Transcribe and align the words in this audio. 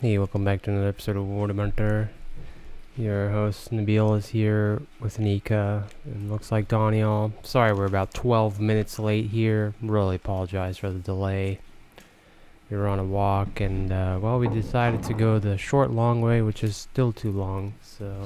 Hey, 0.00 0.16
welcome 0.16 0.44
back 0.46 0.62
to 0.62 0.70
another 0.70 0.88
episode 0.88 1.18
of 1.18 1.24
Watermunter. 1.24 2.08
Your 2.96 3.28
host 3.28 3.70
Nabil 3.70 4.16
is 4.16 4.28
here 4.28 4.80
with 4.98 5.18
Nika, 5.18 5.88
and 6.06 6.30
looks 6.30 6.50
like 6.50 6.68
Daniel. 6.68 7.34
Sorry, 7.42 7.74
we're 7.74 7.84
about 7.84 8.14
12 8.14 8.60
minutes 8.60 8.98
late 8.98 9.26
here. 9.26 9.74
Really 9.82 10.16
apologize 10.16 10.78
for 10.78 10.88
the 10.88 11.00
delay. 11.00 11.58
We 12.70 12.78
were 12.78 12.88
on 12.88 12.98
a 12.98 13.04
walk, 13.04 13.60
and 13.60 13.92
uh, 13.92 14.18
well, 14.22 14.38
we 14.38 14.48
decided 14.48 15.02
to 15.02 15.12
go 15.12 15.38
the 15.38 15.58
short, 15.58 15.90
long 15.90 16.22
way, 16.22 16.40
which 16.40 16.64
is 16.64 16.78
still 16.78 17.12
too 17.12 17.32
long. 17.32 17.74
So, 17.82 18.24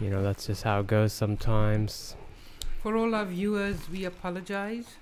you 0.00 0.08
know, 0.08 0.22
that's 0.22 0.46
just 0.46 0.62
how 0.62 0.78
it 0.78 0.86
goes 0.86 1.12
sometimes. 1.12 2.14
For 2.80 2.96
all 2.96 3.12
our 3.12 3.24
viewers, 3.24 3.90
we 3.90 4.04
apologize. 4.04 4.94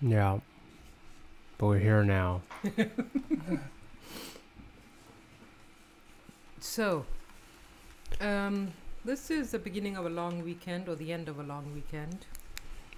Yeah, 0.00 0.38
but 1.58 1.66
we're 1.66 1.80
here 1.80 2.04
now. 2.04 2.42
So, 6.60 7.06
um, 8.20 8.72
this 9.04 9.30
is 9.30 9.50
the 9.52 9.58
beginning 9.58 9.96
of 9.96 10.04
a 10.06 10.10
long 10.10 10.44
weekend 10.44 10.88
or 10.88 10.94
the 10.94 11.12
end 11.12 11.28
of 11.28 11.38
a 11.38 11.42
long 11.42 11.72
weekend. 11.74 12.26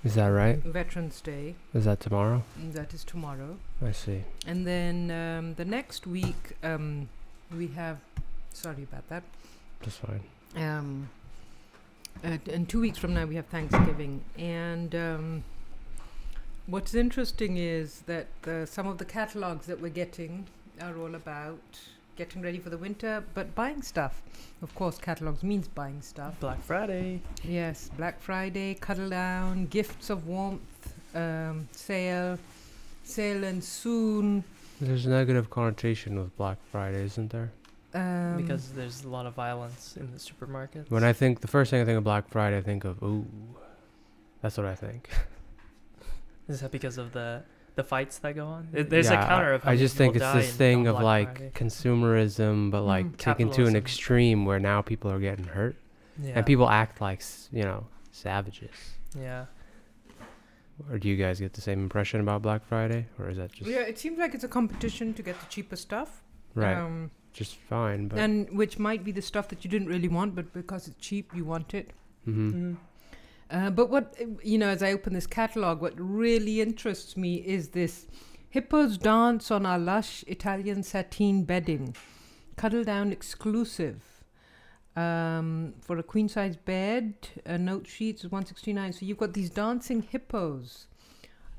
Is 0.04 0.16
that 0.16 0.26
right? 0.26 0.58
Veterans 0.58 1.20
Day. 1.20 1.54
Is 1.72 1.84
that 1.84 2.00
tomorrow? 2.00 2.42
mm, 2.60 2.72
That 2.72 2.92
is 2.92 3.04
tomorrow. 3.04 3.56
I 3.84 3.92
see. 3.92 4.24
And 4.46 4.66
then 4.66 5.10
um, 5.12 5.54
the 5.54 5.64
next 5.64 6.06
week, 6.08 6.56
um, 6.64 7.08
we 7.56 7.68
have. 7.68 7.98
Sorry 8.52 8.82
about 8.82 9.08
that. 9.08 9.22
Just 9.80 10.00
fine. 10.00 10.20
Um, 10.56 11.08
uh, 12.24 12.36
t- 12.44 12.52
and 12.52 12.68
two 12.68 12.80
weeks 12.80 12.98
from 12.98 13.14
now, 13.14 13.26
we 13.26 13.36
have 13.36 13.46
Thanksgiving. 13.46 14.22
And 14.36 14.92
um, 14.96 15.44
what's 16.66 16.94
interesting 16.94 17.56
is 17.58 18.00
that 18.06 18.26
uh, 18.46 18.66
some 18.66 18.88
of 18.88 18.98
the 18.98 19.04
catalogs 19.04 19.66
that 19.66 19.80
we're 19.80 19.88
getting 19.88 20.46
are 20.80 20.98
all 20.98 21.14
about 21.14 21.60
getting 22.16 22.42
ready 22.42 22.58
for 22.58 22.70
the 22.70 22.78
winter, 22.78 23.24
but 23.34 23.54
buying 23.54 23.82
stuff. 23.82 24.22
Of 24.62 24.74
course, 24.74 24.98
catalogs 24.98 25.42
means 25.42 25.68
buying 25.68 26.02
stuff. 26.02 26.38
Black 26.40 26.62
Friday. 26.62 27.20
Yes, 27.42 27.90
Black 27.96 28.20
Friday, 28.20 28.74
cuddle 28.74 29.10
down, 29.10 29.66
gifts 29.66 30.10
of 30.10 30.26
warmth, 30.26 30.94
um, 31.14 31.68
sale, 31.72 32.38
sale 33.04 33.44
and 33.44 33.62
soon. 33.62 34.44
There's 34.80 35.06
a 35.06 35.10
negative 35.10 35.50
connotation 35.50 36.18
with 36.18 36.36
Black 36.36 36.58
Friday, 36.70 37.04
isn't 37.04 37.30
there? 37.30 37.50
Um, 37.94 38.38
because 38.38 38.70
there's 38.72 39.04
a 39.04 39.08
lot 39.08 39.26
of 39.26 39.34
violence 39.34 39.96
in 39.98 40.10
the 40.12 40.18
supermarkets. 40.18 40.90
When 40.90 41.04
I 41.04 41.12
think 41.12 41.40
the 41.40 41.48
first 41.48 41.70
thing 41.70 41.82
I 41.82 41.84
think 41.84 41.98
of 41.98 42.04
Black 42.04 42.28
Friday, 42.28 42.56
I 42.56 42.62
think 42.62 42.84
of 42.84 43.02
ooh. 43.02 43.26
That's 44.40 44.56
what 44.56 44.66
I 44.66 44.74
think. 44.74 45.08
is 46.48 46.60
that 46.60 46.72
because 46.72 46.98
of 46.98 47.12
the 47.12 47.42
the 47.74 47.84
fights 47.84 48.18
that 48.18 48.34
go 48.34 48.46
on? 48.46 48.68
There's 48.72 49.08
Yeah, 49.10 49.24
a 49.24 49.26
counter 49.26 49.52
I- 49.52 49.54
of 49.54 49.62
how 49.64 49.70
I 49.72 49.76
just 49.76 49.96
think 49.96 50.16
it's 50.16 50.32
this 50.32 50.54
thing 50.54 50.86
of 50.86 51.00
like 51.00 51.36
Friday. 51.38 51.52
consumerism, 51.54 52.70
but 52.70 52.82
like 52.82 53.06
Mm. 53.06 53.16
taken 53.16 53.50
to 53.52 53.66
an 53.66 53.76
extreme 53.76 54.44
where 54.44 54.58
now 54.60 54.82
people 54.82 55.10
are 55.10 55.18
getting 55.20 55.46
hurt 55.46 55.76
yeah. 56.20 56.32
and 56.36 56.46
people 56.46 56.68
act 56.68 57.00
like 57.00 57.22
you 57.50 57.62
know 57.62 57.86
savages. 58.10 58.70
yeah. 59.18 59.46
Or 60.90 60.98
do 60.98 61.08
you 61.08 61.16
guys 61.16 61.38
get 61.38 61.52
the 61.52 61.60
same 61.60 61.80
impression 61.80 62.20
about 62.20 62.42
Black 62.42 62.64
Friday, 62.64 63.06
or 63.18 63.28
is 63.30 63.36
that 63.36 63.52
just 63.52 63.70
yeah, 63.70 63.80
it 63.80 63.98
seems 63.98 64.18
like 64.18 64.34
it's 64.34 64.42
a 64.44 64.48
competition 64.48 65.14
to 65.14 65.22
get 65.22 65.38
the 65.40 65.46
cheaper 65.46 65.76
stuff. 65.76 66.22
right? 66.54 66.76
Um, 66.76 67.10
just 67.32 67.56
fine, 67.56 68.08
but 68.08 68.18
and 68.18 68.50
which 68.56 68.78
might 68.78 69.04
be 69.04 69.12
the 69.12 69.22
stuff 69.22 69.48
that 69.48 69.64
you 69.64 69.70
didn't 69.70 69.88
really 69.88 70.08
want, 70.08 70.34
but 70.34 70.52
because 70.52 70.88
it's 70.88 70.96
cheap, 70.98 71.30
you 71.34 71.44
want 71.44 71.72
it. 71.72 71.92
hmm 72.24 72.50
Mm. 72.52 72.76
Uh, 73.52 73.68
but 73.68 73.90
what 73.90 74.16
you 74.42 74.56
know, 74.56 74.68
as 74.68 74.82
I 74.82 74.92
open 74.92 75.12
this 75.12 75.26
catalog, 75.26 75.82
what 75.82 75.92
really 75.96 76.62
interests 76.62 77.16
me 77.16 77.34
is 77.36 77.68
this 77.68 78.06
hippos 78.48 78.96
dance 78.96 79.50
on 79.50 79.66
our 79.66 79.78
lush 79.78 80.24
Italian 80.26 80.82
sateen 80.82 81.44
bedding, 81.44 81.94
cuddle 82.56 82.82
down 82.82 83.12
exclusive. 83.12 84.00
Um, 84.96 85.74
for 85.80 85.98
a 85.98 86.02
queen 86.02 86.28
size 86.28 86.56
bed, 86.56 87.14
uh, 87.46 87.58
note 87.58 87.86
sheets 87.86 88.24
is 88.24 88.32
one 88.32 88.46
sixty 88.46 88.72
nine. 88.72 88.92
So 88.92 89.04
you've 89.04 89.18
got 89.18 89.34
these 89.34 89.50
dancing 89.50 90.02
hippos. 90.02 90.86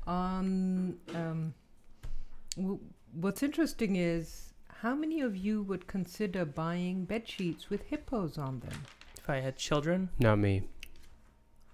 On 0.06 0.98
um, 1.14 1.54
w- 2.56 2.80
what's 3.12 3.42
interesting 3.42 3.96
is 3.96 4.52
how 4.82 4.94
many 4.94 5.20
of 5.20 5.36
you 5.36 5.62
would 5.62 5.86
consider 5.86 6.44
buying 6.44 7.04
bed 7.04 7.28
sheets 7.28 7.70
with 7.70 7.82
hippos 7.84 8.36
on 8.36 8.60
them? 8.60 8.82
If 9.16 9.30
I 9.30 9.40
had 9.40 9.56
children, 9.56 10.10
not 10.18 10.38
me. 10.38 10.62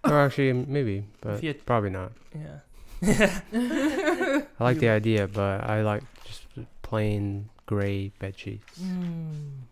Or 0.05 0.19
actually, 0.21 0.53
maybe, 0.53 1.05
but 1.21 1.43
you 1.43 1.49
had- 1.49 1.65
probably 1.67 1.91
not. 1.91 2.13
yeah. 2.35 2.61
I 3.03 4.45
like 4.59 4.75
You- 4.77 4.81
the 4.81 4.89
idea, 4.89 5.27
but 5.29 5.65
I 5.65 5.83
like 5.83 6.03
just 6.25 6.45
plain 6.83 7.49
gray 7.67 8.09
bed 8.19 8.39
sheets. 8.39 8.79
Mm. 8.79 9.63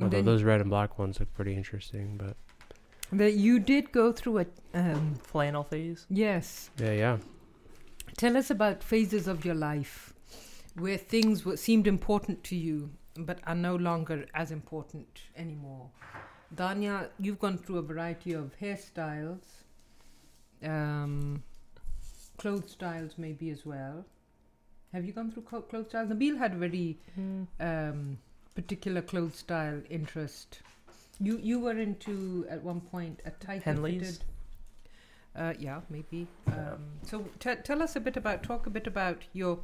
Although 0.00 0.22
those 0.22 0.42
red 0.42 0.60
and 0.60 0.70
black 0.70 0.98
ones 0.98 1.20
look 1.20 1.32
pretty 1.34 1.54
interesting, 1.54 2.16
but 2.16 2.36
That 3.12 3.34
you 3.34 3.58
did 3.58 3.92
go 3.92 4.10
through 4.12 4.38
a 4.40 4.46
um, 4.74 5.14
Flannel 5.22 5.64
phase. 5.64 6.06
yes. 6.08 6.70
yeah, 6.78 6.92
yeah. 6.92 7.18
Tell 8.16 8.36
us 8.36 8.50
about 8.50 8.82
phases 8.82 9.26
of 9.28 9.44
your 9.44 9.54
life 9.54 10.12
where 10.76 10.96
things 10.98 11.44
were, 11.44 11.56
seemed 11.56 11.86
important 11.86 12.42
to 12.44 12.56
you 12.56 12.90
but 13.14 13.38
are 13.46 13.54
no 13.54 13.76
longer 13.76 14.26
as 14.34 14.50
important 14.50 15.20
anymore. 15.36 15.90
Danya, 16.54 17.08
you've 17.18 17.38
gone 17.38 17.58
through 17.58 17.78
a 17.78 17.82
variety 17.82 18.32
of 18.32 18.52
hairstyles, 18.60 19.40
um, 20.62 21.42
clothes 22.36 22.70
styles 22.72 23.14
maybe 23.16 23.50
as 23.50 23.64
well. 23.64 24.04
Have 24.92 25.04
you 25.06 25.12
gone 25.12 25.30
through 25.30 25.44
co- 25.44 25.62
clothes 25.62 25.88
styles? 25.88 26.10
Nabil 26.10 26.36
had 26.38 26.52
a 26.52 26.56
very 26.56 26.98
Mm. 27.18 27.46
um, 27.60 28.18
particular 28.54 29.00
clothes 29.00 29.36
style 29.36 29.80
interest. 29.88 30.60
You 31.18 31.38
you 31.38 31.60
were 31.60 31.78
into 31.78 32.46
at 32.50 32.62
one 32.62 32.80
point 32.80 33.20
a 33.24 33.30
tight 33.30 33.62
Henleys? 33.64 34.20
Uh, 35.34 35.54
yeah, 35.58 35.80
maybe. 35.88 36.26
Um, 36.48 36.84
so 37.04 37.24
t- 37.38 37.54
tell 37.64 37.82
us 37.82 37.96
a 37.96 38.00
bit 38.00 38.18
about 38.18 38.42
talk 38.42 38.66
a 38.66 38.70
bit 38.70 38.86
about 38.86 39.22
your 39.32 39.60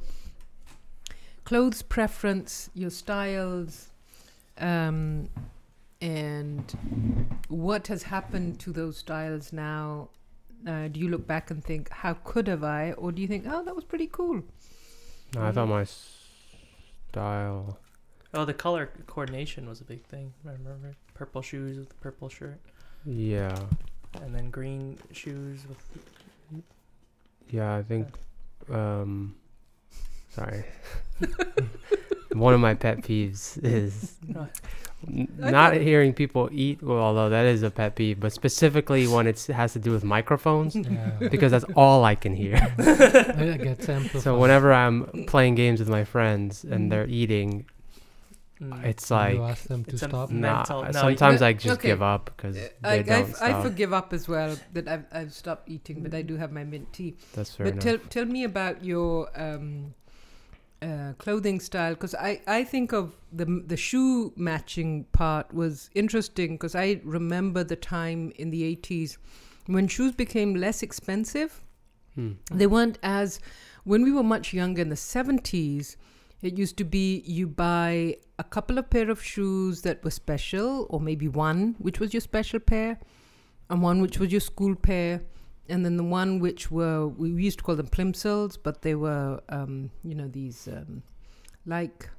clothes 1.43 1.83
preference, 1.83 2.71
your 2.73 2.89
styles, 2.89 3.89
um, 4.57 5.29
and 6.01 6.75
what 7.49 7.87
has 7.87 8.03
happened 8.03 8.59
to 8.61 8.71
those 8.71 8.97
styles 8.97 9.51
now. 9.53 10.09
Uh, 10.67 10.89
do 10.89 10.99
you 10.99 11.07
look 11.07 11.25
back 11.25 11.49
and 11.51 11.63
think, 11.63 11.89
how 11.89 12.13
could 12.25 12.47
have 12.47 12.63
I? 12.65 12.91
Or 12.93 13.13
do 13.13 13.21
you 13.21 13.27
think, 13.29 13.45
oh, 13.47 13.63
that 13.63 13.73
was 13.75 13.85
pretty 13.85 14.07
cool? 14.11 14.43
No, 15.33 15.41
I 15.45 15.51
thought 15.53 15.67
my 15.67 15.85
style. 17.11 17.79
Oh, 18.33 18.43
the 18.45 18.53
color 18.53 18.89
coordination 19.07 19.67
was 19.69 19.79
a 19.79 19.85
big 19.85 20.03
thing. 20.05 20.33
I 20.45 20.51
remember 20.51 20.95
purple 21.13 21.41
shoes 21.41 21.77
with 21.77 21.87
the 21.89 21.95
purple 21.95 22.27
shirt, 22.29 22.59
Yeah, 23.05 23.57
and 24.21 24.35
then 24.35 24.49
green 24.49 24.97
shoes 25.13 25.61
with. 25.67 26.63
yeah. 27.49 27.75
I 27.75 27.83
think. 27.83 28.07
Um, 28.69 29.35
sorry. 30.29 30.65
One 32.33 32.53
of 32.53 32.59
my 32.59 32.73
pet 32.75 32.97
peeves 33.01 33.57
is. 33.63 34.17
n- 35.07 35.27
I 35.41 35.51
not 35.51 35.73
hearing 35.75 36.13
people 36.13 36.49
eat. 36.51 36.81
Well, 36.83 36.97
although 36.97 37.29
that 37.29 37.45
is 37.45 37.63
a 37.63 37.71
pet 37.71 37.95
peeve, 37.95 38.19
but 38.19 38.33
specifically 38.33 39.07
when 39.07 39.27
it 39.27 39.39
has 39.47 39.73
to 39.73 39.79
do 39.79 39.91
with 39.91 40.03
microphones, 40.03 40.75
Yeah. 40.75 41.11
because 41.31 41.51
that's 41.51 41.65
all 41.75 42.03
I 42.03 42.15
can 42.15 42.35
hear. 42.35 42.55
it 42.79 43.61
gets. 43.63 44.23
So 44.23 44.37
whenever 44.37 44.73
I'm 44.73 45.25
playing 45.27 45.55
games 45.55 45.79
with 45.79 45.89
my 45.89 46.03
friends 46.03 46.63
and 46.63 46.87
Mm. 46.87 46.89
they're 46.89 47.07
eating, 47.07 47.65
Mm. 48.61 48.83
it's 48.83 49.09
you 49.09 49.15
like 49.15 49.39
ask 49.39 49.67
them 49.69 49.85
to 49.85 49.97
stop. 49.97 50.29
nah. 50.31 50.65
no, 50.69 50.91
sometimes 50.91 51.39
you- 51.39 51.47
I 51.47 51.53
just 51.53 51.79
Okay. 51.79 51.87
give 51.95 52.01
up 52.01 52.25
because 52.35 52.57
I, 52.83 52.95
I, 52.95 53.01
don't 53.03 53.29
f- 53.29 53.41
I 53.41 53.49
stop. 53.51 53.63
forgive 53.63 53.93
up 53.93 54.11
as 54.11 54.27
well 54.27 54.57
that 54.73 54.85
I've, 54.85 55.05
I've 55.13 55.33
stopped 55.33 55.69
eating, 55.69 56.03
but 56.03 56.13
I 56.13 56.23
do 56.23 56.35
have 56.35 56.51
my 56.51 56.65
mint 56.65 56.91
tea. 56.91 57.15
That's 57.35 57.55
fair 57.55 57.67
but 57.67 57.73
enough. 57.75 57.83
tell 57.85 57.97
tell 58.09 58.25
me 58.25 58.43
about 58.43 58.83
your 58.83 59.29
um, 59.39 59.93
uh, 60.81 61.13
clothing 61.17 61.59
style 61.59 61.93
because 61.93 62.15
I, 62.15 62.41
I 62.47 62.63
think 62.63 62.93
of 62.93 63.15
the 63.31 63.45
the 63.65 63.77
shoe 63.77 64.33
matching 64.35 65.05
part 65.11 65.53
was 65.53 65.89
interesting 65.93 66.53
because 66.53 66.75
I 66.75 67.01
remember 67.03 67.63
the 67.63 67.75
time 67.75 68.31
in 68.37 68.49
the 68.49 68.63
eighties 68.63 69.17
when 69.65 69.87
shoes 69.87 70.13
became 70.13 70.55
less 70.55 70.81
expensive. 70.81 71.61
Hmm. 72.15 72.33
They 72.51 72.67
weren't 72.67 72.97
as 73.03 73.39
when 73.83 74.03
we 74.03 74.11
were 74.11 74.23
much 74.23 74.53
younger 74.53 74.81
in 74.81 74.89
the 74.89 74.95
seventies. 74.95 75.97
It 76.41 76.57
used 76.57 76.77
to 76.77 76.85
be 76.85 77.21
you 77.25 77.47
buy 77.47 78.15
a 78.37 78.43
couple 78.45 78.77
of 78.77 78.89
pair 78.89 79.09
of 79.09 79.21
shoes 79.21 79.81
that 79.81 80.03
were 80.03 80.11
special, 80.11 80.87
or 80.89 81.01
maybe 81.01 81.27
one 81.27 81.75
which 81.79 81.99
was 81.99 82.13
your 82.13 82.21
special 82.21 82.59
pair, 82.59 82.99
and 83.69 83.81
one 83.81 84.01
which 84.01 84.19
was 84.19 84.31
your 84.31 84.41
school 84.41 84.75
pair, 84.75 85.21
and 85.69 85.85
then 85.85 85.97
the 85.97 86.03
one 86.03 86.39
which 86.39 86.71
were 86.71 87.07
we 87.07 87.29
used 87.29 87.59
to 87.59 87.63
call 87.63 87.75
them 87.75 87.87
plimsolls, 87.87 88.57
but 88.61 88.81
they 88.81 88.95
were 88.95 89.41
um, 89.49 89.91
you 90.03 90.15
know 90.15 90.27
these 90.27 90.67
um, 90.67 91.03
like 91.65 92.09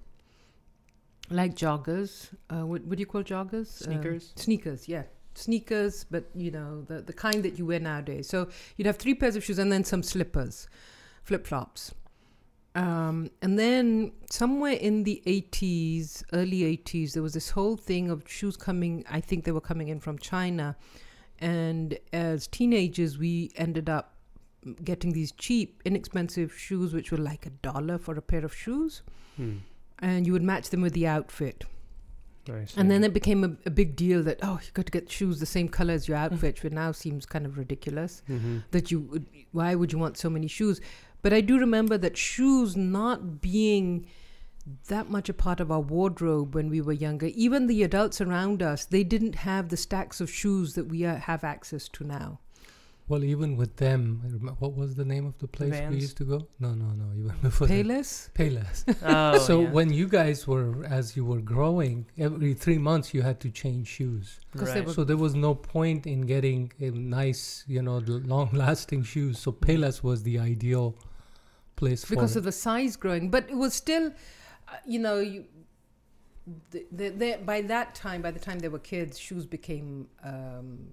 like 1.30 1.54
joggers. 1.54 2.28
Uh, 2.50 2.66
what, 2.66 2.84
what 2.84 2.96
do 2.96 3.00
you 3.00 3.06
call 3.06 3.22
joggers? 3.22 3.86
Um, 3.86 3.94
Sneakers? 3.94 4.32
sneakers, 4.36 4.88
yeah. 4.88 5.04
Sneakers, 5.34 6.04
but 6.10 6.24
you 6.34 6.50
know 6.50 6.82
the 6.82 7.02
the 7.02 7.12
kind 7.12 7.42
that 7.44 7.58
you 7.58 7.66
wear 7.66 7.80
nowadays. 7.80 8.28
So 8.28 8.48
you'd 8.76 8.86
have 8.86 8.96
three 8.96 9.14
pairs 9.14 9.36
of 9.36 9.44
shoes 9.44 9.58
and 9.58 9.70
then 9.70 9.84
some 9.84 10.02
slippers, 10.02 10.68
flip 11.22 11.46
flops. 11.46 11.94
Um, 12.74 13.30
and 13.42 13.58
then 13.58 14.12
somewhere 14.30 14.74
in 14.74 15.02
the 15.02 15.20
80s, 15.26 16.22
early 16.32 16.60
80s, 16.76 17.14
there 17.14 17.22
was 17.22 17.34
this 17.34 17.50
whole 17.50 17.76
thing 17.76 18.10
of 18.10 18.22
shoes 18.28 18.56
coming. 18.56 19.04
I 19.10 19.20
think 19.20 19.44
they 19.44 19.52
were 19.52 19.60
coming 19.60 19.88
in 19.88 19.98
from 19.98 20.18
China. 20.18 20.76
And 21.40 21.98
as 22.12 22.46
teenagers, 22.46 23.18
we 23.18 23.50
ended 23.56 23.88
up 23.88 24.14
getting 24.84 25.12
these 25.12 25.32
cheap, 25.32 25.80
inexpensive 25.84 26.52
shoes, 26.54 26.92
which 26.92 27.10
were 27.10 27.18
like 27.18 27.46
a 27.46 27.50
dollar 27.50 27.98
for 27.98 28.16
a 28.16 28.22
pair 28.22 28.44
of 28.44 28.54
shoes. 28.54 29.02
Hmm. 29.36 29.58
And 30.00 30.26
you 30.26 30.32
would 30.32 30.42
match 30.42 30.70
them 30.70 30.82
with 30.82 30.92
the 30.92 31.06
outfit. 31.06 31.64
Nice. 32.48 32.76
And 32.76 32.90
then 32.90 33.04
it 33.04 33.12
became 33.12 33.44
a, 33.44 33.56
a 33.66 33.70
big 33.70 33.96
deal 33.96 34.22
that, 34.22 34.38
oh, 34.42 34.58
you 34.62 34.70
got 34.72 34.86
to 34.86 34.92
get 34.92 35.10
shoes 35.10 35.40
the 35.40 35.46
same 35.46 35.68
color 35.68 35.94
as 35.94 36.08
your 36.08 36.16
outfit, 36.16 36.62
which 36.62 36.72
now 36.72 36.90
seems 36.90 37.26
kind 37.26 37.46
of 37.46 37.58
ridiculous 37.58 38.22
hmm 38.26 38.58
that 38.70 38.90
you 38.90 39.00
would, 39.00 39.26
why 39.52 39.74
would 39.74 39.92
you 39.92 39.98
want 39.98 40.16
so 40.16 40.30
many 40.30 40.46
shoes? 40.46 40.80
But 41.22 41.32
I 41.32 41.42
do 41.42 41.58
remember 41.58 41.98
that 41.98 42.16
shoes 42.16 42.76
not 42.76 43.40
being 43.40 44.06
that 44.88 45.10
much 45.10 45.28
a 45.28 45.34
part 45.34 45.60
of 45.60 45.70
our 45.70 45.80
wardrobe 45.80 46.54
when 46.54 46.68
we 46.68 46.80
were 46.80 46.92
younger. 46.92 47.26
Even 47.26 47.66
the 47.66 47.82
adults 47.82 48.20
around 48.20 48.62
us, 48.62 48.84
they 48.84 49.04
didn't 49.04 49.36
have 49.36 49.68
the 49.68 49.76
stacks 49.76 50.20
of 50.20 50.30
shoes 50.30 50.74
that 50.74 50.84
we 50.88 51.04
uh, 51.04 51.16
have 51.16 51.44
access 51.44 51.88
to 51.88 52.04
now. 52.04 52.38
Well, 53.08 53.24
even 53.24 53.56
with 53.56 53.74
them, 53.78 54.54
what 54.60 54.76
was 54.76 54.94
the 54.94 55.04
name 55.04 55.26
of 55.26 55.36
the 55.38 55.48
place 55.48 55.70
Vans? 55.72 55.92
we 55.92 56.00
used 56.00 56.16
to 56.18 56.24
go? 56.24 56.46
No, 56.60 56.74
no, 56.74 56.84
no. 56.90 57.06
Even 57.18 57.34
before 57.42 57.66
that. 57.66 57.74
Payless? 57.74 58.30
Payless. 58.34 58.84
Oh, 59.02 59.38
so 59.38 59.62
yeah. 59.62 59.70
when 59.70 59.92
you 59.92 60.06
guys 60.06 60.46
were, 60.46 60.84
as 60.84 61.16
you 61.16 61.24
were 61.24 61.40
growing, 61.40 62.06
every 62.18 62.54
three 62.54 62.78
months 62.78 63.12
you 63.12 63.22
had 63.22 63.40
to 63.40 63.50
change 63.50 63.88
shoes. 63.88 64.38
Right. 64.54 64.86
were- 64.86 64.92
So 64.92 65.02
there 65.02 65.16
was 65.16 65.34
no 65.34 65.56
point 65.56 66.06
in 66.06 66.20
getting 66.20 66.72
a 66.78 66.90
nice, 66.90 67.64
you 67.66 67.82
know, 67.82 67.98
long-lasting 68.06 69.02
shoes. 69.02 69.40
So 69.40 69.50
Payless 69.50 70.04
was 70.04 70.22
the 70.22 70.38
ideal 70.38 70.94
place 71.74 72.04
for 72.04 72.14
because 72.14 72.36
it. 72.36 72.40
of 72.40 72.44
the 72.44 72.52
size 72.52 72.94
growing. 72.94 73.28
But 73.28 73.50
it 73.50 73.56
was 73.56 73.74
still, 73.74 74.12
you 74.86 74.98
know, 74.98 75.18
you. 75.20 75.44
The, 76.70 76.86
the, 76.90 77.08
the, 77.10 77.38
by 77.44 77.60
that 77.62 77.94
time, 77.94 78.22
by 78.22 78.30
the 78.32 78.40
time 78.40 78.58
they 78.58 78.68
were 78.68 78.78
kids, 78.78 79.18
shoes 79.18 79.46
became. 79.46 80.08
Um, 80.24 80.88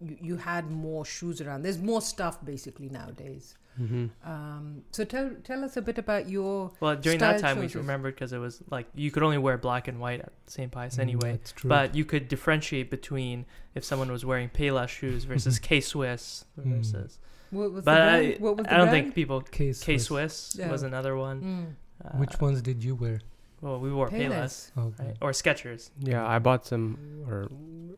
you, 0.00 0.16
you 0.20 0.36
had 0.36 0.70
more 0.70 1.04
shoes 1.04 1.40
around. 1.40 1.62
There's 1.62 1.78
more 1.78 2.02
stuff 2.02 2.44
basically 2.44 2.88
nowadays. 2.88 3.56
hmm 3.76 4.06
Um, 4.24 4.82
so 4.90 5.04
tell 5.04 5.30
tell 5.44 5.64
us 5.64 5.76
a 5.76 5.82
bit 5.82 5.96
about 5.98 6.28
your 6.28 6.72
well, 6.80 6.94
during 6.96 7.18
that 7.20 7.38
style 7.38 7.54
time 7.54 7.64
we 7.64 7.68
remembered 7.68 8.14
because 8.14 8.32
it 8.32 8.38
was 8.38 8.62
like 8.70 8.86
you 8.94 9.10
could 9.10 9.22
only 9.22 9.38
wear 9.38 9.56
black 9.58 9.88
and 9.88 9.98
white 9.98 10.20
at 10.20 10.32
the 10.44 10.52
same 10.52 10.70
price 10.70 10.96
Mm, 10.96 11.00
anyway. 11.00 11.30
That's 11.32 11.52
true. 11.52 11.68
But 11.68 11.94
you 11.94 12.04
could 12.04 12.28
differentiate 12.28 12.90
between 12.90 13.46
if 13.74 13.84
someone 13.84 14.10
was 14.12 14.24
wearing 14.24 14.50
Payless 14.50 14.88
shoes 14.88 15.24
versus 15.24 15.58
K 15.68 15.80
Swiss 15.80 16.44
Mm. 16.60 16.76
versus. 16.76 17.18
what 17.50 17.72
was 17.72 17.84
But 17.84 17.94
the 17.94 18.00
I, 18.02 18.20
brand? 18.26 18.40
What 18.40 18.56
was 18.56 18.66
the 18.66 18.74
I 18.74 18.76
don't 18.76 18.88
brand? 18.88 19.04
think 19.06 19.14
people. 19.14 19.40
K 19.40 19.66
K 19.66 19.72
Swiss. 19.72 20.04
Swiss 20.06 20.56
Yeah. 20.58 20.70
was 20.70 20.82
another 20.82 21.16
one. 21.16 21.40
Mm. 21.42 21.74
Uh, 22.04 22.16
Which 22.18 22.40
ones 22.40 22.62
did 22.62 22.82
you 22.82 22.94
wear? 22.94 23.20
Well, 23.60 23.78
we 23.78 23.92
wore 23.92 24.10
Payless, 24.10 24.72
Payless. 24.76 24.86
Okay. 24.86 25.04
right? 25.06 25.16
or 25.20 25.30
Skechers. 25.30 25.90
Yeah, 26.00 26.26
I 26.26 26.40
bought 26.40 26.66
some 26.66 26.98
or 27.28 27.48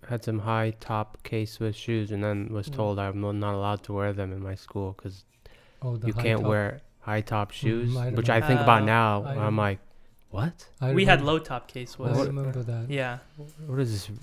had 0.09 0.23
some 0.23 0.41
high 0.41 0.75
top 0.79 1.19
K 1.23 1.47
Swiss 1.47 1.75
shoes, 1.75 2.11
and 2.11 2.23
then 2.23 2.49
was 2.53 2.69
Mm. 2.69 2.75
told 2.75 2.99
I'm 2.99 3.21
not 3.41 3.55
allowed 3.55 3.83
to 3.85 3.95
wear 3.95 4.13
them 4.13 4.31
in 4.33 4.43
my 4.43 4.55
school 4.57 4.93
because 4.97 5.25
Oh, 5.81 5.99
you 6.05 6.13
can't 6.13 6.41
top. 6.43 6.49
wear 6.51 6.81
high 7.01 7.23
top 7.23 7.51
shoes. 7.51 7.97
I 7.97 8.11
which 8.11 8.29
I 8.29 8.35
remember. 8.37 8.47
think 8.49 8.61
about 8.61 8.83
Oh. 8.83 8.87
now. 8.87 9.23
I 9.25 9.35
I'm 9.47 9.57
like, 9.57 9.79
what? 10.31 10.69
I 10.83 10.93
we 10.93 11.07
had 11.07 11.23
low 11.23 11.39
top 11.39 11.69
K 11.69 11.83
I 11.83 11.85
Swiss. 11.87 12.19
I 12.19 12.25
remember 12.25 12.63
that. 12.63 12.91
Yeah. 12.91 13.19
What 13.67 13.81
is 13.81 13.91
this 13.93 14.19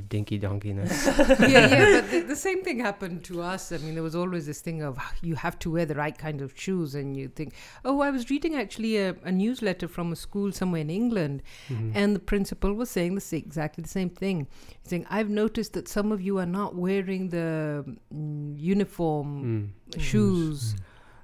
dinky 0.00 0.38
donkiness? 0.38 1.06
yeah, 1.40 1.46
yeah, 1.48 2.00
but 2.00 2.10
the, 2.10 2.20
the 2.20 2.36
same 2.36 2.62
thing 2.62 2.78
happened 2.80 3.24
to 3.24 3.42
us. 3.42 3.72
I 3.72 3.78
mean, 3.78 3.94
there 3.94 4.02
was 4.02 4.14
always 4.16 4.46
this 4.46 4.60
thing 4.60 4.82
of 4.82 4.96
"Ah, 4.98 5.12
you 5.22 5.34
have 5.36 5.58
to 5.60 5.70
wear 5.70 5.86
the 5.86 5.94
right 5.94 6.16
kind 6.16 6.40
of 6.40 6.52
shoes, 6.58 6.94
and 6.94 7.16
you 7.16 7.28
think, 7.28 7.54
oh, 7.84 8.00
I 8.00 8.10
was 8.10 8.28
reading 8.30 8.54
actually 8.54 8.96
a, 8.98 9.14
a 9.24 9.32
newsletter 9.32 9.88
from 9.88 10.12
a 10.12 10.16
school 10.16 10.52
somewhere 10.52 10.80
in 10.82 10.90
England, 10.90 11.42
Mhm. 11.68 11.92
and 11.94 12.14
the 12.16 12.20
principal 12.20 12.72
was 12.74 12.90
saying 12.90 13.14
the 13.16 13.36
exactly 13.36 13.82
the 13.82 13.88
same 13.88 14.10
thing. 14.10 14.46
He's 14.82 14.90
saying, 14.90 15.06
I've 15.10 15.30
noticed 15.30 15.72
that 15.74 15.88
some 15.88 16.12
of 16.12 16.20
you 16.20 16.38
are 16.38 16.46
not 16.46 16.74
wearing 16.74 17.30
the 17.30 17.84
mm, 18.14 18.58
uniform 18.58 19.72
Mm. 19.90 20.00
shoes, 20.00 20.74
Mm. 20.74 20.80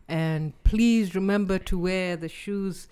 and 0.08 0.64
please 0.64 1.14
remember 1.14 1.58
to 1.58 1.78
wear 1.78 2.16
the 2.16 2.28
shoes. 2.28 2.88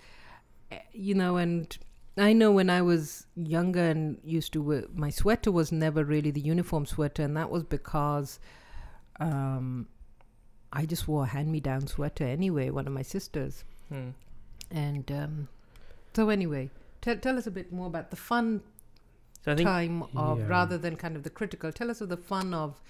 eh, 0.71 0.79
You 0.93 1.15
know, 1.15 1.35
and 1.37 1.77
I 2.17 2.33
know 2.33 2.51
when 2.51 2.69
I 2.69 2.81
was 2.81 3.25
younger 3.35 3.81
and 3.83 4.17
used 4.23 4.51
to 4.53 4.61
wear 4.61 4.83
my 4.93 5.09
sweater 5.09 5.51
was 5.51 5.71
never 5.71 6.03
really 6.03 6.31
the 6.31 6.41
uniform 6.41 6.85
sweater, 6.85 7.23
and 7.23 7.35
that 7.37 7.49
was 7.49 7.63
because 7.63 8.39
um, 9.19 9.87
I 10.73 10.85
just 10.85 11.07
wore 11.07 11.23
a 11.23 11.27
hand-me-down 11.27 11.87
sweater 11.87 12.25
anyway. 12.25 12.69
One 12.69 12.87
of 12.87 12.93
my 12.93 13.01
sisters, 13.01 13.63
Hmm. 13.89 14.09
and 14.69 15.09
um, 15.11 15.47
so 16.15 16.29
anyway, 16.29 16.69
tell 17.01 17.15
tell 17.17 17.37
us 17.37 17.47
a 17.47 17.51
bit 17.51 17.71
more 17.71 17.87
about 17.87 18.09
the 18.09 18.17
fun 18.17 18.61
So 19.43 19.53
I 19.53 19.55
think 19.55 19.67
time 19.67 20.03
of 20.15 20.39
Yeah. 20.39 20.47
rather 20.47 20.77
than 20.77 20.95
kind 20.97 21.15
of 21.15 21.23
the 21.23 21.29
critical. 21.29 21.71
Tell 21.71 21.89
us 21.89 22.01
of 22.01 22.09
the 22.09 22.17
fun 22.17 22.53
of 22.53 22.81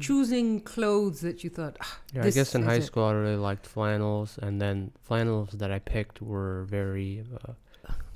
choosing 0.00 0.60
clothes 0.60 1.20
that 1.20 1.42
you 1.44 1.50
thought. 1.50 1.76
"Ah, 1.80 1.98
Yeah, 2.14 2.20
I 2.22 2.24
This 2.24 2.34
guess 2.36 2.54
in 2.54 2.62
high 2.62 2.76
it. 2.76 2.84
school 2.84 3.04
I 3.04 3.12
really 3.12 3.36
liked 3.36 3.66
flannels, 3.66 4.38
and 4.40 4.60
then 4.62 4.92
flannels 5.02 5.50
that 5.52 5.70
I 5.72 5.80
picked 5.80 6.22
were 6.22 6.64
very 6.64 7.24
uh, 7.44 7.52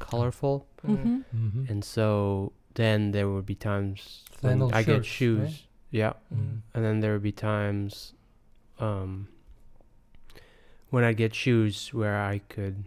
colorful, 0.03 0.67
mm, 0.87 0.97
mhm. 0.97 1.25
Mhm. 1.35 1.71
and 1.71 1.85
so 1.85 2.53
then 2.75 3.13
there 3.13 3.29
would 3.29 3.47
be 3.47 3.55
times 3.55 4.25
when 4.41 4.59
Flannel 4.59 4.71
I 4.75 4.83
get 4.83 5.05
shoes. 5.05 5.41
right? 5.41 5.63
Yeah, 5.91 6.13
Mhm. 6.35 6.61
and 6.75 6.85
then 6.85 7.01
there 7.01 7.13
would 7.15 7.23
be 7.23 7.33
times 7.33 8.15
um, 8.79 9.29
when 10.91 11.05
I'd 11.05 11.17
get 11.17 11.35
shoes 11.35 11.93
where 11.95 12.19
I 12.21 12.39
could 12.49 12.85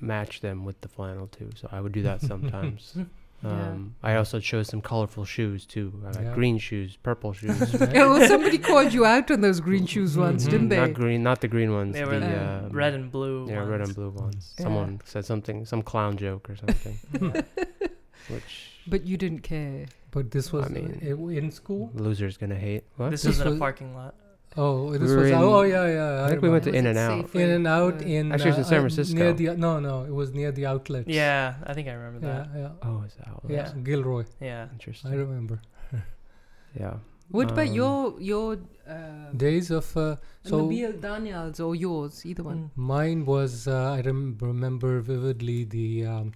match 0.00 0.40
them 0.40 0.64
with 0.64 0.80
the 0.82 0.88
flannel 0.88 1.26
too. 1.26 1.50
So 1.56 1.68
I 1.72 1.80
would 1.80 1.92
do 1.92 2.02
that 2.02 2.20
sometimes. 2.32 2.96
Yeah. 3.44 3.50
Um, 3.50 3.96
I 4.04 4.14
also 4.16 4.38
chose 4.38 4.68
some 4.68 4.80
colorful 4.80 5.24
shoes 5.24 5.66
too. 5.66 5.92
I 6.04 6.10
like 6.10 6.24
Yeah. 6.26 6.34
green 6.34 6.58
shoes, 6.58 6.96
purple 6.96 7.32
shoes. 7.32 7.58
Yeah, 7.80 8.06
well, 8.06 8.26
somebody 8.28 8.58
called 8.58 8.92
you 8.92 9.04
out 9.04 9.30
on 9.32 9.40
those 9.40 9.58
green 9.60 9.84
shoes 9.86 10.16
once, 10.16 10.46
Mhm, 10.46 10.50
didn't 10.50 10.68
they? 10.68 10.76
Not 10.76 10.94
green, 10.94 11.22
not 11.24 11.40
the 11.40 11.48
green 11.48 11.72
ones. 11.72 11.94
they 11.94 12.04
were 12.04 12.20
the, 12.20 12.26
the 12.26 12.40
uh, 12.40 12.68
red 12.70 12.94
and 12.94 13.10
blue. 13.10 13.48
yeah, 13.48 13.64
red 13.66 13.80
and 13.80 13.94
blue 13.94 14.10
ones. 14.10 14.54
Yeah. 14.58 14.62
Someone 14.64 15.00
said 15.04 15.24
something, 15.24 15.64
some 15.64 15.82
clown 15.82 16.16
joke 16.16 16.48
or 16.50 16.56
something, 16.56 16.96
which 18.28 18.68
But 18.86 19.06
you 19.06 19.16
didn't 19.16 19.40
care. 19.40 19.86
But 20.10 20.30
this 20.30 20.52
was 20.52 20.66
I 20.66 20.68
mean- 20.68 21.00
uh, 21.04 21.26
in 21.28 21.50
school. 21.50 21.90
loser's 21.94 22.36
gonna 22.36 22.54
hate. 22.58 22.84
What? 22.96 23.10
This 23.10 23.22
This 23.22 23.38
was 23.38 23.46
in 23.46 23.56
a 23.56 23.58
parking 23.58 23.94
lot. 23.94 24.14
Oh, 24.56 24.90
this 24.92 25.10
were 25.10 25.16
was. 25.16 25.30
in- 25.30 25.38
oh, 25.38 25.62
yeah, 25.62 25.86
yeah. 25.86 26.24
I 26.24 26.28
think 26.28 26.42
we 26.42 26.48
went 26.50 26.64
to 26.64 26.70
Was 26.70 26.78
In 26.78 26.86
and 26.86 26.98
Out. 26.98 27.34
in 27.34 27.50
and 27.50 27.66
out 27.66 28.02
in. 28.02 28.32
Actually, 28.32 28.50
it 28.50 28.56
was 28.56 28.58
in 28.58 28.64
San 28.64 28.78
uh, 28.78 28.80
Francisco. 28.82 29.14
Near 29.18 29.32
the 29.32 29.56
no, 29.56 29.80
no, 29.80 30.04
it 30.04 30.14
was 30.14 30.32
near 30.34 30.52
the 30.52 30.66
outlets. 30.66 31.08
Yeah, 31.08 31.54
I 31.64 31.72
think 31.74 31.88
I 31.88 31.92
remember 31.92 32.20
that. 32.26 32.48
yeah, 32.54 32.68
Oh, 32.82 33.02
is 33.06 33.14
that 33.14 33.28
outlet? 33.28 33.50
yeah. 33.52 33.72
Yeah. 33.74 33.82
Gilroy. 33.82 34.24
Yeah. 34.40 34.68
Interesting. 34.72 35.10
I 35.12 35.14
remember 35.14 35.60
yeah. 36.78 36.94
What 37.30 37.50
about 37.50 37.68
Um, 37.68 37.74
your 37.74 38.20
your 38.20 38.58
uh, 38.86 39.30
days 39.34 39.70
of. 39.70 39.96
Uh, 39.96 40.16
so 40.44 40.68
Nabil 40.68 41.00
Daniels 41.00 41.60
or 41.60 41.74
yours, 41.74 42.26
either 42.26 42.42
one? 42.42 42.70
Mine 42.76 43.24
was. 43.24 43.66
Uh, 43.66 43.94
I 43.96 44.00
rem- 44.02 44.36
remember 44.40 45.00
vividly 45.00 45.64
the 45.64 46.04
um, 46.04 46.32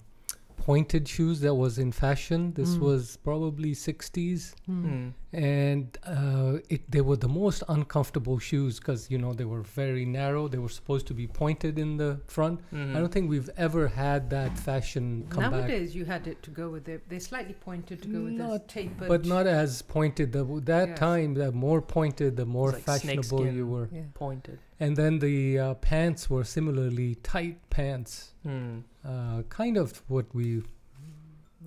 pointed 0.56 1.06
shoes 1.08 1.40
that 1.40 1.54
was 1.54 1.78
in 1.78 1.92
fashion. 1.92 2.52
This 2.54 2.76
Mm. 2.76 2.80
was 2.80 3.16
probably 3.18 3.72
60s. 3.74 4.54
Hmm. 4.66 4.82
Hmm. 4.86 5.08
and 5.32 5.98
uh, 6.06 6.58
it 6.70 6.90
they 6.90 7.02
were 7.02 7.16
the 7.16 7.28
most 7.28 7.62
uncomfortable 7.68 8.38
shoes 8.38 8.78
because 8.78 9.10
you 9.10 9.18
know 9.18 9.32
they 9.34 9.44
were 9.44 9.62
very 9.62 10.06
narrow. 10.06 10.48
They 10.48 10.56
were 10.66 10.74
supposed 10.80 11.06
to 11.08 11.14
be 11.14 11.26
pointed 11.26 11.78
in 11.78 11.90
the 11.98 12.20
front. 12.26 12.60
Mhm. 12.72 12.96
I 12.96 13.00
don't 13.00 13.12
think 13.12 13.28
we've 13.28 13.50
ever 13.66 13.88
had 13.88 14.30
that 14.30 14.52
fashion 14.58 15.26
come 15.28 15.42
back, 15.42 15.52
Nowadays, 15.52 15.94
you 15.94 16.04
had 16.06 16.26
it 16.26 16.42
to 16.44 16.50
go 16.50 16.66
with 16.70 16.88
it. 16.88 17.00
They're 17.08 17.20
slightly 17.32 17.54
pointed 17.68 18.00
to 18.04 18.08
go 18.08 18.20
with 18.24 18.38
this 18.38 18.48
Not- 18.48 18.68
tapered. 18.68 19.08
but 19.08 19.22
not 19.26 19.46
as 19.46 19.82
pointed. 19.82 20.32
The, 20.32 20.44
that 20.72 20.88
Yeah. 20.90 20.94
time, 20.94 21.34
the 21.34 21.52
more 21.52 21.82
pointed, 21.82 22.36
the 22.36 22.46
more 22.46 22.72
like 22.72 22.82
fashionable 22.82 23.46
you 23.58 23.66
were. 23.66 23.88
Yeah. 23.92 24.02
pointed. 24.14 24.58
And 24.80 24.96
then 24.96 25.18
the 25.18 25.58
uh, 25.58 25.74
pants 25.74 26.30
were 26.30 26.44
similarly 26.44 27.10
tight 27.16 27.58
pants, 27.70 28.32
Hmm. 28.46 28.78
uh, 29.04 29.42
kind 29.48 29.76
of 29.76 30.02
what 30.08 30.26
we 30.34 30.62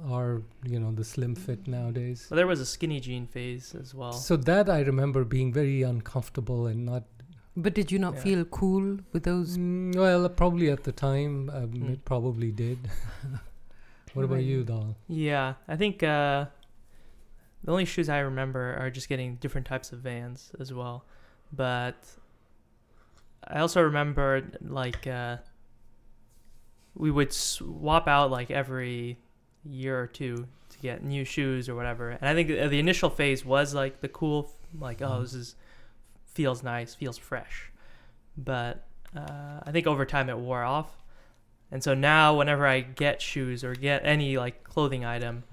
are, 0.10 0.42
you 0.64 0.80
know, 0.80 0.92
the 0.94 1.04
slim 1.04 1.36
fit 1.36 1.68
nowadays. 1.68 2.28
Well, 2.30 2.38
there 2.38 2.48
was 2.48 2.62
a 2.62 2.66
skinny 2.66 3.00
jean 3.02 3.28
phase 3.28 3.76
as 3.76 3.94
well. 3.94 4.14
So 4.14 4.38
that 4.38 4.70
I 4.70 4.80
remember 4.82 5.26
being 5.26 5.52
very 5.52 5.82
uncomfortable 5.84 6.68
and 6.68 6.86
not 6.86 7.04
But 7.58 7.74
did 7.74 7.92
you 7.92 8.00
not 8.00 8.14
Yeah. 8.16 8.22
feel 8.22 8.46
cool 8.46 9.00
with 9.12 9.24
those? 9.24 9.58
Mm, 9.58 9.94
well, 9.96 10.30
probably 10.30 10.70
at 10.70 10.84
the 10.86 10.94
time, 10.94 11.50
um, 11.50 11.72
Mm. 11.74 11.90
it 11.94 12.06
probably 12.06 12.52
did. 12.52 12.78
what 14.14 14.24
about 14.24 14.44
you, 14.44 14.64
Dal? 14.64 14.96
Yeah, 15.10 15.56
I 15.68 15.76
think 15.76 16.02
uh, 16.02 16.46
the 17.64 17.72
only 17.72 17.86
shoes 17.86 18.08
I 18.08 18.20
remember 18.20 18.78
are 18.80 18.90
just 18.90 19.10
getting 19.10 19.36
different 19.38 19.68
types 19.68 19.92
of 19.92 20.00
Vans 20.00 20.52
as 20.60 20.72
well. 20.74 21.04
But 21.52 21.98
I 23.46 23.60
also 23.60 23.82
remember 23.82 24.44
like 24.62 25.06
uh, 25.08 25.38
we 27.00 27.10
would 27.10 27.34
swap 27.34 28.08
out 28.08 28.29
like 28.29 28.51
every 28.51 29.18
year 29.65 30.00
or 30.00 30.06
two 30.08 30.36
to 30.70 30.77
get 30.79 31.03
new 31.03 31.24
shoes 31.25 31.68
or 31.68 31.74
whatever. 31.75 32.12
And 32.12 32.25
I 32.29 32.34
think 32.36 32.51
uh, 32.51 32.68
the 32.68 32.77
initial 32.79 33.10
phase 33.10 33.44
was 33.44 33.74
like 33.74 34.01
the 34.01 34.10
cool, 34.10 34.51
like 34.79 35.01
oh 35.01 35.08
Mhm. 35.10 35.22
this 35.24 35.34
is 35.34 35.56
feels 36.25 36.62
nice, 36.62 36.94
feels 36.94 37.18
fresh. 37.18 37.72
But 38.38 38.86
uh, 39.18 39.62
I 39.63 39.72
think 39.72 39.88
over 39.88 40.06
time 40.06 40.29
it 40.29 40.38
wore 40.38 40.63
off, 40.63 40.89
and 41.72 41.84
so 41.84 41.94
now 41.96 42.38
whenever 42.38 42.68
I 42.68 42.82
get 42.82 43.22
shoes 43.22 43.63
or 43.63 43.74
get 43.74 44.06
any 44.06 44.38
like 44.38 44.63
clothing 44.63 45.03
item, 45.06 45.44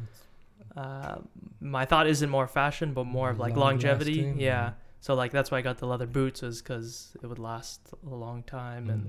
uh, 0.76 1.16
my 1.60 1.84
thought 1.86 2.06
isn't 2.06 2.28
more 2.28 2.46
fashion, 2.46 2.92
but 2.92 3.04
more 3.04 3.30
of 3.30 3.38
like 3.38 3.56
longevity. 3.56 4.16
Long-lasting, 4.18 4.40
Yeah. 4.40 4.72
So 5.00 5.14
like 5.14 5.30
that's 5.32 5.50
why 5.50 5.58
I 5.58 5.62
got 5.62 5.78
the 5.78 5.86
leather 5.86 6.06
boots 6.06 6.42
is 6.42 6.60
because 6.60 7.16
it 7.22 7.26
would 7.26 7.38
last 7.38 7.80
a 8.04 8.14
long 8.14 8.42
time 8.42 8.90
and 8.90 9.02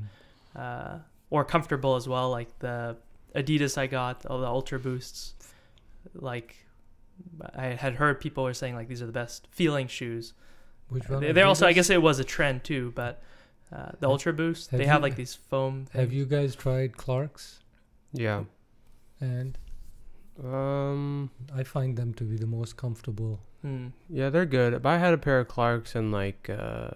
Mm. 0.55 0.59
uh, 0.59 0.99
or 1.29 1.43
comfortable 1.45 1.95
as 1.95 2.07
well. 2.07 2.29
Like 2.29 2.57
the 2.59 2.97
Adidas 3.35 3.77
I 3.77 3.87
got, 3.87 4.25
all 4.25 4.39
the 4.39 4.47
Ultra 4.47 4.79
Boosts, 4.79 5.33
like 6.13 6.55
I 7.55 7.67
had 7.67 7.95
heard 7.95 8.19
people 8.19 8.43
were 8.43 8.53
saying 8.53 8.75
like 8.75 8.87
these 8.87 9.01
are 9.01 9.05
the 9.07 9.11
best 9.11 9.47
feeling 9.51 9.87
shoes. 9.87 10.33
Which 10.89 11.09
one? 11.09 11.21
They- 11.21 11.31
They're 11.33 11.45
also, 11.45 11.67
I 11.67 11.73
guess, 11.73 11.89
it 11.89 12.01
was 12.01 12.19
a 12.19 12.23
trend 12.23 12.63
too. 12.63 12.93
But 12.95 13.21
uh, 13.73 13.91
the 13.99 14.07
Ultra 14.07 14.31
Boost, 14.33 14.71
have 14.71 14.77
they 14.79 14.85
have 14.85 15.01
like 15.01 15.15
these 15.15 15.33
foam. 15.35 15.87
Have 15.93 16.13
you 16.13 16.25
guys 16.25 16.55
tried 16.55 16.95
Clark's? 16.97 17.59
Yeah. 18.13 18.43
And 19.19 19.57
Um. 20.43 21.31
I 21.53 21.63
find 21.63 21.97
them 21.97 22.13
to 22.15 22.23
be 22.23 22.37
the 22.37 22.45
most 22.47 22.77
comfortable. 22.77 23.39
Hmm. 23.63 23.87
Yeah, 24.09 24.29
they're 24.29 24.45
good. 24.45 24.81
But 24.81 24.89
I 24.89 24.97
had 24.99 25.13
a 25.13 25.17
pair 25.17 25.39
of 25.39 25.47
Clarks 25.47 25.95
and 25.95 26.11
like 26.11 26.49
uh, 26.49 26.91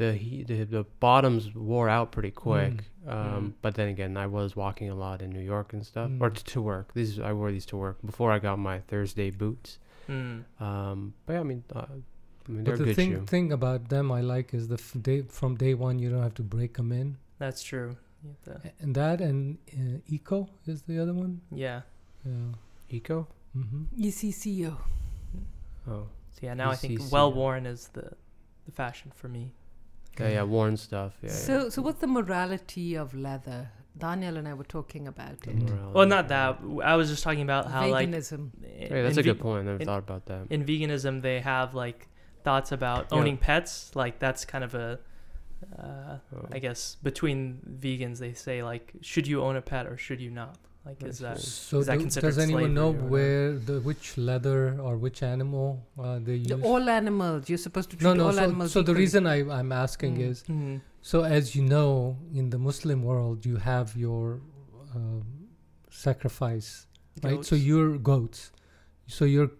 the 0.00 0.10
he, 0.24 0.42
the 0.50 0.58
the 0.76 0.84
bottoms 1.06 1.42
wore 1.54 1.88
out 1.96 2.08
pretty 2.16 2.30
quick. 2.46 2.74
Um, 3.06 3.16
Mm. 3.16 3.52
but 3.64 3.72
then 3.78 3.88
again, 3.94 4.12
I 4.24 4.26
was 4.38 4.50
walking 4.64 4.88
a 4.90 4.94
lot 5.06 5.22
in 5.24 5.30
New 5.38 5.46
York 5.54 5.68
and 5.74 5.82
stuff, 5.92 6.10
or 6.22 6.28
Mm. 6.30 6.36
t- 6.36 6.42
to 6.54 6.60
work. 6.72 6.86
These 6.98 7.12
I 7.30 7.32
wore 7.38 7.50
these 7.56 7.66
to 7.72 7.76
work 7.86 7.96
before 8.10 8.30
I 8.36 8.38
got 8.48 8.56
my 8.70 8.76
Thursday 8.90 9.30
boots. 9.42 9.78
Hmm. 10.06 10.36
Um, 10.68 10.98
but 11.24 11.32
yeah, 11.34 11.40
I 11.40 11.46
mean, 11.52 11.62
uh, 11.74 11.86
I 12.46 12.48
mean 12.52 12.64
they're 12.64 12.74
But 12.76 12.78
the 12.78 12.84
good 12.90 12.96
thing 13.00 13.10
shoe. 13.12 13.26
thing 13.34 13.46
about 13.52 13.80
them 13.94 14.06
I 14.18 14.20
like 14.34 14.48
is 14.58 14.64
the 14.74 14.80
f- 14.86 14.96
day 15.08 15.18
from 15.38 15.52
day 15.64 15.74
one 15.86 15.94
you 16.02 16.08
don't 16.12 16.22
have 16.28 16.38
to 16.42 16.46
break 16.56 16.72
them 16.80 16.90
in. 17.00 17.08
That's 17.42 17.62
true. 17.70 17.90
You 18.22 18.28
have 18.30 18.42
to- 18.48 18.68
A- 18.68 18.74
And 18.82 18.94
that 19.00 19.20
and 19.28 19.40
uh, 19.80 20.14
ECCO 20.14 20.38
is 20.72 20.78
the 20.90 20.96
other 21.02 21.14
one. 21.24 21.32
yeah. 21.66 21.80
Yeah. 22.24 22.52
ECCO. 22.96 23.26
hmm 23.54 23.84
ECCO. 24.06 24.72
Oh, 25.88 26.06
So 26.34 26.40
yeah, 26.46 26.54
now 26.54 26.70
I 26.70 26.76
think 26.76 27.00
well 27.12 27.32
worn 27.32 27.64
is 27.66 27.88
the 27.96 28.06
the 28.66 28.72
fashion 28.82 29.10
for 29.20 29.28
me. 29.28 29.44
Yeah, 30.20 30.28
yeah, 30.28 30.42
worn 30.42 30.76
stuff. 30.76 31.12
Yeah. 31.22 31.30
So, 31.30 31.68
so 31.68 31.82
what's 31.82 32.00
the 32.00 32.06
morality 32.06 32.94
of 32.96 33.14
leather? 33.14 33.70
Daniel 33.98 34.36
and 34.38 34.46
I 34.48 34.54
were 34.54 34.64
talking 34.64 35.08
about 35.08 35.38
yeah. 35.44 35.50
it. 35.52 35.56
Morality. 35.62 35.92
Well, 35.94 36.06
not 36.06 36.28
that. 36.28 36.58
I 36.84 36.96
was 36.96 37.10
just 37.10 37.22
talking 37.22 37.42
about 37.42 37.70
how 37.70 37.88
like 37.88 38.08
Veganism. 38.08 38.50
Hey, 38.64 39.02
that's 39.02 39.16
a 39.18 39.22
good 39.22 39.36
ve- 39.36 39.42
point. 39.42 39.60
I 39.62 39.70
never 39.72 39.80
in- 39.80 39.86
thought 39.86 39.98
about 39.98 40.26
that. 40.26 40.46
in 40.50 40.64
veganism 40.64 41.20
they 41.22 41.40
have 41.40 41.74
like 41.74 42.08
thoughts 42.44 42.72
about 42.72 43.08
Yeah. 43.10 43.18
owning 43.18 43.36
pets 43.36 43.94
like 43.94 44.18
that's 44.18 44.44
kind 44.46 44.64
of 44.64 44.74
a 44.74 44.98
uh, 45.78 46.16
Oh. 46.34 46.48
i 46.52 46.58
guess 46.58 46.96
between 47.02 47.60
vegans 47.80 48.18
they 48.18 48.32
say 48.32 48.62
like 48.62 48.92
should 49.02 49.26
you 49.26 49.42
own 49.42 49.56
a 49.56 49.60
pet 49.62 49.84
or 49.86 49.96
should 49.98 50.20
you 50.20 50.30
not 50.30 50.56
like 50.86 51.02
is 51.02 51.18
that 51.18 51.38
So 51.38 51.78
Is 51.80 51.86
that 51.86 51.94
do- 51.98 52.04
considered 52.04 52.26
does 52.28 52.38
anyone 52.38 52.72
know 52.74 52.88
or 52.88 52.92
whatever? 52.92 53.08
where 53.14 53.52
the 53.68 53.76
which 53.88 54.06
leather 54.16 54.60
or 54.80 54.96
which 54.96 55.22
animal 55.22 55.66
uh, 55.98 56.18
they 56.26 56.36
use? 56.36 56.46
The- 56.48 56.62
all 56.70 56.88
animals. 56.88 57.48
You're 57.50 57.58
supposed 57.68 57.90
to 57.90 57.96
treat 57.96 58.06
no, 58.08 58.14
no. 58.14 58.26
all 58.26 58.32
So, 58.32 58.42
animals 58.46 58.72
so 58.72 58.82
the 58.82 58.94
reason 58.94 59.26
I, 59.26 59.36
I'm 59.58 59.72
asking 59.72 60.16
Mm. 60.18 60.28
is 60.30 60.36
Mhm. 60.48 60.80
so 61.10 61.18
as 61.38 61.44
you 61.56 61.62
know 61.74 62.16
in 62.40 62.50
the 62.54 62.58
Muslim 62.68 63.02
world 63.10 63.38
you 63.50 63.56
have 63.72 63.88
your 64.06 64.40
um, 64.96 65.24
sacrifice 65.90 66.86
right 67.22 67.44
so 67.44 67.56
Goats. 67.56 67.66
you're 67.68 67.98
goats 67.98 68.40
so 69.06 69.24
you're 69.24 69.50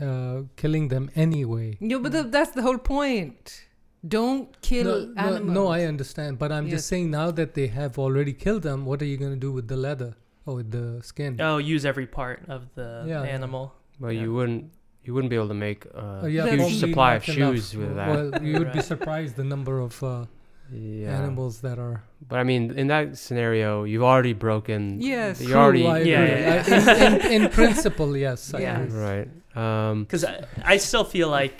uh, 0.00 0.42
killing 0.56 0.88
them 0.88 1.10
anyway 1.14 1.76
No, 1.80 1.98
but 1.98 2.12
the, 2.12 2.22
that's 2.24 2.52
the 2.52 2.62
whole 2.62 2.78
point. 2.78 3.64
Don't 4.06 4.48
kill 4.60 4.84
no, 4.84 4.96
no, 5.06 5.20
animals. 5.28 5.54
no 5.58 5.62
i 5.68 5.80
understand 5.92 6.38
but 6.42 6.52
i'm 6.52 6.66
Yes. 6.66 6.74
just 6.74 6.86
saying 6.92 7.10
now 7.10 7.28
that 7.38 7.54
they 7.58 7.68
have 7.80 7.98
already 8.04 8.34
killed 8.44 8.62
them 8.68 8.84
what 8.88 9.00
are 9.02 9.06
you 9.12 9.16
going 9.16 9.32
to 9.38 9.42
do 9.48 9.52
with 9.58 9.66
the 9.72 9.76
leather 9.86 10.10
or 10.46 10.54
with 10.56 10.70
the 10.70 11.02
skin 11.02 11.36
oh 11.40 11.58
use 11.58 11.84
every 11.84 12.06
part 12.06 12.40
of 12.48 12.60
the 12.74 13.04
Yeah, 13.06 13.22
yeah. 13.24 13.28
animal 13.38 13.72
But 14.00 14.08
Yeah. 14.14 14.22
you 14.22 14.34
wouldn't 14.34 14.64
you 15.04 15.12
wouldn't 15.14 15.30
be 15.30 15.36
able 15.36 15.48
to 15.48 15.54
make 15.68 15.84
uh, 15.94 16.22
Oh, 16.22 16.26
yeah, 16.26 16.48
huge 16.48 16.78
supply 16.80 17.14
of 17.16 17.28
not 17.28 17.36
enough. 17.36 17.54
shoes 17.54 17.76
with 17.76 17.94
that. 17.96 18.08
well 18.08 18.42
you 18.42 18.58
would 18.58 18.72
be 18.72 18.80
surprised 18.94 19.36
the 19.36 19.44
number 19.44 19.78
of 19.80 20.02
uh, 20.02 20.24
yeah. 20.72 21.18
animals 21.20 21.60
that 21.60 21.78
are 21.78 22.02
But 22.28 22.38
I 22.40 22.44
mean, 22.44 22.62
in 22.78 22.86
that 22.88 23.18
scenario, 23.18 23.84
you've 23.84 24.02
already 24.12 24.32
broken. 24.32 24.80
Yes. 25.00 25.40
You 25.40 25.48
True, 25.48 25.56
already. 25.60 25.86
I 25.86 25.98
Yeah, 26.00 26.22
agree. 26.22 26.40
yeah, 26.40 26.64
I- 26.66 27.06
in, 27.06 27.12
in, 27.36 27.42
in 27.44 27.50
principle 27.60 28.16
yes 28.16 28.40
Yeah. 28.58 28.80
agree. 28.80 29.00
Right. 29.10 29.28
Um, 29.62 30.04
because 30.04 30.24
I, 30.24 30.34
I 30.64 30.76
still 30.78 31.04
feel 31.04 31.28
like 31.40 31.56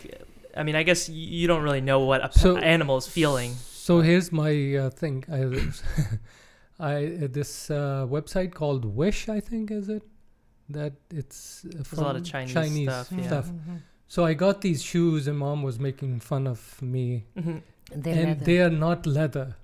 i 0.57 0.63
mean 0.67 0.75
i 0.75 0.83
guess 0.89 1.09
you 1.09 1.47
don't 1.51 1.63
really 1.69 1.81
know 1.91 2.01
what 2.11 2.21
a 2.25 2.29
pe- 2.29 2.41
So- 2.41 2.57
animal 2.77 2.97
is 3.03 3.07
feeling 3.07 3.53
So 3.87 4.01
here's 4.01 4.33
my 4.33 4.53
uh, 4.83 4.91
thing. 5.01 5.17
I, 5.31 5.39
I 6.79 6.95
uh, 7.25 7.29
this 7.31 7.71
uh, 7.71 8.07
website 8.09 8.53
called 8.55 8.85
Wish, 8.85 9.29
I 9.29 9.41
think, 9.41 9.71
is 9.71 9.89
it? 9.89 10.03
That 10.69 10.95
it's 11.11 11.65
uh, 11.67 11.83
a 11.97 12.01
lot 12.01 12.17
of 12.17 12.27
from 12.29 12.47
Chinese 12.47 12.89
stuff, 12.91 13.13
yeah. 13.13 13.27
stuff. 13.27 13.47
Mhm. 13.51 13.79
So 14.09 14.25
I 14.25 14.35
got 14.35 14.61
these 14.61 14.83
shoes, 14.83 15.27
and 15.29 15.39
mom 15.39 15.63
was 15.63 15.79
making 15.79 16.21
fun 16.21 16.47
of 16.47 16.81
me. 16.83 17.27
Mhm. 17.37 17.63
They're 17.95 18.15
and 18.15 18.29
leather. 18.29 18.45
they 18.45 18.61
are 18.61 18.71
not 18.71 19.07
leather; 19.07 19.57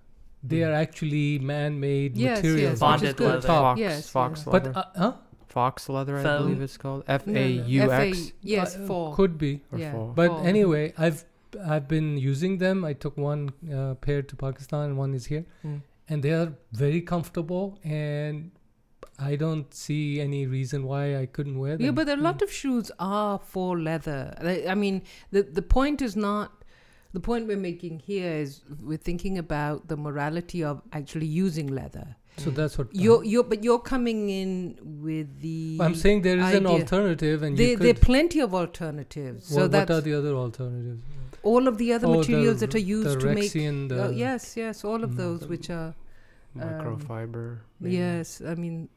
they 0.43 0.59
Mm. 0.59 0.69
are 0.69 0.73
actually 0.75 1.39
man-made 1.39 2.17
Yes, 2.17 2.37
materials. 2.39 2.71
yes, 2.71 2.81
Bonded 2.81 3.21
leather. 3.21 3.41
Fox, 3.49 3.81
Yes, 3.81 4.09
fox 4.11 4.45
yeah. 4.47 4.53
leather. 4.53 4.73
But 4.73 4.81
uh, 4.85 4.99
huh? 4.99 5.13
fox 5.49 5.89
leather, 5.89 6.19
I 6.19 6.23
Foam. 6.23 6.43
believe 6.45 6.63
it's 6.63 6.77
called. 6.77 7.03
F 7.09 7.27
A 7.27 7.31
U 7.31 7.33
X. 7.33 7.33
No, 7.33 7.33
no, 7.33 7.41
A 7.41 7.87
U 7.87 7.93
X. 7.93 8.19
FA 8.19 8.33
yes, 8.43 8.77
Uh, 8.77 8.87
four. 8.87 9.15
could 9.17 9.37
be. 9.39 9.63
or 9.73 9.79
yeah. 9.79 9.93
four. 9.93 10.13
But 10.15 10.29
Four. 10.29 10.47
anyway, 10.47 10.93
I've 10.99 11.25
I've 11.67 11.89
been 11.89 12.17
using 12.19 12.59
them. 12.59 12.85
I 12.85 12.93
took 12.93 13.17
one 13.17 13.51
uh, 13.75 13.95
pair 13.95 14.23
to 14.23 14.37
Pakistan, 14.37 14.91
and 14.91 14.99
one 14.99 15.15
is 15.15 15.27
here. 15.27 15.45
Mm. 15.67 15.81
And 16.11 16.23
they 16.23 16.33
are 16.33 16.53
very 16.73 17.01
comfortable 17.01 17.79
and 17.85 18.51
i 19.19 19.37
don't 19.37 19.73
see 19.73 20.21
any 20.21 20.47
reason 20.47 20.85
why 20.85 21.17
i 21.17 21.25
couldn't 21.25 21.59
wear 21.59 21.77
them 21.77 21.87
Yeah, 21.87 21.93
but 21.93 22.09
a 22.09 22.17
lot 22.17 22.43
of 22.43 22.53
shoes 22.53 22.91
are 22.99 23.39
for 23.39 23.79
leather. 23.79 24.23
I- 24.53 24.65
I 24.75 24.75
mean, 24.75 25.03
the 25.31 25.43
the 25.59 25.63
point 25.77 26.03
is 26.09 26.17
not. 26.17 26.57
The 27.19 27.21
point 27.27 27.49
we're 27.51 27.63
making 27.63 27.95
here 28.09 28.33
is 28.43 28.51
we're 28.89 29.05
thinking 29.07 29.37
about 29.39 29.89
the 29.93 29.97
morality 30.07 30.63
of 30.73 30.83
actually 31.01 31.31
using 31.45 31.67
leather. 31.81 32.09
so 32.43 32.51
mm. 32.51 32.55
that's 32.59 32.79
what 32.79 32.93
You're 33.05 33.25
you're 33.31 33.47
but 33.53 33.65
you're 33.69 33.85
coming 33.95 34.21
in 34.35 34.51
with 35.07 35.41
the. 35.47 35.57
i'm 35.87 35.97
saying 36.03 36.23
there 36.27 36.39
is 36.45 36.55
an 36.61 36.67
alternative 36.75 37.43
and 37.49 37.59
there, 37.63 37.73
you 37.73 37.81
there 37.85 37.97
are 37.97 38.05
plenty 38.11 38.41
of 38.47 38.55
alternatives. 38.63 39.51
well, 39.51 39.67
so 39.71 39.79
what 39.79 39.91
are 39.97 40.01
the 40.09 40.15
other 40.21 40.35
alternatives 40.45 41.03
all 41.43 41.69
of 41.69 41.79
the 41.79 41.93
other 41.93 42.07
Oh, 42.07 42.13
the 42.13 42.19
materials 42.19 42.61
that 42.61 42.75
are 42.75 42.79
used 42.79 43.09
the 43.09 43.17
to 43.21 43.35
make. 43.35 43.51
Rexine, 43.53 43.89
the, 43.89 44.05
Oh, 44.07 44.11
yes, 44.11 44.57
yes, 44.57 44.85
all 44.85 45.03
of 45.05 45.11
Mm. 45.13 45.17
those 45.17 45.47
which 45.47 45.71
are 45.71 45.95
Microfiber. 46.57 47.59
maybe. 47.81 47.97
yes. 47.97 48.41
I 48.47 48.55
mean, 48.55 48.89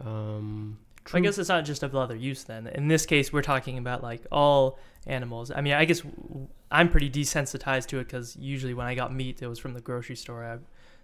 Um, 0.00 0.78
I 1.12 1.20
guess 1.20 1.38
it's 1.38 1.48
not 1.48 1.64
just 1.64 1.82
of 1.82 1.94
leather 1.94 2.16
use 2.16 2.44
then. 2.44 2.66
In 2.68 2.88
this 2.88 3.06
case, 3.06 3.32
we're 3.32 3.42
talking 3.42 3.78
about 3.78 4.02
like 4.02 4.22
all 4.32 4.78
animals. 5.06 5.50
I 5.50 5.60
mean, 5.60 5.74
I 5.74 5.84
guess 5.84 6.00
w- 6.00 6.48
I'm 6.70 6.88
pretty 6.88 7.10
desensitized 7.10 7.86
to 7.88 7.98
it 7.98 8.04
because 8.04 8.36
usually 8.36 8.74
when 8.74 8.86
I 8.86 8.94
got 8.94 9.14
meat, 9.14 9.42
it 9.42 9.46
was 9.48 9.58
from 9.58 9.74
the 9.74 9.80
grocery 9.80 10.16
store. 10.16 10.44
I, 10.44 10.58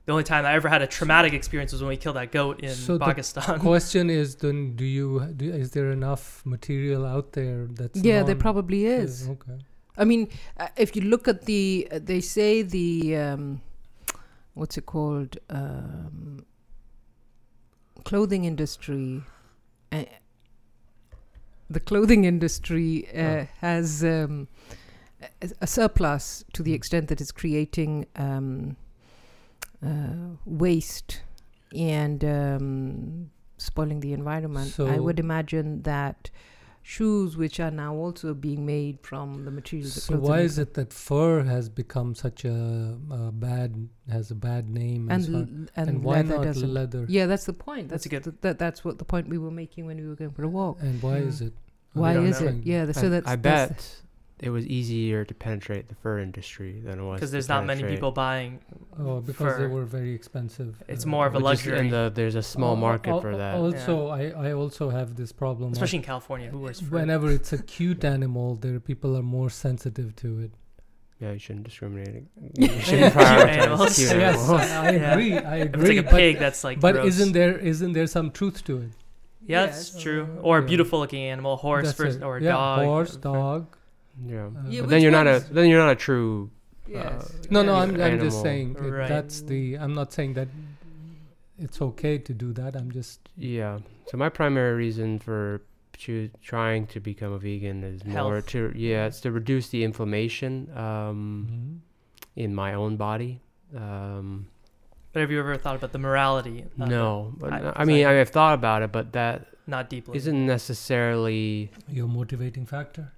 the 0.07 0.13
only 0.13 0.25
time 0.25 0.45
I 0.47 0.55
ever 0.55 0.69
had 0.69 0.83
a 0.83 0.87
traumatic 0.87 1.33
experience 1.33 1.73
was 1.73 1.81
when 1.83 1.91
we 1.91 1.97
killed 1.97 2.17
that 2.17 2.33
goat 2.33 2.61
in 2.61 2.71
So 2.71 2.97
the 2.99 3.05
Pakistan. 3.05 3.59
question 3.73 4.09
is 4.09 4.37
then 4.37 4.75
do 4.77 4.85
you 4.85 5.21
do, 5.37 5.53
is 5.53 5.73
there 5.73 5.91
enough 5.91 6.43
material 6.47 7.05
out 7.05 7.33
there 7.33 7.67
that's 7.67 8.01
yeah, 8.01 8.23
there 8.23 8.35
non- 8.35 8.41
probably 8.41 8.87
is. 8.87 9.29
okay 9.29 9.59
I 9.99 10.05
mean, 10.05 10.29
uh, 10.57 10.69
if 10.77 10.95
you 10.97 11.03
look 11.03 11.27
at 11.29 11.45
the, 11.45 11.89
uh, 11.91 11.99
they 12.03 12.21
say 12.21 12.63
the, 12.63 13.17
um, 13.17 13.61
what's 14.55 14.79
it 14.79 14.87
called, 14.87 15.37
um, 15.51 16.47
clothing 18.05 18.45
industry. 18.45 19.23
Uh, 19.93 20.05
the 21.69 21.81
clothing 21.81 22.25
industry 22.25 23.07
uh, 23.15 23.21
Oh. 23.21 23.47
has 23.61 24.03
um, 24.05 24.49
a, 25.43 25.51
a 25.61 25.67
surplus 25.67 26.45
to 26.55 26.63
the 26.63 26.73
extent 26.73 27.09
that 27.09 27.21
it's 27.21 27.33
creating 27.33 28.07
um, 28.17 28.77
uh, 29.85 30.37
waste 30.47 31.23
and 31.77 32.25
um, 32.25 33.31
spoiling 33.59 34.01
the 34.01 34.13
environment. 34.13 34.79
I 34.81 34.99
would 34.99 35.21
imagine 35.21 35.83
that 35.83 36.31
shoes, 36.95 37.37
which 37.37 37.57
are 37.61 37.71
now 37.71 37.93
also 37.95 38.33
being 38.33 38.65
made 38.65 38.97
from 39.09 39.45
the 39.47 39.51
materials. 39.51 39.95
that 39.95 40.01
so 40.01 40.15
clothes 40.15 40.29
why 40.29 40.41
is 40.41 40.59
it 40.59 40.71
that 40.79 40.91
fur 40.93 41.43
has 41.55 41.69
become 41.69 42.15
such 42.15 42.45
a, 42.47 42.97
a 43.11 43.31
bad 43.31 43.71
has 44.11 44.31
a 44.31 44.35
bad 44.35 44.65
name 44.71 45.03
And 45.11 45.21
as 45.21 45.27
far- 45.29 45.37
l- 45.37 45.43
and, 45.43 45.89
and 45.91 46.03
why 46.03 46.17
leather 46.23 46.37
not 46.37 46.45
doesn't. 46.45 46.75
leather 46.81 47.05
Yeah, 47.17 47.27
that's 47.27 47.45
the 47.45 47.53
point. 47.53 47.87
That's 47.91 48.05
That's, 48.05 48.07
a 48.07 48.09
good- 48.09 48.25
th- 48.25 48.37
that, 48.41 48.59
that's 48.59 48.81
what 48.87 48.97
the 49.03 49.05
point 49.05 49.29
we 49.29 49.39
were 49.45 49.51
making 49.63 49.83
when 49.89 49.97
we 50.03 50.07
were 50.11 50.15
going 50.23 50.31
for 50.39 50.45
a 50.45 50.49
walk. 50.61 50.79
and 50.81 51.03
why 51.03 51.17
Mm. 51.21 51.29
is 51.29 51.41
it 51.49 51.53
Why 51.93 52.13
is 52.31 52.41
know. 52.41 52.49
it? 52.49 52.55
Yeah, 52.73 52.85
th- 52.87 52.97
so 52.97 53.07
I, 53.07 53.11
that's 53.15 53.29
I 53.29 53.37
that's 53.37 53.73
bet 53.73 54.03
it 54.41 54.51
was 54.51 54.65
easier 54.67 55.25
to 55.25 55.35
penetrate 55.35 55.89
the 55.89 55.95
fur 55.97 56.19
industry 56.21 56.81
than 56.85 57.01
it 57.01 57.03
was 57.03 57.17
Because 57.17 57.31
to 57.31 57.33
there's 57.33 57.49
not 57.49 57.67
many 57.67 57.83
people 57.83 58.13
buying. 58.13 58.61
Oh, 58.99 59.21
because 59.21 59.59
they 59.59 59.67
were 59.67 59.85
very 59.85 60.15
expensive. 60.15 60.81
It's 60.89 61.05
uh, 61.05 61.09
more 61.09 61.27
of 61.27 61.35
a 61.35 61.39
Which 61.39 61.43
is- 61.43 61.67
luxury. 61.67 61.79
and 61.81 61.91
the, 61.93 62.13
there's 62.15 62.35
a 62.37 62.43
small 62.43 62.71
Al- 62.71 62.77
market 62.89 63.11
al- 63.11 63.21
for 63.21 63.37
that. 63.37 63.55
Also, 63.57 64.09
I, 64.09 64.23
I 64.49 64.53
also 64.53 64.91
have 64.91 65.17
this 65.17 65.33
problem. 65.33 65.73
Especially 65.73 65.99
in 65.99 66.05
California, 66.05 66.51
who 66.51 66.61
wears 66.61 66.81
fur? 66.81 66.97
whenever 66.99 67.31
it's 67.31 67.53
a 67.53 67.63
cute 67.77 68.05
animal, 68.05 68.55
there 68.57 68.79
people 68.81 69.17
are 69.17 69.23
more 69.23 69.51
sensitive 69.51 70.15
to 70.17 70.41
it. 70.41 70.53
Yeah, 71.21 71.33
you 71.33 71.41
shouldn't 71.41 71.65
discriminate. 71.65 72.25
You 72.55 72.69
shouldn't 72.69 73.13
Cute 73.13 73.13
prioritize 73.13 73.49
animals. 73.67 73.97
cute 73.97 74.11
yes, 74.11 74.37
animals. 74.37 74.61
I, 74.61 74.87
I 74.87 74.91
Yeah. 74.99 75.13
agree. 75.13 75.33
I 75.37 75.57
If 75.57 75.67
agree. 75.75 75.81
it's 75.81 75.89
like 75.89 75.99
a 75.99 76.03
but 76.11 76.17
pig, 76.17 76.39
that's 76.39 76.63
like. 76.65 76.79
but 76.81 76.95
gross. 76.95 77.07
isn't 77.09 77.33
there 77.33 77.59
isn't 77.59 77.93
there 77.93 78.07
some 78.07 78.31
truth 78.31 78.63
to 78.67 78.75
it? 78.79 78.91
Yeah, 79.45 79.65
Yes. 79.65 79.91
that's 79.91 80.03
true. 80.03 80.29
Or 80.43 80.59
a 80.59 80.63
beautiful 80.63 80.99
looking 81.01 81.25
animal, 81.25 81.57
horse 81.57 81.87
That's 81.87 81.97
first, 81.99 82.23
or 82.23 82.37
a 82.37 82.43
yeah, 82.43 82.53
dog. 82.53 82.85
horse, 82.85 83.17
or- 83.17 83.21
dog. 83.21 83.77
Yeah. 84.27 84.47
Uh, 84.47 84.51
Yeah, 84.69 84.81
but 84.83 84.91
then 84.91 85.03
you're 85.03 85.13
not 85.13 85.27
a 85.27 85.41
then 85.51 85.69
you're 85.69 85.79
not 85.81 85.91
a 85.93 85.97
true. 85.97 86.51
Yes. 86.87 87.33
No, 87.51 87.63
no, 87.63 87.75
I'm, 87.75 88.01
I'm 88.01 88.19
just 88.19 88.41
saying 88.43 88.75
Right. 88.75 89.09
that's 89.09 89.43
the. 89.43 89.77
I'm 89.79 89.95
not 89.95 90.13
saying 90.13 90.35
that 90.35 90.49
it's 91.59 91.81
okay 91.83 92.19
to 92.19 92.33
do 92.33 92.53
that. 92.55 92.75
I'm 92.77 92.91
just. 92.91 93.21
Yeah. 93.37 93.79
So 94.07 94.17
my 94.17 94.29
primary 94.31 94.75
reason 94.75 95.19
for 95.19 95.61
choo- 95.97 96.31
trying 96.41 96.87
to 96.89 97.01
become 97.01 97.33
a 97.33 97.39
vegan 97.39 97.85
is 97.85 98.05
more 98.05 98.41
to 98.41 98.73
yeah, 98.75 99.07
it's 99.07 99.21
to 99.21 99.31
reduce 99.33 99.69
the 99.69 99.85
inflammation 99.85 100.71
um, 100.75 101.47
Mhm. 101.51 102.43
in 102.43 102.55
my 102.55 102.73
own 102.75 102.97
body. 102.97 103.41
Um, 103.77 104.47
But 105.13 105.21
have 105.21 105.31
you 105.31 105.41
ever 105.41 105.57
thought 105.59 105.77
about 105.77 105.93
the 105.93 105.99
morality? 105.99 106.63
of 106.63 106.89
no, 106.89 107.35
but 107.39 107.53
I- 107.53 107.73
I, 107.77 107.85
mean 107.85 108.07
I- 108.07 108.11
I, 108.11 108.15
have 108.15 108.31
thought 108.31 108.55
about 108.55 108.83
it, 108.83 108.93
but 108.93 109.13
that 109.13 109.47
Not 109.67 109.91
deeply. 109.91 110.17
isn't 110.17 110.47
necessarily. 110.47 111.71
Your 111.89 112.07
motivating 112.09 112.65
factor. 112.67 113.13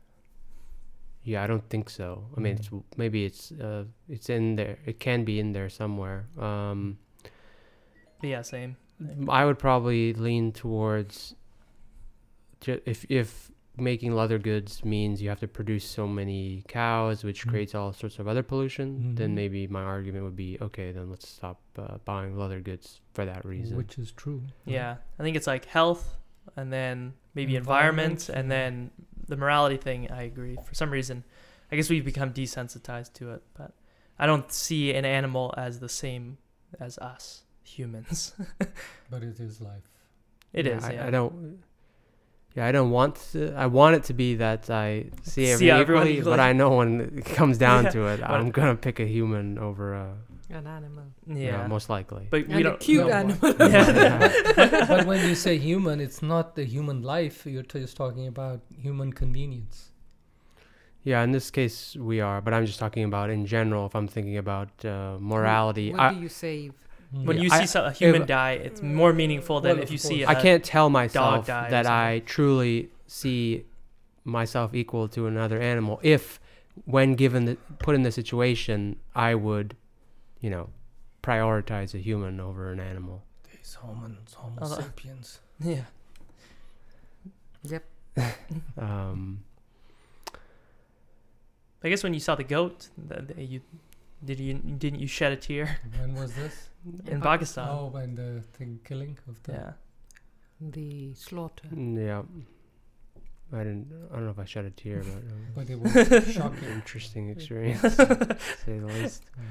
Yeah, 1.23 1.45
I 1.45 1.47
don't 1.47 1.69
think 1.69 1.91
so. 1.91 2.25
I 2.37 2.41
mean, 2.41 2.57
Mm. 2.57 2.59
it's 2.61 2.71
maybe 2.97 3.25
it's 3.25 3.53
uh, 3.53 3.85
it's 4.09 4.31
in 4.31 4.57
there. 4.57 4.79
It 4.87 4.99
can 5.01 5.25
be 5.25 5.39
in 5.39 5.53
there 5.53 5.69
somewhere. 5.69 6.27
Um, 6.39 6.99
Yeah, 8.23 8.43
same. 8.43 8.77
I 9.29 9.45
would 9.47 9.59
probably 9.59 10.13
lean 10.13 10.53
towards 10.53 11.35
if 12.67 13.05
if 13.09 13.51
making 13.77 14.13
leather 14.15 14.39
goods 14.39 14.85
means 14.85 15.23
you 15.23 15.29
have 15.31 15.41
to 15.41 15.49
produce 15.49 15.85
so 15.85 16.07
many 16.07 16.63
cows, 16.69 17.25
which 17.25 17.47
Mm. 17.47 17.51
creates 17.51 17.75
all 17.75 17.93
sorts 17.95 18.19
of 18.19 18.29
other 18.29 18.43
pollution, 18.43 19.15
then 19.15 19.31
Mhm. 19.31 19.35
maybe 19.35 19.67
my 19.69 19.83
argument 19.83 20.25
would 20.25 20.37
be 20.37 20.59
okay. 20.61 20.93
Then 20.93 21.09
let's 21.09 21.27
stop 21.29 21.61
uh, 21.79 21.97
buying 22.05 22.37
leather 22.37 22.61
goods 22.61 23.01
for 23.15 23.25
that 23.25 23.43
reason. 23.45 23.77
Which 23.79 23.99
is 23.99 24.13
true. 24.13 24.43
Yeah, 24.67 24.97
I 25.19 25.23
think 25.23 25.35
it's 25.37 25.47
like 25.47 25.65
health, 25.65 26.19
and 26.57 26.71
then 26.71 27.15
maybe 27.35 27.57
Environment, 27.57 28.29
environment, 28.29 28.29
and 28.29 28.49
yeah. 28.51 28.57
then 28.57 28.91
the 29.31 29.37
morality 29.37 29.79
thing. 29.79 30.11
I 30.11 30.23
agree. 30.23 30.57
For 30.67 30.75
some 30.75 30.91
reason, 30.91 31.25
I 31.73 31.77
guess 31.77 31.89
we've 31.89 32.05
become 32.05 32.33
desensitized 32.33 33.15
to 33.15 33.33
it, 33.33 33.43
but 33.57 33.73
I 34.19 34.27
don't 34.27 34.53
see 34.53 34.93
an 34.93 35.05
animal 35.05 35.55
as 35.57 35.81
the 35.81 35.89
same 35.89 36.37
as 36.79 36.99
us 36.99 37.45
humans. 37.63 38.35
But 39.11 39.25
it 39.25 39.41
is 39.41 39.61
life. 39.61 39.83
It 40.53 40.67
is. 40.69 40.85
I, 40.85 40.93
yeah. 40.93 41.07
I 41.07 41.11
don't. 41.11 41.59
Yeah, 42.55 42.67
I 42.67 42.73
don't 42.73 42.91
want 42.91 43.17
to. 43.33 43.53
I 43.55 43.67
want 43.67 43.97
it 43.97 44.05
to 44.05 44.15
be 44.15 44.37
that 44.37 44.71
I 44.71 45.07
see 45.23 45.47
See 45.47 45.71
everyone 45.71 45.81
everyone 45.81 46.09
equally, 46.09 46.37
but. 46.37 46.41
I 46.41 46.53
know 46.53 46.77
when 46.77 47.01
it 47.19 47.25
comes 47.25 47.59
down 47.59 47.85
Yeah, 47.87 47.91
to 47.91 48.07
it, 48.07 48.23
I'm 48.23 48.51
gonna 48.53 48.77
pick 48.77 49.01
a 49.01 49.05
human 49.07 49.59
over 49.59 49.95
a. 49.95 50.15
An 50.51 50.67
animal. 50.67 51.05
Yeah, 51.27 51.37
Yeah, 51.37 51.67
most 51.69 51.89
likely. 51.89 52.27
but 52.31 52.47
we 52.49 52.55
And 52.55 52.61
a 52.61 52.71
don't. 52.71 52.81
cute 52.81 53.07
no, 53.07 53.13
animal. 53.13 53.55
Yeah. 53.71 54.85
but 54.89 55.07
when 55.07 55.29
you 55.29 55.35
say 55.35 55.57
human, 55.59 56.01
it's 56.01 56.23
not 56.23 56.57
the 56.57 56.65
human 56.65 57.03
life. 57.03 57.47
You're 57.47 57.63
just 57.63 57.97
talking 57.97 58.27
about 58.27 58.61
human 58.77 59.13
convenience. 59.13 59.91
Yeah, 61.03 61.23
in 61.23 61.31
this 61.33 61.51
case 61.51 61.97
we 61.97 62.21
are, 62.21 62.41
but 62.43 62.53
I'm 62.53 62.67
just 62.67 62.79
talking 62.79 63.05
about 63.05 63.31
in 63.31 63.47
general. 63.47 63.87
If 63.87 63.95
I'm 63.95 64.09
thinking 64.09 64.37
about 64.37 64.69
uh, 64.85 65.17
morality, 65.21 65.93
What 65.93 66.01
I, 66.01 66.15
do 66.15 66.21
you 66.21 66.29
save? 66.29 66.75
when 67.13 67.37
Yeah, 67.37 67.43
you 67.45 67.49
I- 67.53 67.61
see 67.61 67.67
so- 67.67 67.85
a 67.87 67.93
human 67.93 68.23
if- 68.23 68.29
die, 68.29 68.53
it's 68.53 68.83
more 68.83 69.13
meaningful 69.13 69.61
than 69.61 69.77
Well, 69.77 69.83
if 69.85 69.91
you 69.91 69.97
of 69.97 70.01
see. 70.01 70.19
course. 70.25 70.37
I 70.37 70.39
I 70.39 70.43
can't 70.43 70.65
tell 70.65 70.91
myself 70.91 71.47
die 71.47 71.71
that. 71.71 71.87
I 71.87 72.23
truly 72.27 72.91
see 73.07 73.65
myself 74.25 74.75
equal 74.75 75.09
to 75.09 75.27
another 75.27 75.59
animal. 75.61 75.99
If, 76.03 76.39
when 76.85 77.15
given 77.15 77.45
the 77.47 77.57
put 77.79 77.95
in 77.95 78.03
the 78.03 78.13
situation, 78.13 78.97
I 79.15 79.35
would, 79.35 79.77
you 80.41 80.51
know, 80.51 80.71
prioritize 81.23 81.95
a 81.95 81.99
human 81.99 82.41
over 82.41 82.73
an 82.73 82.81
animal. 82.81 83.23
These 83.53 83.77
humans, 83.83 84.35
Homo 84.35 84.59
Oh, 84.63 84.69
the- 84.69 84.83
sapiens. 84.83 85.41
Yeah. 85.61 85.85
Yep. 87.65 87.85
Um, 88.79 89.45
I 91.83 91.89
guess 91.89 92.03
when 92.03 92.13
you 92.15 92.21
saw 92.21 92.35
the 92.35 92.45
goat, 92.45 92.89
the, 92.97 93.23
the- 93.23 93.43
you 93.43 93.61
did 94.25 94.39
you 94.39 94.55
didn't 94.55 95.01
you 95.01 95.07
shed 95.07 95.33
a 95.33 95.37
tear 95.37 95.79
When 95.99 96.15
was 96.15 96.35
this? 96.35 96.69
in 97.07 97.21
Pakistan? 97.23 97.69
Oh, 97.71 97.87
when 97.87 98.15
the 98.15 98.43
thing 98.53 98.81
killing 98.85 99.17
of 99.29 99.43
the. 99.45 99.53
Yeah. 99.53 99.73
The 100.61 101.15
slaughter. 101.15 101.69
yeah, 101.75 102.21
I 103.51 103.59
didn't. 103.59 103.87
I 104.11 104.17
don't 104.17 104.25
know 104.27 104.31
if 104.31 104.39
I 104.39 104.45
shed 104.45 104.67
a 104.67 104.71
tear, 104.71 105.03
but 105.03 105.23
um, 105.33 105.47
But 105.55 105.71
it 105.71 105.81
was 105.81 106.35
shocking. 106.35 106.69
interesting 106.69 107.31
experience, 107.31 107.81
to 107.81 108.37
say 108.67 108.79
the 108.79 108.87
least. 108.87 109.23
Uh, 109.39 109.43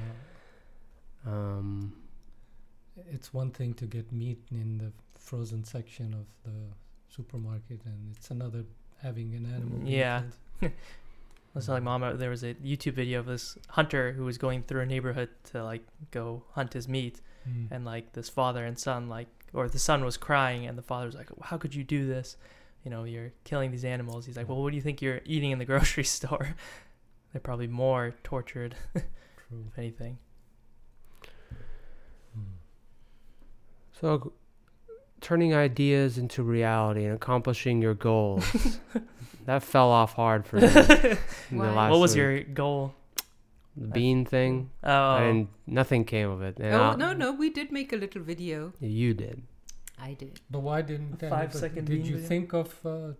Um, 1.25 1.93
it's 3.11 3.33
one 3.33 3.51
thing 3.51 3.73
to 3.75 3.85
get 3.85 4.11
meat 4.11 4.41
in 4.51 4.77
the 4.77 4.91
frozen 5.17 5.63
section 5.63 6.13
of 6.13 6.25
the 6.43 6.57
supermarket, 7.07 7.81
and 7.85 8.15
it's 8.15 8.31
another 8.31 8.63
having 9.01 9.33
an 9.35 9.45
animal. 9.45 9.87
Yeah. 9.87 10.23
killed. 10.59 10.73
I 11.55 11.57
was 11.57 11.65
telling 11.65 11.83
Mama 11.83 12.13
there 12.15 12.29
was 12.29 12.43
a 12.43 12.53
YouTube 12.55 12.93
video 12.93 13.19
of 13.19 13.25
this 13.25 13.57
hunter 13.69 14.11
who 14.11 14.23
was 14.23 14.37
going 14.37 14.61
through 14.63 14.81
a 14.81 14.85
neighborhood 14.85 15.29
to 15.51 15.63
like 15.63 15.81
go 16.11 16.43
hunt 16.53 16.73
his 16.73 16.87
meat, 16.87 17.21
Mm. 17.49 17.71
and 17.71 17.85
like 17.85 18.11
this 18.11 18.27
father 18.27 18.65
and 18.65 18.77
son 18.77 19.07
like, 19.07 19.27
or 19.53 19.69
the 19.69 19.79
son 19.79 20.03
was 20.03 20.17
crying, 20.17 20.65
and 20.67 20.77
the 20.77 20.81
father 20.81 21.05
was 21.05 21.15
like, 21.15 21.29
"How 21.41 21.57
could 21.57 21.73
you 21.73 21.85
do 21.85 22.05
this? 22.05 22.35
You 22.83 22.91
know, 22.91 23.05
you're 23.05 23.31
killing 23.45 23.71
these 23.71 23.85
animals." 23.85 24.25
He's 24.25 24.35
like, 24.35 24.49
"Well, 24.49 24.61
what 24.61 24.71
do 24.71 24.75
you 24.75 24.81
think 24.81 25.01
you're 25.01 25.21
eating 25.25 25.51
in 25.51 25.57
the 25.57 25.63
grocery 25.71 26.03
store? 26.03 26.55
They're 27.31 27.39
probably 27.41 27.67
more 27.67 28.13
tortured, 28.23 28.75
True. 28.93 29.65
if 29.69 29.77
anything." 29.79 30.17
So, 33.99 34.33
turning 35.21 35.53
ideas 35.53 36.17
into 36.17 36.43
reality 36.43 37.03
and 37.05 37.13
accomplishing 37.15 37.81
your 37.81 37.93
goals. 37.93 38.45
that 39.45 39.63
fell 39.63 39.89
off 39.89 40.13
hard 40.13 40.45
for 40.45 40.57
me. 40.57 40.67
in 41.51 41.57
the 41.57 41.71
last 41.71 41.91
what 41.91 41.99
was 41.99 42.11
week. 42.11 42.17
your 42.17 42.43
goal? 42.43 42.93
the 43.77 43.87
bean 43.87 44.25
thing? 44.25 44.69
Oh, 44.83 45.15
And 45.17 45.47
nothing 45.65 46.03
came 46.03 46.29
of 46.29 46.41
it. 46.41 46.57
And 46.59 46.73
Oh 46.75 46.81
I- 46.91 46.95
no, 46.95 47.13
no, 47.13 47.31
we 47.31 47.49
did 47.49 47.71
make 47.71 47.93
a 47.93 47.95
little 47.97 48.21
video. 48.21 48.73
You 48.79 49.13
did. 49.13 49.43
I 50.01 50.13
did. 50.13 50.39
But 50.49 50.59
why 50.59 50.81
didn't 50.81 51.21
A 51.21 51.25
anybody- 51.27 51.29
five-second 51.29 51.85
Did 51.85 51.97
bean 51.97 52.05
you 52.05 52.13
video? 52.15 52.27
think 52.27 52.53
of? 52.53 52.85
Uh, 52.85 53.13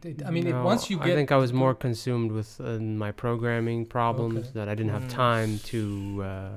did, 0.00 0.22
I 0.22 0.30
mean, 0.30 0.46
if 0.46 0.54
No, 0.54 0.64
once 0.64 0.90
you 0.90 0.98
get. 0.98 1.08
I 1.08 1.14
think 1.14 1.30
I 1.32 1.36
was 1.36 1.52
more 1.52 1.74
consumed 1.74 2.32
with 2.32 2.60
uh, 2.60 2.78
my 2.78 3.12
programming 3.12 3.86
problems 3.86 4.38
Okay. 4.38 4.50
that 4.54 4.68
I 4.68 4.74
didn't 4.74 4.92
have 4.92 5.04
Mm. 5.04 5.10
time 5.10 5.58
to. 5.70 6.22
Uh, 6.24 6.50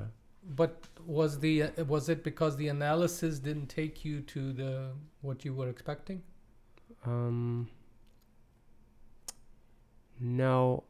But 0.56 0.84
was 1.10 1.40
the 1.40 1.72
was 1.88 2.08
it 2.08 2.24
because 2.24 2.56
the 2.58 2.68
analysis 2.68 3.40
didn't 3.40 3.68
take 3.68 4.06
you 4.06 4.22
to 4.22 4.54
the 4.54 4.92
what 5.22 5.44
you 5.44 5.54
were 5.54 5.70
expecting? 5.70 6.22
um, 7.06 7.68
no, 10.20 10.84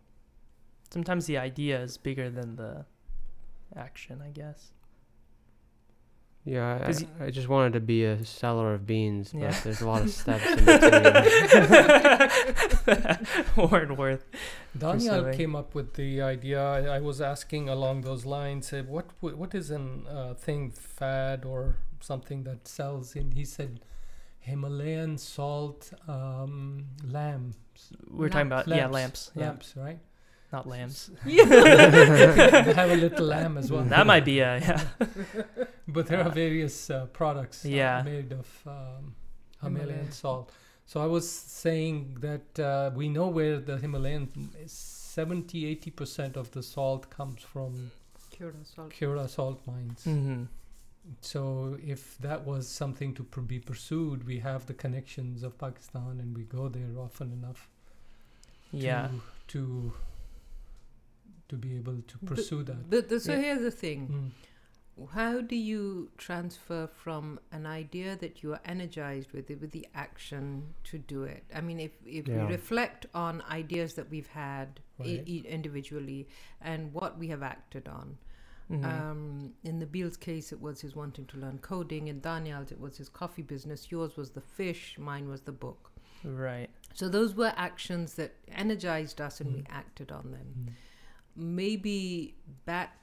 sometimes 0.89 1.25
the 1.25 1.37
idea 1.37 1.79
is 1.81 1.97
bigger 1.97 2.29
than 2.29 2.55
the 2.55 2.85
action, 3.75 4.21
I 4.25 4.31
guess. 4.31 4.71
Yeah, 6.45 6.79
'Cause 6.85 7.05
I, 7.19 7.25
I 7.25 7.29
just 7.31 7.47
wanted 7.47 7.73
to 7.73 7.79
be 7.79 8.05
a 8.05 8.23
seller 8.25 8.73
of 8.73 8.85
beans, 8.87 9.31
but 9.33 9.41
Yeah. 9.41 9.59
there's 9.63 9.81
a 9.81 9.87
lot 9.87 10.01
of 10.01 10.09
steps 10.21 10.45
in 10.45 10.65
between. 10.65 10.89
Warren 13.55 13.95
Worth. 13.95 14.25
Daniel 14.77 15.31
came 15.33 15.55
up 15.55 15.75
with 15.75 15.93
the 15.95 16.21
idea. 16.21 16.63
I, 16.63 16.97
I 16.97 16.99
was 16.99 17.21
asking 17.21 17.69
along 17.69 18.01
those 18.01 18.25
lines. 18.25 18.71
Uh, 18.73 18.83
what 18.87 19.05
what 19.21 19.53
is 19.55 19.71
an 19.71 20.05
uh, 20.07 20.33
thing 20.35 20.71
fad 20.71 21.45
or 21.45 21.75
something 21.99 22.43
that 22.43 22.67
sells? 22.67 23.15
And 23.15 23.33
he 23.33 23.45
said 23.45 23.81
Himalayan 24.39 25.17
salt 25.17 25.91
um, 26.07 26.85
lamps. 27.03 27.91
We're 28.09 28.29
talking 28.29 28.47
about 28.47 28.67
yeah 28.67 28.87
lamps, 28.87 29.31
yeah, 29.35 29.45
lamps, 29.47 29.73
right? 29.75 29.99
Not 30.51 30.67
lambs. 30.67 31.11
they 31.25 32.73
have 32.73 32.89
a 32.91 32.95
little 32.95 33.25
lamb 33.25 33.57
as 33.57 33.71
well. 33.71 33.83
That 33.83 34.07
might 34.07 34.25
be 34.25 34.39
a 34.39 34.57
yeah. 34.59 34.83
But 35.87 36.07
there 36.07 36.21
are 36.23 36.29
various 36.29 36.89
uh, 36.89 37.05
products 37.07 37.65
uh, 37.65 37.69
Yeah. 37.69 38.01
made 38.03 38.31
of 38.31 38.47
um, 38.67 39.15
Himalayan 39.61 39.89
Himalayan. 39.89 40.11
salt. 40.11 40.51
So 40.85 41.01
I 41.01 41.05
was 41.05 41.29
saying 41.29 42.17
that 42.21 42.59
uh, 42.59 42.89
we 42.95 43.09
know 43.09 43.27
where 43.27 43.59
the 43.59 43.77
Himalayan 43.77 44.27
70 44.65 45.75
80% 45.75 46.35
of 46.35 46.49
the 46.51 46.63
salt 46.63 47.09
comes 47.11 47.41
from 47.43 47.91
Curacao. 48.31 48.87
Khewra 48.89 49.29
salt 49.29 49.61
mines. 49.67 50.03
Mm-hmm. 50.07 50.43
So 51.21 51.77
if 51.85 52.17
that 52.19 52.45
was 52.45 52.67
something 52.67 53.13
to 53.15 53.23
pr- 53.23 53.41
be 53.41 53.59
pursued, 53.59 54.25
we 54.25 54.39
have 54.39 54.65
the 54.65 54.73
connections 54.73 55.43
of 55.43 55.57
Pakistan 55.57 56.17
and 56.19 56.35
we 56.35 56.43
go 56.43 56.69
there 56.69 56.97
often 56.99 57.31
enough 57.31 57.67
Yeah. 58.71 59.07
to 59.09 59.21
to 59.47 59.93
to 61.49 61.55
be 61.55 61.75
able 61.75 61.97
to 62.07 62.17
pursue 62.19 62.63
that. 62.63 62.89
The, 62.89 63.01
the, 63.01 63.19
so 63.19 63.33
Yeah. 63.33 63.39
here's 63.41 63.61
the 63.61 63.71
thing. 63.71 64.07
Mm. 64.97 65.09
How 65.13 65.39
do 65.39 65.55
you 65.55 66.11
transfer 66.17 66.87
from 66.87 67.39
an 67.53 67.65
idea 67.65 68.17
that 68.17 68.43
you 68.43 68.51
are 68.53 68.59
energized 68.65 69.31
with 69.31 69.49
it, 69.49 69.61
with 69.61 69.71
the 69.71 69.87
action 69.95 70.73
to 70.85 70.97
do 70.97 71.23
it? 71.23 71.43
I 71.55 71.61
mean, 71.61 71.79
if, 71.79 71.91
if 72.05 72.27
Yeah. 72.27 72.45
we 72.45 72.51
reflect 72.51 73.05
on 73.13 73.41
ideas 73.49 73.93
that 73.95 74.09
we've 74.09 74.27
had 74.27 74.79
Right. 74.99 75.23
i- 75.25 75.47
individually 75.47 76.27
and 76.59 76.93
what 76.93 77.17
we 77.17 77.29
have 77.29 77.41
acted 77.41 77.87
on. 77.87 78.17
Mhm. 78.69 78.83
Um, 78.85 79.53
in 79.63 79.79
Nabil's 79.79 80.17
case, 80.17 80.51
it 80.51 80.59
was 80.61 80.81
his 80.81 80.95
wanting 80.95 81.25
to 81.27 81.37
learn 81.37 81.59
coding. 81.59 82.07
In 82.09 82.19
Daniel's, 82.19 82.71
it 82.71 82.79
was 82.79 82.97
his 82.97 83.07
coffee 83.09 83.41
business. 83.41 83.89
Yours 83.89 84.17
was 84.17 84.31
the 84.31 84.41
fish. 84.41 84.97
Mine 84.99 85.27
was 85.29 85.41
the 85.41 85.51
book. 85.53 85.91
right. 86.25 86.69
So 86.93 87.07
those 87.07 87.33
were 87.33 87.53
actions 87.55 88.15
that 88.15 88.33
energized 88.49 89.21
us, 89.21 89.39
and 89.39 89.53
we 89.53 89.61
Mm. 89.61 89.67
acted 89.69 90.11
on 90.11 90.31
them. 90.31 90.47
Mm. 90.59 90.73
Maybe 91.35 92.35
back 92.65 92.97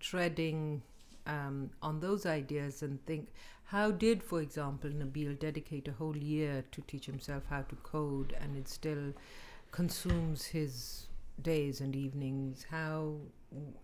treading 0.00 0.82
um, 1.26 1.70
on 1.82 2.00
those 2.00 2.26
ideas 2.26 2.82
and 2.82 3.04
think, 3.06 3.28
how 3.64 3.90
did, 3.90 4.22
for 4.22 4.40
example, 4.40 4.90
Nabil 4.90 5.38
dedicate 5.38 5.88
a 5.88 5.92
whole 5.92 6.16
year 6.16 6.64
to 6.70 6.80
teach 6.82 7.06
himself 7.06 7.44
how 7.48 7.62
to 7.62 7.76
code, 7.76 8.36
and 8.40 8.56
it 8.56 8.68
still 8.68 9.12
consumes 9.70 10.44
his 10.44 11.06
days 11.40 11.80
and 11.80 11.96
evenings? 11.96 12.66
How 12.70 13.16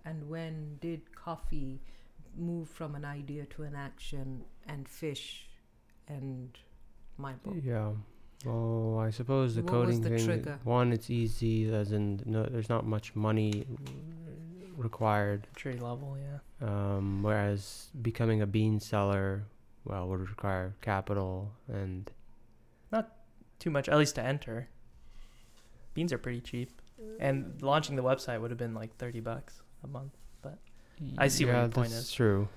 and 0.04 0.28
when 0.28 0.76
did 0.80 1.14
coffee 1.14 1.80
move 2.36 2.68
from 2.68 2.94
an 2.94 3.04
idea 3.04 3.46
to 3.46 3.62
an 3.62 3.74
action, 3.74 4.44
and 4.66 4.88
fish, 4.88 5.48
and 6.06 6.56
my 7.16 7.32
book? 7.32 7.56
Yeah. 7.64 7.92
Well, 8.44 8.98
I 8.98 9.10
suppose 9.10 9.54
the 9.54 9.62
What 9.62 9.72
was 9.72 9.98
coding 9.98 10.00
the 10.00 10.08
thing. 10.10 10.24
trigger? 10.24 10.58
One, 10.64 10.92
it's 10.92 11.10
easy, 11.10 11.72
as 11.72 11.92
in 11.92 12.22
no, 12.24 12.44
there's 12.44 12.68
not 12.70 12.86
much 12.86 13.14
money 13.14 13.66
required. 14.76 15.46
Tree 15.56 15.74
level, 15.74 16.16
yeah. 16.18 16.38
Um, 16.66 17.22
whereas 17.22 17.88
becoming 18.00 18.40
a 18.40 18.46
bean 18.46 18.80
seller, 18.80 19.44
well, 19.84 20.08
would 20.08 20.20
require 20.20 20.74
capital 20.80 21.52
and 21.68 22.10
not 22.90 23.12
Too 23.58 23.70
much, 23.70 23.88
at 23.90 23.98
least 23.98 24.14
to 24.14 24.22
enter. 24.22 24.68
Beans 25.92 26.12
are 26.12 26.18
pretty 26.18 26.40
cheap, 26.40 26.80
and 27.18 27.60
launching 27.60 27.94
the 27.96 28.02
website 28.02 28.40
would 28.40 28.50
have 28.50 28.58
been 28.58 28.72
like 28.74 28.96
thirty 28.96 29.20
bucks 29.20 29.60
a 29.84 29.86
month. 29.86 30.16
But 30.40 30.58
I 31.18 31.28
see 31.28 31.44
what 31.44 31.52
yeah, 31.52 31.60
your 31.62 31.68
point 31.68 31.90
that's 31.90 32.04
is. 32.04 32.12
true. 32.12 32.48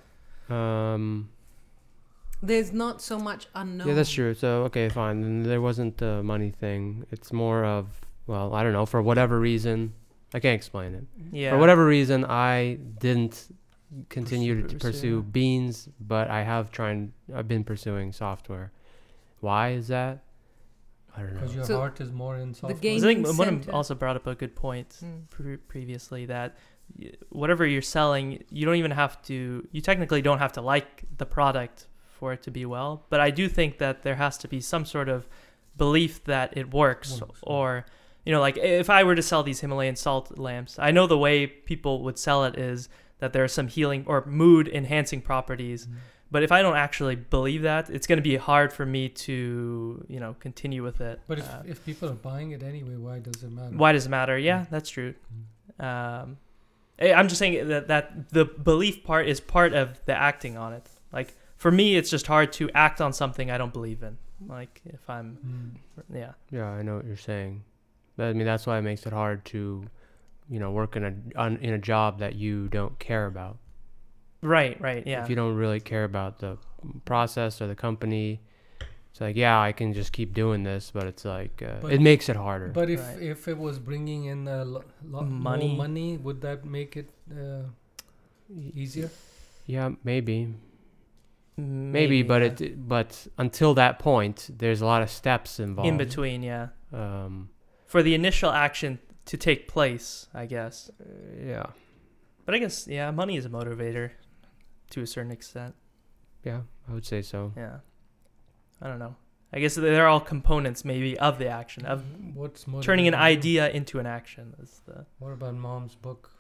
Um, 0.50 1.30
There's 2.46 2.72
not 2.74 3.02
so 3.02 3.18
much 3.18 3.48
unknown. 3.56 3.88
yeah, 3.88 3.94
that's 3.94 4.12
true. 4.12 4.34
So 4.34 4.64
okay, 4.64 4.90
fine. 4.90 5.22
Then 5.22 5.44
there 5.44 5.62
wasn't 5.62 5.98
the 5.98 6.22
money 6.24 6.52
thing. 6.52 7.06
It's 7.12 7.32
more 7.32 7.64
of 7.64 7.88
well, 8.28 8.54
I 8.54 8.64
don't 8.64 8.74
know. 8.74 8.86
For 8.86 9.02
whatever 9.02 9.40
reason, 9.40 9.94
I 10.34 10.40
can't 10.40 10.56
explain 10.56 10.94
it. 10.94 11.06
Yeah. 11.32 11.52
For 11.52 11.58
whatever 11.58 11.86
reason, 11.86 12.26
I 12.26 12.80
didn't 13.00 13.36
continue 14.10 14.56
Pursue- 14.62 14.68
to 14.68 14.76
pursue. 14.76 14.92
pursue 14.92 15.22
beans, 15.24 15.90
but 16.00 16.30
I 16.30 16.44
have 16.44 16.70
tried. 16.72 17.12
I've 17.34 17.48
been 17.48 17.64
pursuing 17.64 18.12
software. 18.12 18.72
Why 19.40 19.72
is 19.72 19.88
that? 19.90 20.24
I 21.16 21.20
don't 21.22 21.34
know. 21.36 21.40
Because 21.42 21.56
your 21.56 21.64
So, 21.66 21.78
heart 21.78 22.02
is 22.02 22.12
more 22.12 22.38
in 22.38 22.54
software. 22.56 22.80
game- 22.80 22.98
I 22.98 23.02
think 23.02 23.26
Gaming 23.26 23.38
one 23.38 23.64
also 23.72 23.94
brought 23.94 24.16
up 24.16 24.26
a 24.28 24.36
good 24.36 24.56
point 24.56 24.90
Mm. 25.04 25.30
pre- 25.30 25.58
previously 25.58 26.26
that 26.26 26.58
whatever 27.30 27.66
you're 27.66 27.82
selling, 27.84 28.44
you 28.50 28.66
don't 28.66 28.76
even 28.76 28.92
have 28.92 29.22
to. 29.24 29.68
You 29.72 29.82
technically 29.82 30.22
don't 30.22 30.40
have 30.40 30.54
to 30.54 30.62
like 30.62 31.04
the 31.18 31.26
product 31.26 31.88
for 32.24 32.32
it 32.32 32.42
to 32.42 32.52
be 32.52 32.66
well. 32.66 33.04
But 33.10 33.20
I 33.20 33.32
do 33.32 33.50
think 33.50 33.80
that 33.80 34.04
there 34.04 34.16
has 34.16 34.38
to 34.38 34.48
be 34.48 34.62
some 34.62 34.86
sort 34.86 35.10
of 35.10 35.28
belief 35.76 36.24
that 36.24 36.56
it 36.56 36.74
works, 36.74 37.20
Works, 37.20 37.40
or 37.44 37.86
you 38.26 38.32
know, 38.32 38.40
like 38.40 38.56
if 38.58 38.90
I 38.90 39.04
were 39.04 39.16
to 39.16 39.22
sell 39.22 39.44
these 39.44 39.60
Himalayan 39.60 39.98
salt 39.98 40.40
lamps, 40.40 40.80
I 40.80 40.92
know 40.92 41.06
the 41.06 41.18
way 41.18 41.46
people 41.46 42.02
would 42.06 42.18
sell 42.18 42.46
it 42.46 42.58
is 42.58 42.88
that 43.20 43.34
there 43.34 43.44
are 43.44 43.50
some 43.60 43.68
healing 43.68 44.06
or 44.08 44.26
mood 44.26 44.70
enhancing 44.70 45.20
properties. 45.22 45.86
Mm. 45.86 45.96
But 46.32 46.44
if 46.44 46.52
I 46.58 46.62
don't 46.62 46.78
actually 46.78 47.18
believe 47.18 47.64
that, 47.64 47.90
it's 47.90 48.08
going 48.08 48.22
to 48.24 48.30
be 48.34 48.38
hard 48.38 48.72
for 48.72 48.86
me 48.86 49.10
to, 49.28 50.06
you 50.08 50.20
know, 50.22 50.34
continue 50.40 50.82
with 50.82 51.02
it. 51.02 51.20
But 51.28 51.40
if, 51.40 51.50
Uh, 51.50 51.74
if 51.74 51.86
people 51.86 52.08
are 52.10 52.20
buying 52.32 52.52
it 52.52 52.64
anyway, 52.64 52.96
why 52.96 53.20
does 53.20 53.44
it 53.44 53.52
matter? 53.52 53.76
why 53.82 53.92
does 53.92 54.06
it 54.06 54.10
matter? 54.20 54.38
Yeah, 54.38 54.66
that's 54.72 54.90
true. 54.90 55.14
Mm. 55.14 55.84
Um, 55.90 56.38
eh, 57.00 57.14
I'm 57.14 57.28
just 57.28 57.40
saying 57.40 57.68
that 57.68 57.90
that 57.90 58.30
the 58.38 58.46
belief 58.46 59.04
part 59.04 59.28
is 59.28 59.42
part 59.42 59.74
of 59.82 59.88
the 60.06 60.16
acting 60.30 60.56
on 60.58 60.72
it. 60.80 60.88
Like 61.18 61.36
for 61.64 61.72
me, 61.72 61.88
it's 62.00 62.10
just 62.16 62.28
hard 62.28 62.50
to 62.60 62.64
act 62.86 63.00
on 63.06 63.12
something 63.22 63.48
I 63.56 63.58
don't 63.62 63.74
believe 63.80 64.02
in. 64.10 64.18
Like 64.58 64.82
if 64.98 65.04
I'm, 65.16 65.28
Mm. 65.38 65.70
yeah, 66.22 66.34
Yeah, 66.58 66.68
I 66.80 66.82
know 66.86 66.96
what 66.98 67.06
you're 67.10 67.26
saying. 67.32 67.54
But 68.18 68.26
I 68.30 68.34
mean, 68.38 68.46
that's 68.52 68.66
why 68.68 68.76
it 68.80 68.86
makes 68.92 69.04
it 69.10 69.14
hard 69.14 69.40
to, 69.54 69.60
you 70.54 70.60
know, 70.62 70.72
work 70.80 70.92
in 70.98 71.04
a 71.12 71.14
on, 71.44 71.52
in 71.68 71.74
a 71.74 71.82
job 71.92 72.10
that 72.24 72.34
you 72.44 72.68
don't 72.78 72.96
care 73.10 73.26
about. 73.34 73.56
right, 74.42 74.76
right, 74.90 75.04
yeah, 75.08 75.24
If 75.24 75.30
you 75.32 75.38
don't 75.42 75.56
really 75.64 75.80
care 75.92 76.04
about 76.14 76.34
the 76.44 76.52
process 77.12 77.62
or 77.62 77.68
the 77.74 77.80
company, 77.88 78.28
it's 79.10 79.22
like, 79.26 79.38
yeah, 79.46 79.58
I 79.70 79.72
can 79.80 79.90
just 79.94 80.12
keep 80.18 80.30
doing 80.44 80.62
this, 80.72 80.92
but 80.98 81.04
it's 81.12 81.24
like 81.38 81.56
uh, 81.70 81.80
But- 81.84 81.94
it 81.96 82.02
makes 82.12 82.26
it 82.32 82.36
harder. 82.36 82.68
But 82.82 82.90
if 82.90 83.00
Right. 83.00 83.22
if 83.34 83.48
it 83.54 83.58
was 83.68 83.76
bringing 83.90 84.22
in 84.34 84.40
a 84.48 84.62
lo- 84.74 84.84
lot 85.16 85.26
Money. 85.30 85.68
more 85.70 85.78
money, 85.88 86.10
would 86.26 86.40
that 86.48 86.60
make 86.78 86.92
it 87.02 87.10
uh, 87.42 87.64
easier? 88.84 89.10
yeah, 89.76 89.88
maybe, 90.04 90.38
maybe, 91.58 92.24
but 92.24 92.42
yeah. 92.42 92.68
it 92.68 92.88
but 92.88 93.28
until 93.38 93.74
that 93.76 94.00
point, 94.00 94.50
there's 94.58 94.82
a 94.82 94.86
lot 94.86 95.02
of 95.02 95.10
steps 95.10 95.60
involved. 95.60 95.88
in 95.90 95.98
between, 95.98 96.44
yeah, 96.44 96.70
Um, 96.92 97.50
for 97.86 98.02
the 98.04 98.14
initial 98.16 98.50
action 98.52 99.00
to 99.26 99.38
take 99.38 99.68
place, 99.68 100.28
I 100.34 100.46
guess. 100.46 100.90
yeah, 101.40 101.68
But 102.46 102.56
I 102.56 102.58
guess 102.60 102.88
yeah, 102.88 103.12
money 103.12 103.38
is 103.38 103.46
a 103.46 103.50
motivator 103.50 104.12
to 104.92 105.02
a 105.02 105.08
certain 105.08 105.32
extent. 105.32 105.76
yeah, 106.44 106.62
I 106.90 106.94
would 106.94 107.06
say 107.06 107.22
so. 107.22 107.54
Yeah, 107.56 107.80
I 108.82 108.88
don't 108.90 109.00
know. 109.00 109.16
I 109.56 109.60
guess 109.60 109.76
they're 109.76 110.08
all 110.08 110.20
components 110.20 110.84
maybe 110.84 111.18
of 111.20 111.38
the 111.38 111.48
action 111.48 111.86
of 111.86 112.04
What's 112.34 112.66
turning 112.82 113.08
an 113.08 113.14
idea 113.14 113.70
into 113.70 114.00
an 114.00 114.08
action. 114.08 114.56
Is 114.60 114.82
the 114.88 115.06
What 115.20 115.32
about 115.32 115.54
mom's 115.54 115.94
book? 115.96 116.32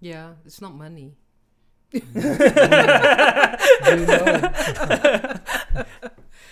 Yeah, 0.00 0.32
it's 0.46 0.60
not 0.62 0.74
money. 0.74 1.16
You 1.94 2.02
know. 4.06 4.50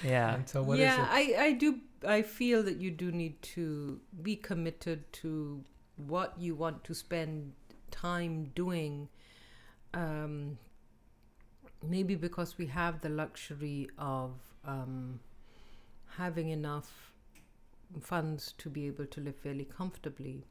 yeah. 0.04 0.34
And 0.34 0.48
so 0.48 0.62
what 0.62 0.74
is 0.74 0.80
yeah, 0.80 1.02
it? 1.02 1.08
I, 1.38 1.44
I 1.44 1.52
do. 1.52 1.80
I 2.06 2.22
feel 2.22 2.62
that 2.62 2.76
you 2.76 2.90
do 2.90 3.10
need 3.10 3.40
to 3.42 4.00
be 4.22 4.36
committed 4.36 5.12
to 5.14 5.64
what 5.96 6.34
you 6.38 6.54
want 6.54 6.84
to 6.84 6.94
spend 6.94 7.52
time 7.90 8.50
doing. 8.54 9.08
Um, 9.94 10.58
maybe 11.82 12.14
because 12.14 12.56
we 12.58 12.66
have 12.66 13.00
the 13.00 13.08
luxury 13.08 13.88
of 13.98 14.32
um, 14.64 15.20
having 16.16 16.50
enough 16.50 17.12
funds 18.00 18.54
to 18.58 18.70
be 18.70 18.86
able 18.86 19.06
to 19.06 19.20
live 19.20 19.36
fairly 19.36 19.64
comfortably. 19.64 20.44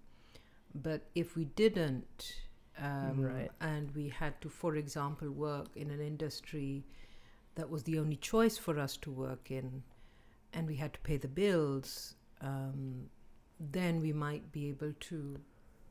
But 0.74 1.04
if 1.16 1.36
we 1.36 1.46
didn't, 1.46 2.36
um, 2.82 3.22
Right. 3.22 3.52
and 3.62 3.92
we 3.96 4.10
had 4.10 4.40
to, 4.42 4.50
for 4.50 4.76
example, 4.76 5.30
work 5.30 5.68
in 5.76 5.92
an 5.92 6.02
industry 6.02 6.84
that 7.56 7.70
was 7.70 7.84
the 7.84 8.00
only 8.00 8.16
choice 8.18 8.58
for 8.58 8.80
us 8.80 8.98
to 8.98 9.12
work 9.12 9.52
in, 9.52 9.84
and 10.54 10.68
we 10.68 10.76
had 10.76 10.94
to 10.94 11.00
pay 11.02 11.18
the 11.18 11.28
bills, 11.28 12.16
um, 12.42 13.10
then 13.60 14.02
we 14.02 14.12
might 14.12 14.52
be 14.52 14.70
able 14.70 14.94
to 15.00 15.40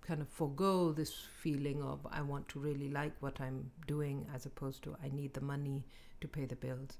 kind 0.00 0.20
of 0.20 0.28
forego 0.28 0.92
this 0.92 1.14
feeling 1.14 1.82
of 1.82 2.04
I 2.10 2.22
want 2.22 2.48
to 2.48 2.58
really 2.58 2.88
like 2.88 3.12
what 3.20 3.40
I'm 3.40 3.70
doing 3.86 4.26
as 4.34 4.44
opposed 4.46 4.82
to 4.84 4.96
I 5.02 5.08
need 5.10 5.34
the 5.34 5.40
money 5.42 5.84
to 6.20 6.26
pay 6.28 6.46
the 6.46 6.56
bills. 6.56 6.98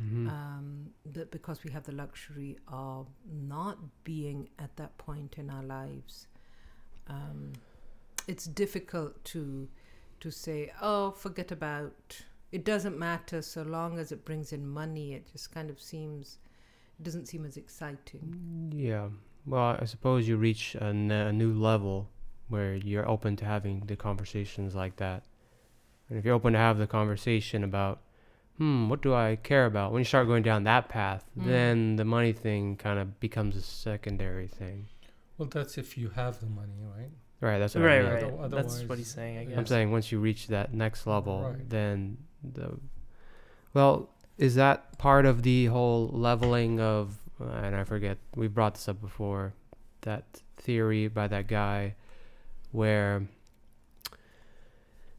Mhm. 0.00 0.28
Um, 0.28 0.94
but 1.04 1.30
because 1.30 1.64
we 1.64 1.70
have 1.72 1.84
the 1.84 1.92
luxury 1.92 2.58
of 2.68 3.08
not 3.26 3.78
being 4.04 4.48
at 4.58 4.76
that 4.76 4.96
point 4.98 5.38
in 5.38 5.50
our 5.50 5.62
lives, 5.64 6.28
um, 7.08 7.52
it's 8.28 8.44
difficult 8.46 9.22
to 9.26 9.68
to 10.20 10.30
say, 10.30 10.72
"Oh, 10.80 11.10
forget 11.10 11.50
about." 11.52 12.22
It 12.52 12.64
doesn't 12.66 12.98
matter 12.98 13.40
so 13.40 13.62
long 13.62 13.98
as 13.98 14.12
it 14.12 14.24
brings 14.26 14.52
in 14.52 14.66
money. 14.68 15.14
It 15.14 15.26
just 15.32 15.50
kind 15.54 15.70
of 15.70 15.80
seems, 15.80 16.36
it 16.98 17.02
doesn't 17.02 17.26
seem 17.26 17.46
as 17.46 17.56
exciting. 17.56 18.70
Yeah. 18.76 19.08
Well, 19.46 19.78
I 19.80 19.86
suppose 19.86 20.28
you 20.28 20.36
reach 20.36 20.74
a, 20.74 20.84
n- 20.84 21.10
a 21.10 21.32
new 21.32 21.54
level 21.54 22.10
where 22.48 22.74
you're 22.74 23.08
open 23.08 23.36
to 23.36 23.46
having 23.46 23.80
the 23.86 23.96
conversations 23.96 24.74
like 24.74 24.96
that. 24.96 25.24
And 26.10 26.18
if 26.18 26.26
you're 26.26 26.34
open 26.34 26.52
to 26.52 26.58
have 26.58 26.76
the 26.76 26.86
conversation 26.86 27.64
about, 27.64 28.02
hmm, 28.58 28.90
what 28.90 29.00
do 29.00 29.14
I 29.14 29.36
care 29.36 29.64
about? 29.64 29.90
When 29.92 30.00
you 30.00 30.04
start 30.04 30.26
going 30.26 30.42
down 30.42 30.64
that 30.64 30.90
path, 30.90 31.24
Mm. 31.38 31.46
then 31.46 31.96
the 31.96 32.04
money 32.04 32.34
thing 32.34 32.76
kind 32.76 32.98
of 32.98 33.18
becomes 33.18 33.56
a 33.56 33.62
secondary 33.62 34.46
thing. 34.46 34.88
Well, 35.38 35.48
that's 35.48 35.78
if 35.78 35.96
you 35.96 36.10
have 36.10 36.38
the 36.40 36.46
money, 36.46 36.82
right? 36.96 37.10
Right. 37.42 37.58
That's 37.58 37.74
what 37.74 37.82
I 37.84 37.86
Right, 37.86 38.02
mean. 38.04 38.12
right. 38.32 38.40
Other- 38.44 38.56
That's 38.56 38.82
what 38.84 38.96
he's 38.98 39.10
saying. 39.10 39.36
I 39.38 39.44
guess. 39.44 39.58
I'm 39.58 39.66
saying 39.66 39.90
once 39.90 40.10
you 40.12 40.18
reach 40.20 40.46
that 40.46 40.72
next 40.72 41.06
level, 41.06 41.42
Right. 41.42 41.68
then 41.68 42.16
the 42.42 42.78
well, 43.74 44.08
is 44.38 44.54
that 44.54 44.96
part 44.98 45.26
of 45.26 45.42
the 45.42 45.66
whole 45.66 46.08
leveling 46.08 46.78
of? 46.80 47.18
Uh, 47.40 47.44
and 47.46 47.74
I 47.74 47.82
forget 47.84 48.18
we 48.36 48.46
brought 48.46 48.74
this 48.74 48.88
up 48.88 49.00
before, 49.00 49.54
that 50.02 50.40
theory 50.56 51.08
by 51.08 51.26
that 51.26 51.48
guy, 51.48 51.96
where 52.70 53.26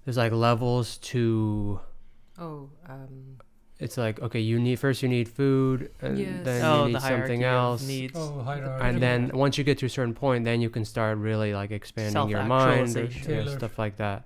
there's 0.05 0.17
like 0.17 0.31
levels 0.31 0.97
to 0.99 1.79
Oh, 2.39 2.69
um, 2.87 3.37
it's 3.79 3.97
like 3.97 4.21
okay, 4.21 4.39
you 4.39 4.59
need 4.59 4.77
first 4.79 5.01
you 5.03 5.09
need 5.09 5.27
food, 5.27 5.91
and 6.01 6.17
Yes. 6.17 6.45
then 6.45 6.63
oh, 6.63 6.85
you 6.85 6.93
the 6.93 6.99
need 6.99 7.07
something 7.07 7.43
else, 7.43 7.85
needs. 7.87 8.13
Oh, 8.15 8.41
hierarchy. 8.41 8.85
and 8.87 9.01
then 9.01 9.31
once 9.33 9.57
you 9.57 9.63
get 9.63 9.77
to 9.79 9.85
a 9.87 9.89
certain 9.89 10.13
point, 10.13 10.45
then 10.45 10.61
you 10.61 10.69
can 10.69 10.85
start 10.85 11.17
really 11.17 11.53
like 11.53 11.71
expanding 11.71 12.29
your 12.29 12.43
mind, 12.43 12.83
or, 12.83 12.87
Self-actualization. 12.87 13.47
yeah, 13.47 13.57
stuff 13.57 13.77
like 13.79 13.97
that. 13.97 14.25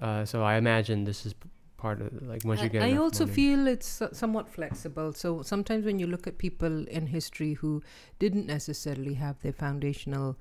Uh, 0.00 0.24
so 0.24 0.42
I 0.42 0.56
imagine 0.56 1.04
this 1.04 1.24
is 1.26 1.34
part 1.76 2.00
of 2.00 2.22
like 2.22 2.44
once 2.44 2.60
you 2.60 2.68
get. 2.68 2.82
I 2.82 2.96
also 2.96 3.24
money. 3.24 3.34
feel 3.34 3.66
it's 3.68 4.02
somewhat 4.12 4.48
flexible. 4.48 5.12
So 5.12 5.42
sometimes 5.42 5.84
when 5.84 5.98
you 5.98 6.06
look 6.06 6.26
at 6.26 6.36
people 6.38 6.86
in 6.88 7.06
history 7.06 7.54
who 7.54 7.82
didn't 8.18 8.46
necessarily 8.46 9.14
have 9.14 9.40
their 9.42 9.52
foundational 9.52 10.36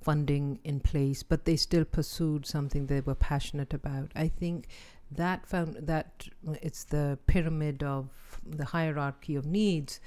funding 0.00 0.60
in 0.64 0.80
place, 0.80 1.22
but 1.22 1.44
they 1.44 1.56
still 1.56 1.84
pursued 1.84 2.46
something 2.46 2.86
they 2.86 3.00
were 3.00 3.14
passionate 3.16 3.74
about, 3.74 4.10
I 4.14 4.28
think 4.28 4.68
that 5.10 5.46
found 5.46 5.76
that 5.80 6.26
it's 6.62 6.84
the 6.84 7.18
pyramid 7.26 7.82
of 7.82 8.10
the 8.44 8.64
hierarchy 8.66 9.34
of 9.36 9.46
needs. 9.46 10.00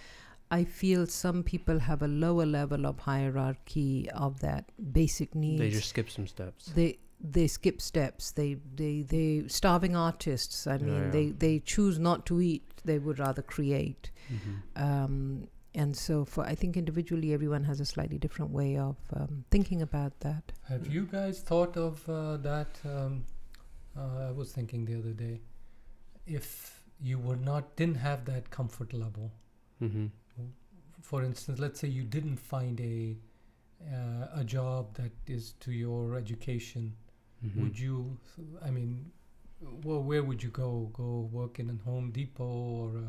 I 0.52 0.66
feel 0.66 1.08
some 1.08 1.44
people 1.44 1.80
have 1.80 2.02
a 2.02 2.08
lower 2.08 2.46
level 2.46 2.86
of 2.86 3.00
hierarchy 3.00 4.10
of 4.14 4.42
that 4.42 4.66
basic 4.92 5.34
needs 5.34 5.60
they 5.60 5.70
just 5.70 5.90
skip 5.90 6.10
some 6.10 6.28
steps. 6.28 6.66
they 6.76 7.00
they 7.22 7.48
skip 7.48 7.82
steps 7.82 8.32
they 8.32 8.58
they 8.76 9.02
they 9.02 9.44
starving 9.48 9.96
artists 9.96 10.66
i 10.68 10.78
mean 10.78 11.04
yeah. 11.04 11.10
they 11.10 11.30
they 11.30 11.60
choose 11.60 12.00
not 12.00 12.26
to 12.26 12.42
eat 12.42 12.64
they 12.84 12.98
would 13.00 13.20
rather 13.20 13.42
create 13.42 14.10
hmm 14.28 14.56
um 14.76 15.48
and 15.74 15.96
so 15.96 16.26
for 16.26 16.44
i 16.44 16.54
think 16.56 16.76
individually 16.76 17.32
everyone 17.34 17.64
has 17.64 17.80
a 17.80 17.86
slightly 17.86 18.18
different 18.18 18.52
way 18.52 18.76
of 18.78 18.98
um, 19.16 19.46
thinking 19.52 19.82
about 19.82 20.20
that 20.20 20.52
Have 20.68 20.88
you 20.88 21.06
guys 21.06 21.40
thought 21.42 21.78
of 21.78 22.10
uh, 22.10 22.38
that? 22.38 22.80
Um, 22.84 23.24
uh, 23.98 24.28
I 24.30 24.32
was 24.32 24.52
thinking 24.52 24.86
the 24.86 24.98
other 24.98 25.12
day, 25.14 25.42
if 26.26 26.84
you 27.02 27.18
were 27.20 27.36
not 27.36 27.76
didn't 27.76 27.96
have 27.98 28.26
that 28.26 28.50
comfort 28.52 28.94
level. 28.94 29.32
hmm 29.80 30.08
For 31.02 31.24
instance, 31.24 31.60
let's 31.60 31.80
say 31.80 31.88
you 31.88 32.04
didn't 32.04 32.38
find 32.38 32.80
a 32.80 33.18
uh, 33.94 34.28
a 34.42 34.44
job 34.44 34.94
that 34.96 35.12
is 35.28 35.54
to 35.66 35.72
your 35.72 36.16
education. 36.16 36.94
hmm 37.42 37.62
Would 37.62 37.80
you? 37.80 38.18
I 38.64 38.70
mean, 38.70 39.12
well, 39.84 40.04
where 40.04 40.24
would 40.24 40.44
you 40.44 40.50
go? 40.52 40.90
Go 40.94 41.30
work 41.32 41.60
in 41.60 41.70
a 41.72 41.78
Home 41.90 42.12
Depot 42.12 42.46
or 42.46 42.90
a, 42.98 43.08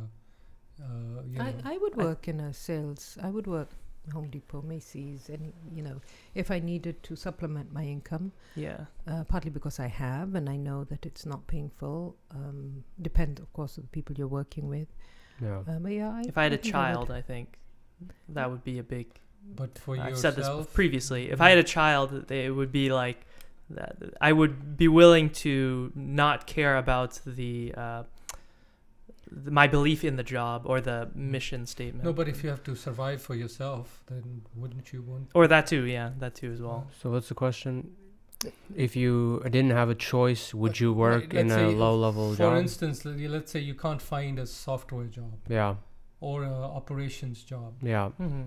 uh, 0.85 1.23
you 1.27 1.39
know? 1.39 1.45
I, 1.65 1.75
I 1.75 1.79
would 1.79 1.99
I- 1.99 2.05
work 2.05 2.29
in 2.29 2.41
a 2.41 2.53
sales 2.53 3.19
i 3.23 3.31
would 3.31 3.47
work 3.47 3.69
home 4.13 4.29
depot 4.31 4.63
macy's 4.63 5.29
and 5.29 5.53
you 5.73 5.83
know 5.83 6.01
if 6.35 6.51
i 6.51 6.59
needed 6.59 7.01
to 7.05 7.15
supplement 7.15 7.73
my 7.73 7.85
income 7.85 8.33
Yeah. 8.57 8.87
uh, 9.07 9.23
partly 9.25 9.51
because 9.51 9.79
i 9.79 9.87
have 9.87 10.35
and 10.35 10.49
i 10.51 10.57
know 10.57 10.85
that 10.85 11.07
it's 11.07 11.25
not 11.25 11.47
painful 11.47 12.17
um, 12.33 12.83
depends 13.01 13.41
of 13.41 13.53
course 13.53 13.79
on 13.79 13.83
the 13.85 13.89
people 13.89 14.17
you're 14.19 14.27
working 14.43 14.67
with 14.69 14.89
Yeah. 15.41 15.59
uh, 15.69 15.79
but 15.79 15.93
yeah 15.93 16.11
I, 16.11 16.23
If 16.27 16.37
I 16.37 16.43
had 16.45 16.53
a 16.53 16.57
think 16.59 16.75
I 16.75 16.79
child, 16.79 17.11
I 17.11 17.23
think 17.23 17.59
that 18.31 18.51
would 18.51 18.65
be 18.65 18.79
a 18.79 18.83
big. 18.83 19.07
but 19.57 19.79
for 19.79 19.95
you. 19.97 20.03
I've 20.03 20.11
yourself, 20.11 20.35
said 20.35 20.45
this 20.45 20.67
previously. 20.75 21.31
If 21.31 21.41
I 21.41 21.49
had 21.51 21.59
a 21.59 21.69
child, 21.79 22.09
it 22.31 22.51
would 22.59 22.73
be 22.73 22.91
like 22.91 23.27
that. 23.71 23.97
I 24.21 24.33
would 24.33 24.77
be 24.77 24.89
willing 24.89 25.31
to 25.47 25.91
not 25.95 26.47
care 26.47 26.77
about 26.77 27.21
the, 27.25 27.73
uh, 27.77 28.03
the 28.03 28.22
my 29.45 29.67
belief 29.67 30.05
in 30.05 30.17
the 30.17 30.23
job 30.23 30.63
or 30.65 30.81
the 30.81 31.11
mission 31.15 31.67
statement. 31.67 32.05
no, 32.05 32.13
but 32.13 32.29
if 32.29 32.43
you 32.43 32.51
have 32.51 32.63
to 32.65 32.75
survive 32.75 33.21
for 33.23 33.35
yourself, 33.35 34.03
then 34.07 34.43
wouldn't 34.55 34.93
you 34.93 35.03
want? 35.03 35.31
or 35.35 35.47
that 35.47 35.67
too, 35.67 35.85
yeah, 35.85 36.11
that 36.19 36.35
too 36.35 36.53
as 36.53 36.61
well. 36.61 36.89
So 37.01 37.11
what's 37.11 37.29
the 37.29 37.35
question? 37.35 37.93
If 38.75 38.97
you 38.97 39.41
didn't 39.45 39.71
have 39.71 39.89
a 39.89 39.95
choice, 39.95 40.53
would 40.53 40.81
you 40.81 40.93
work 40.93 41.33
in 41.33 41.49
let's 41.49 41.63
a 41.63 41.77
low 41.77 41.97
level 41.97 42.35
job? 42.35 42.53
For 42.53 42.57
instance, 42.59 43.05
let- 43.05 43.19
let's 43.19 43.53
say 43.53 43.61
you 43.61 43.75
can't 43.75 44.03
find 44.03 44.39
a 44.39 44.47
software 44.47 45.07
job 45.07 45.39
yeah. 45.49 45.77
or 46.21 46.43
a 46.45 46.53
operations 46.53 47.45
job. 47.45 47.75
Yeah. 47.83 48.11
Mm-hmm. 48.21 48.47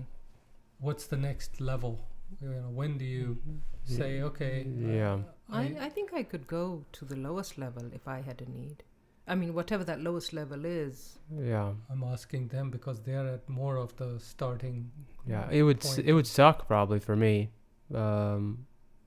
What's 0.80 1.06
the 1.06 1.16
next 1.16 1.60
level? 1.60 2.06
You 2.42 2.48
know, 2.48 2.70
when 2.74 2.98
do 2.98 3.04
you 3.04 3.38
say, 3.84 4.20
okay? 4.20 4.66
Yeah. 4.66 5.18
I, 5.50 5.76
I 5.80 5.88
think 5.88 6.12
I 6.12 6.22
could 6.22 6.46
go 6.46 6.84
to 6.92 7.04
the 7.04 7.16
lowest 7.16 7.56
level 7.56 7.84
if 7.94 8.06
I 8.06 8.20
had 8.20 8.42
a 8.42 8.50
need. 8.50 8.82
I 9.28 9.34
mean, 9.34 9.54
whatever 9.54 9.84
that 9.84 10.00
lowest 10.00 10.32
level 10.32 10.64
is. 10.64 11.18
Yeah. 11.52 11.72
I'm 11.90 12.04
asking 12.04 12.48
them 12.48 12.70
because 12.70 13.00
they're 13.00 13.26
at 13.28 13.48
more 13.48 13.76
of 13.76 13.96
the 13.96 14.18
starting. 14.20 14.90
Yeah. 15.26 15.48
It 15.50 15.62
would 15.62 15.84
s- 15.84 15.98
it 15.98 16.12
would 16.12 16.26
suck 16.26 16.66
probably 16.68 17.00
for 17.00 17.16
me. 17.16 17.50
Um 17.94 18.66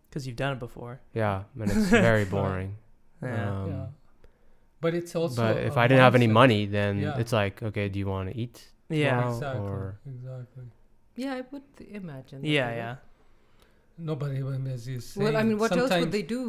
Because 0.09 0.25
you've 0.27 0.35
done 0.45 0.53
it 0.53 0.59
before. 0.59 0.99
yeah, 1.13 1.43
and 1.59 1.71
it's 1.71 1.89
very 1.89 2.25
boring. 2.35 2.75
Yeah. 3.21 3.61
Um, 3.61 3.69
yeah. 3.71 3.87
But 4.81 4.93
it's 4.95 5.13
also. 5.15 5.41
but 5.43 5.57
if 5.69 5.75
I 5.77 5.83
I 5.83 5.87
didn't 5.87 6.01
have 6.07 6.15
any 6.15 6.27
money, 6.41 6.65
then 6.65 6.99
Yeah. 6.99 7.19
it's 7.21 7.33
like, 7.41 7.55
okay, 7.69 7.89
do 7.89 7.99
you 7.99 8.07
want 8.15 8.29
to 8.31 8.35
eat? 8.43 8.55
yeah. 8.89 9.09
tomorrow? 9.21 9.33
Exactly. 9.35 9.67
or- 9.69 9.99
Exactly. 10.15 10.63
Yeah, 11.15 11.33
I 11.39 11.41
would 11.51 11.63
imagine. 12.01 12.41
that 12.41 12.47
Yeah. 12.47 12.69
they 12.71 12.77
Yeah. 12.77 12.95
Nobody, 13.97 14.41
um, 14.41 14.67
as 14.67 14.87
you 14.87 14.99
say. 15.01 15.21
Well, 15.23 15.35
I 15.35 15.43
mean, 15.43 15.57
what 15.59 15.71
else 15.75 15.91
would 16.01 16.11
they 16.11 16.23
do? 16.23 16.41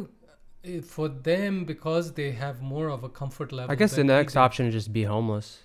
It- 0.63 0.85
for 0.85 1.07
them 1.09 1.65
because 1.65 2.13
they 2.13 2.31
have 2.31 2.61
more 2.61 2.89
of 2.89 3.03
a 3.03 3.09
comfort 3.09 3.51
level. 3.51 3.71
I 3.71 3.75
guess 3.75 3.95
the 3.95 4.03
next 4.03 4.33
do. 4.33 4.39
option 4.39 4.65
is 4.67 4.73
just 4.73 4.91
be 4.93 5.03
homeless. 5.03 5.59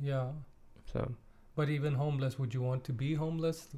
Yeah. 0.00 0.32
So 0.92 1.12
But 1.54 1.68
even 1.68 1.94
homeless, 1.94 2.38
would 2.38 2.54
you 2.54 2.62
want 2.62 2.82
to 2.84 2.92
be 2.94 3.14
homeless, 3.14 3.68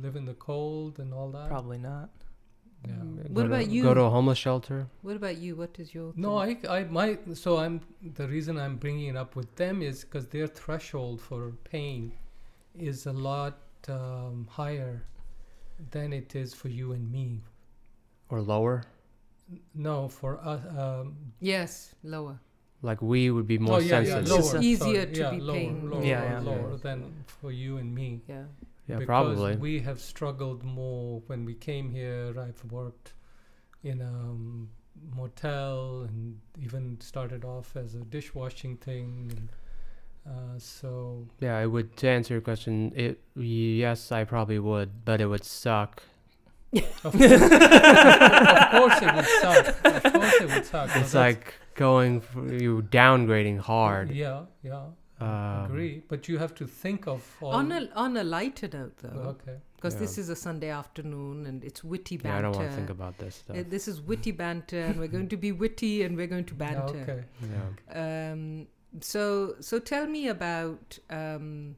live 0.00 0.16
in 0.16 0.24
the 0.24 0.34
cold 0.34 0.98
and 0.98 1.14
all 1.14 1.30
that? 1.30 1.48
Probably 1.48 1.78
not. 1.78 2.10
Yeah. 2.88 2.94
mm, 2.94 3.16
What 3.30 3.34
go 3.34 3.40
to- 3.42 3.46
about 3.54 3.68
you? 3.68 3.82
Go 3.84 3.94
to 3.94 4.00
a 4.02 4.10
homeless 4.10 4.38
shelter. 4.38 4.88
What 5.02 5.14
about 5.16 5.36
you? 5.36 5.54
What 5.54 5.78
is 5.78 5.94
your 5.94 6.12
No, 6.16 6.30
thought? 6.40 6.68
I, 6.68 6.78
I, 6.78 6.84
my, 6.84 7.18
so 7.34 7.58
I'm, 7.58 7.80
the 8.02 8.26
reason 8.26 8.58
I'm 8.58 8.76
bringing 8.78 9.06
it 9.12 9.16
up 9.16 9.36
with 9.36 9.54
them 9.56 9.80
is 9.82 10.02
because 10.04 10.26
their 10.28 10.46
threshold 10.48 11.20
for 11.20 11.52
pain 11.62 12.12
is 12.74 13.06
a 13.06 13.12
lot 13.12 13.58
um, 13.88 14.48
higher 14.50 15.04
than 15.92 16.12
it 16.12 16.34
is 16.34 16.52
for 16.54 16.68
you 16.68 16.92
and 16.92 17.10
me. 17.12 17.42
or 18.28 18.40
lower. 18.40 18.82
N- 19.50 19.60
No, 19.74 20.08
for 20.08 20.38
us, 20.44 20.60
um, 20.78 21.16
Yes, 21.40 21.94
lower. 22.02 22.38
Like 22.82 23.02
we 23.02 23.30
would 23.30 23.46
be 23.46 23.58
more 23.58 23.76
oh 23.76 23.78
yeah, 23.78 24.00
yeah, 24.00 24.14
sensitive. 24.14 24.28
lower. 24.28 24.52
lower, 24.54 24.62
Easier 24.62 25.02
sorry, 25.02 25.12
to 25.14 25.20
yeah, 25.20 25.30
be 25.30 25.40
lower, 25.40 25.56
paying. 25.56 25.90
lower, 25.90 26.02
Yeah, 26.04 26.22
yeah. 26.24 26.38
lower 26.40 26.76
than 26.76 27.24
for 27.26 27.52
you 27.52 27.76
and 27.76 27.94
me. 27.94 28.22
Yeah. 28.26 28.44
Yeah, 28.88 28.96
because 28.98 29.06
probably. 29.06 29.56
we 29.56 29.80
have 29.80 30.00
struggled 30.00 30.64
more 30.64 31.22
when 31.26 31.44
we 31.44 31.54
came 31.54 31.90
here. 31.90 32.34
I've 32.40 32.64
worked 32.72 33.12
in 33.84 34.00
a 34.00 34.06
um, 34.08 34.70
motel 35.14 36.06
and 36.08 36.40
even 36.60 37.00
started 37.00 37.44
off 37.44 37.76
as 37.76 37.94
a 37.94 37.98
dishwashing 37.98 38.78
thing. 38.78 39.30
And, 39.36 39.48
uh, 40.26 40.58
so 40.58 41.26
Yeah, 41.40 41.56
I 41.56 41.66
would. 41.66 41.96
To 41.98 42.08
answer 42.08 42.34
your 42.34 42.40
question, 42.40 42.92
it 42.96 43.20
yes, 43.36 44.10
I 44.10 44.24
probably 44.24 44.58
would, 44.58 45.04
but 45.04 45.20
it 45.20 45.26
would 45.26 45.44
suck. 45.44 46.02
Of, 46.72 47.12
course, 47.12 47.14
of 47.14 48.70
course 48.70 49.02
it 49.02 49.14
would 49.14 49.26
suck. 49.40 49.84
Of 49.84 50.12
course 50.12 50.34
it 50.40 50.48
would 50.54 50.66
suck. 50.66 50.84
It's 50.96 51.12
That's- 51.12 51.14
like 51.14 51.54
going 51.74 52.20
for 52.20 52.52
you 52.52 52.82
downgrading 52.82 53.58
hard. 53.60 54.10
Yeah, 54.10 54.42
yeah. 54.62 54.84
Um, 55.20 55.66
agree. 55.66 56.02
But 56.08 56.28
you 56.28 56.38
have 56.38 56.54
to 56.56 56.66
think 56.66 57.06
of 57.06 57.22
all. 57.42 57.52
On 57.52 57.70
a 57.72 57.88
on 57.94 58.16
a 58.16 58.24
lighter 58.24 58.68
note, 58.72 58.96
though, 59.02 59.20
okay. 59.34 59.56
because 59.76 59.94
Yeah. 59.94 60.00
this 60.00 60.16
is 60.16 60.28
a 60.30 60.36
Sunday 60.36 60.70
afternoon 60.70 61.44
and 61.46 61.62
it's 61.62 61.84
witty 61.84 62.14
Yeah, 62.16 62.22
banter. 62.22 62.38
I 62.38 62.42
don't 62.42 62.56
want 62.56 62.70
to 62.70 62.76
think 62.76 62.90
about 62.90 63.18
this 63.18 63.34
stuff. 63.36 63.56
Uh, 63.58 63.64
this 63.68 63.86
is 63.86 64.00
witty 64.00 64.30
banter, 64.32 64.80
and 64.80 64.98
we're 64.98 65.08
going 65.08 65.28
to 65.28 65.36
be 65.36 65.52
witty, 65.52 66.04
and 66.04 66.16
we're 66.16 66.26
going 66.26 66.44
to 66.46 66.54
Yeah, 66.54 66.58
banter. 66.72 67.00
okay. 67.02 67.24
yeah. 67.92 68.32
Um, 68.32 68.66
so, 69.00 69.56
so 69.60 69.78
tell 69.78 70.06
me 70.06 70.28
about 70.28 70.98
um, 71.10 71.76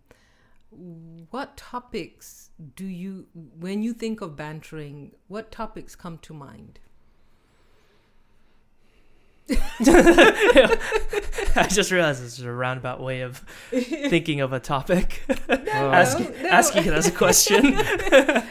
what 1.30 1.56
topics 1.56 2.50
do 2.76 2.87
you, 2.87 3.26
when 3.58 3.82
you 3.82 3.92
think 3.92 4.20
of 4.20 4.37
bantering, 4.37 5.12
what 5.28 5.50
topics 5.50 5.94
come 5.94 6.18
to 6.18 6.35
mind? 6.35 6.78
I 11.54 11.66
just 11.68 11.90
realized 11.90 12.22
this 12.22 12.38
is 12.38 12.44
a 12.44 12.52
roundabout 12.52 13.00
way 13.00 13.22
of 13.22 13.38
thinking 13.70 14.40
of 14.40 14.52
a 14.52 14.61
topic. 14.61 15.22
Well, 15.48 15.61
asking, 15.72 16.30
no. 16.42 16.48
asking 16.50 16.87
it 16.87 16.92
as 16.92 17.08
a 17.08 17.12
question. 17.12 17.74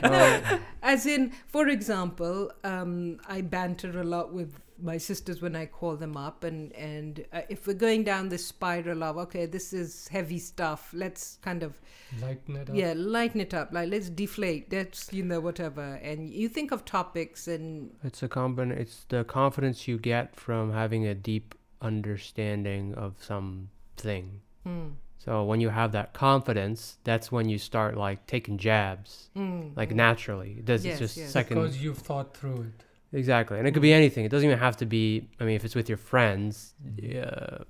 well, 0.04 0.60
As 0.84 1.06
in, 1.06 1.32
for 1.48 1.68
example, 1.68 2.52
um, 2.64 3.20
I 3.28 3.42
banter 3.42 4.00
a 4.00 4.04
lot 4.04 4.34
with 4.34 4.60
my 4.82 4.98
sisters 4.98 5.42
when 5.42 5.56
I 5.56 5.66
call 5.66 5.96
them 5.96 6.18
up, 6.18 6.44
and 6.44 6.72
and 6.74 7.26
uh, 7.32 7.42
if 7.50 7.68
we're 7.68 7.74
going 7.74 8.04
down 8.04 8.30
this 8.30 8.46
spiral 8.46 9.04
of 9.04 9.18
okay, 9.18 9.46
this 9.46 9.74
is 9.74 10.08
heavy 10.08 10.40
stuff, 10.40 10.90
let's 10.94 11.38
kind 11.42 11.64
of 11.64 11.80
Lighten 12.22 12.56
it 12.58 12.70
up. 12.70 12.76
yeah 12.76 12.94
lighten 12.96 13.40
it 13.42 13.54
up, 13.54 13.72
like 13.72 13.90
let's 13.90 14.10
deflate, 14.10 14.72
let's 14.72 15.12
you 15.14 15.24
know 15.24 15.40
whatever, 15.40 15.96
and 16.04 16.30
you 16.30 16.50
think 16.50 16.72
of 16.72 16.84
topics 16.86 17.48
and 17.48 17.92
it's 18.04 18.22
a 18.24 18.28
combin. 18.28 18.72
It's 18.72 19.06
the 19.10 19.24
confidence 19.24 19.88
you 19.88 19.98
get 19.98 20.36
from 20.36 20.72
having 20.74 21.06
a 21.06 21.14
deep 21.16 21.56
understanding 21.82 22.94
of 22.96 23.16
something. 23.24 24.42
hmm, 24.64 24.88
So 25.18 25.44
when 25.44 25.62
you 25.62 25.70
have 25.70 25.92
that 25.94 26.14
confidence, 26.14 26.98
that's 27.04 27.32
when 27.32 27.50
you 27.50 27.58
start 27.58 27.96
like 27.98 28.26
taking 28.28 28.58
jabs, 28.58 29.30
hmm, 29.36 29.70
like 29.76 29.92
naturally. 29.92 30.56
It 30.60 30.66
does. 30.66 30.86
Yes, 30.86 30.94
it's 30.94 31.00
just 31.00 31.18
yes. 31.18 31.32
second. 31.32 31.58
Because 31.62 31.82
you've 31.84 31.98
thought 32.00 32.36
through 32.36 32.62
it. 32.74 32.84
Exactly, 33.14 33.58
and 33.60 33.68
it 33.68 33.72
could 33.72 33.82
be 33.82 33.94
anything. 33.94 34.24
It 34.26 34.30
doesn't 34.30 34.48
even 34.48 34.60
have 34.60 34.78
to 34.78 34.86
be. 34.86 35.28
I 35.40 35.44
mean, 35.44 35.56
if 35.56 35.66
it's 35.66 35.76
with 35.76 35.90
your 35.90 35.98
friends, 35.98 36.74
uh, 37.14 37.64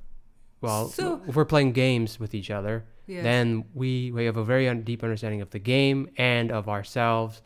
well, 0.62 0.88
So- 0.89 1.21
if 1.27 1.36
we're 1.36 1.45
playing 1.45 1.71
games 1.71 2.19
with 2.19 2.34
each 2.36 2.51
other, 2.51 2.86
then 3.08 3.65
we 3.73 4.12
we 4.12 4.25
have 4.25 4.38
a 4.38 4.43
very 4.43 4.69
un- 4.69 4.84
deep 4.84 5.04
understanding 5.04 5.41
of 5.41 5.49
the 5.49 5.60
game 5.60 6.10
and 6.17 6.51
of 6.51 6.69
ourselves 6.69 7.41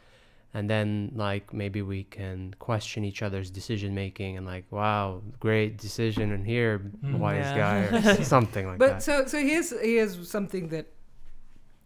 and 0.53 0.69
then 0.69 1.11
like 1.15 1.51
maybe 1.53 1.81
we 1.81 2.03
can 2.03 2.53
question 2.59 3.03
each 3.03 3.21
other's 3.23 3.49
decision 3.49 3.93
making 3.95 4.37
and 4.37 4.45
like 4.45 4.63
wow 4.71 5.21
great 5.39 5.75
decision 5.77 6.31
and 6.31 6.45
here 6.45 6.91
Mm. 7.03 7.17
wise 7.17 7.45
Yeah. 7.45 7.57
guy 7.57 7.77
or 8.19 8.23
something 8.35 8.67
like 8.67 8.77
but 8.77 8.87
that 8.87 8.93
But 8.95 9.03
so 9.03 9.25
so 9.25 9.37
here's 9.39 9.71
here's 9.81 10.29
something 10.29 10.69
that 10.69 10.85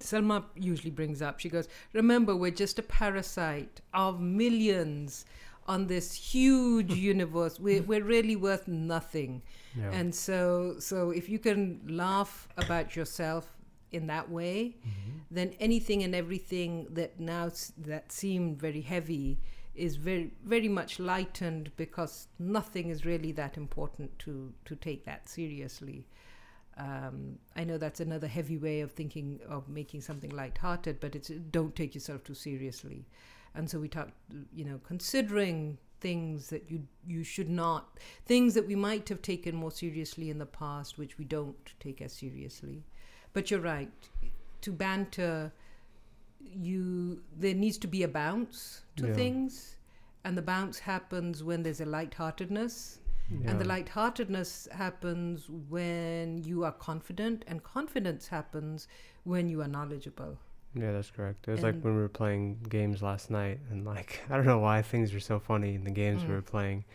Selma 0.02 0.46
usually 0.56 0.92
brings 0.92 1.22
up. 1.22 1.40
She 1.40 1.50
goes, 1.50 1.68
"Remember, 1.94 2.36
we're 2.36 2.52
just 2.66 2.80
a 2.80 2.84
parasite 2.84 3.82
of 3.94 4.20
millions 4.22 5.26
on 5.76 5.88
this 5.88 6.08
huge 6.34 6.94
universe. 7.14 7.60
We're 7.60 7.84
we're 7.92 8.08
really 8.18 8.36
worth 8.48 8.68
nothing." 8.68 9.42
yeah. 9.78 9.92
And 10.00 10.14
so 10.28 10.76
so 10.80 10.98
if 11.22 11.30
you 11.30 11.40
can 11.40 11.62
laugh 11.88 12.48
about 12.58 12.96
yourself 12.98 13.46
in 13.92 14.08
that 14.08 14.28
way, 14.40 14.58
Mm-hmm. 14.88 15.18
then 15.38 15.50
anything 15.60 16.04
and 16.06 16.14
everything 16.24 16.72
that 17.00 17.12
now 17.20 17.46
s- 17.48 17.74
that 17.92 18.12
seemed 18.12 18.60
very 18.68 18.82
heavy 18.94 19.38
is 19.76 19.96
very 20.08 20.32
very 20.54 20.70
much 20.80 21.00
lightened 21.00 21.66
because 21.78 22.28
nothing 22.40 22.90
is 22.94 23.06
really 23.12 23.32
that 23.42 23.58
important 23.58 24.10
to 24.26 24.34
to 24.70 24.76
take 24.88 25.02
that 25.06 25.30
seriously. 25.30 26.00
Um, 26.78 27.40
I 27.56 27.64
know 27.66 27.78
that's 27.78 28.00
another 28.00 28.28
heavy 28.28 28.58
way 28.58 28.82
of 28.82 28.92
thinking 28.92 29.40
of 29.50 29.68
making 29.68 30.02
something 30.02 30.30
lighthearted, 30.42 31.00
but 31.00 31.16
it's 31.16 31.30
don't 31.52 31.76
take 31.76 31.94
yourself 31.94 32.24
too 32.24 32.34
seriously. 32.36 33.06
And 33.56 33.70
so 33.70 33.80
we 33.80 33.88
talk, 33.90 34.10
you 34.54 34.66
know, 34.66 34.80
considering 34.84 35.78
things 36.02 36.50
that 36.50 36.72
you 36.72 36.88
you 37.06 37.24
should 37.24 37.50
not, 37.50 38.00
things 38.26 38.54
that 38.54 38.66
we 38.68 38.76
might 38.76 39.10
have 39.10 39.22
taken 39.22 39.56
more 39.56 39.72
seriously 39.72 40.30
in 40.30 40.38
the 40.38 40.46
past, 40.46 40.98
which 40.98 41.18
we 41.18 41.26
don't 41.26 41.74
take 41.80 42.02
as 42.02 42.14
seriously. 42.14 42.84
But 43.34 43.52
you're 43.52 43.60
right. 43.60 43.92
To 44.62 44.72
banter, 44.72 45.52
you 46.40 47.22
there 47.38 47.54
needs 47.54 47.78
to 47.80 47.88
be 47.88 48.04
a 48.04 48.08
bounce 48.08 48.84
to 48.96 49.08
Yeah. 49.08 49.14
things, 49.14 49.76
and 50.24 50.38
the 50.38 50.42
bounce 50.42 50.80
happens 50.80 51.44
when 51.44 51.64
there's 51.64 51.82
a 51.82 51.86
lightheartedness, 51.86 53.00
yeah. 53.30 53.52
and 53.52 53.60
the 53.60 53.66
lightheartedness 53.66 54.68
happens 54.72 55.50
when 55.50 56.38
you 56.44 56.64
are 56.64 56.72
confident, 56.72 57.44
and 57.48 57.64
confidence 57.64 58.28
happens 58.30 58.88
when 59.24 59.50
you 59.50 59.62
are 59.62 59.68
knowledgeable. 59.68 60.38
Yeah 60.76 60.92
that's 60.92 61.10
correct 61.10 61.48
it 61.48 61.52
was 61.52 61.64
like 61.64 61.80
when 61.82 61.96
we 61.96 62.02
were 62.02 62.10
playing 62.10 62.58
games 62.70 63.02
last 63.02 63.30
night 63.32 63.60
and 63.72 63.86
like 63.86 64.22
i 64.30 64.36
don't 64.36 64.46
know 64.46 64.60
why 64.60 64.82
things 64.82 65.14
were 65.14 65.20
so 65.20 65.40
funny 65.40 65.74
in 65.76 65.84
the 65.84 65.92
games 65.92 66.22
we 66.24 66.30
Mm. 66.30 66.36
were 66.36 66.42
playing 66.42 66.86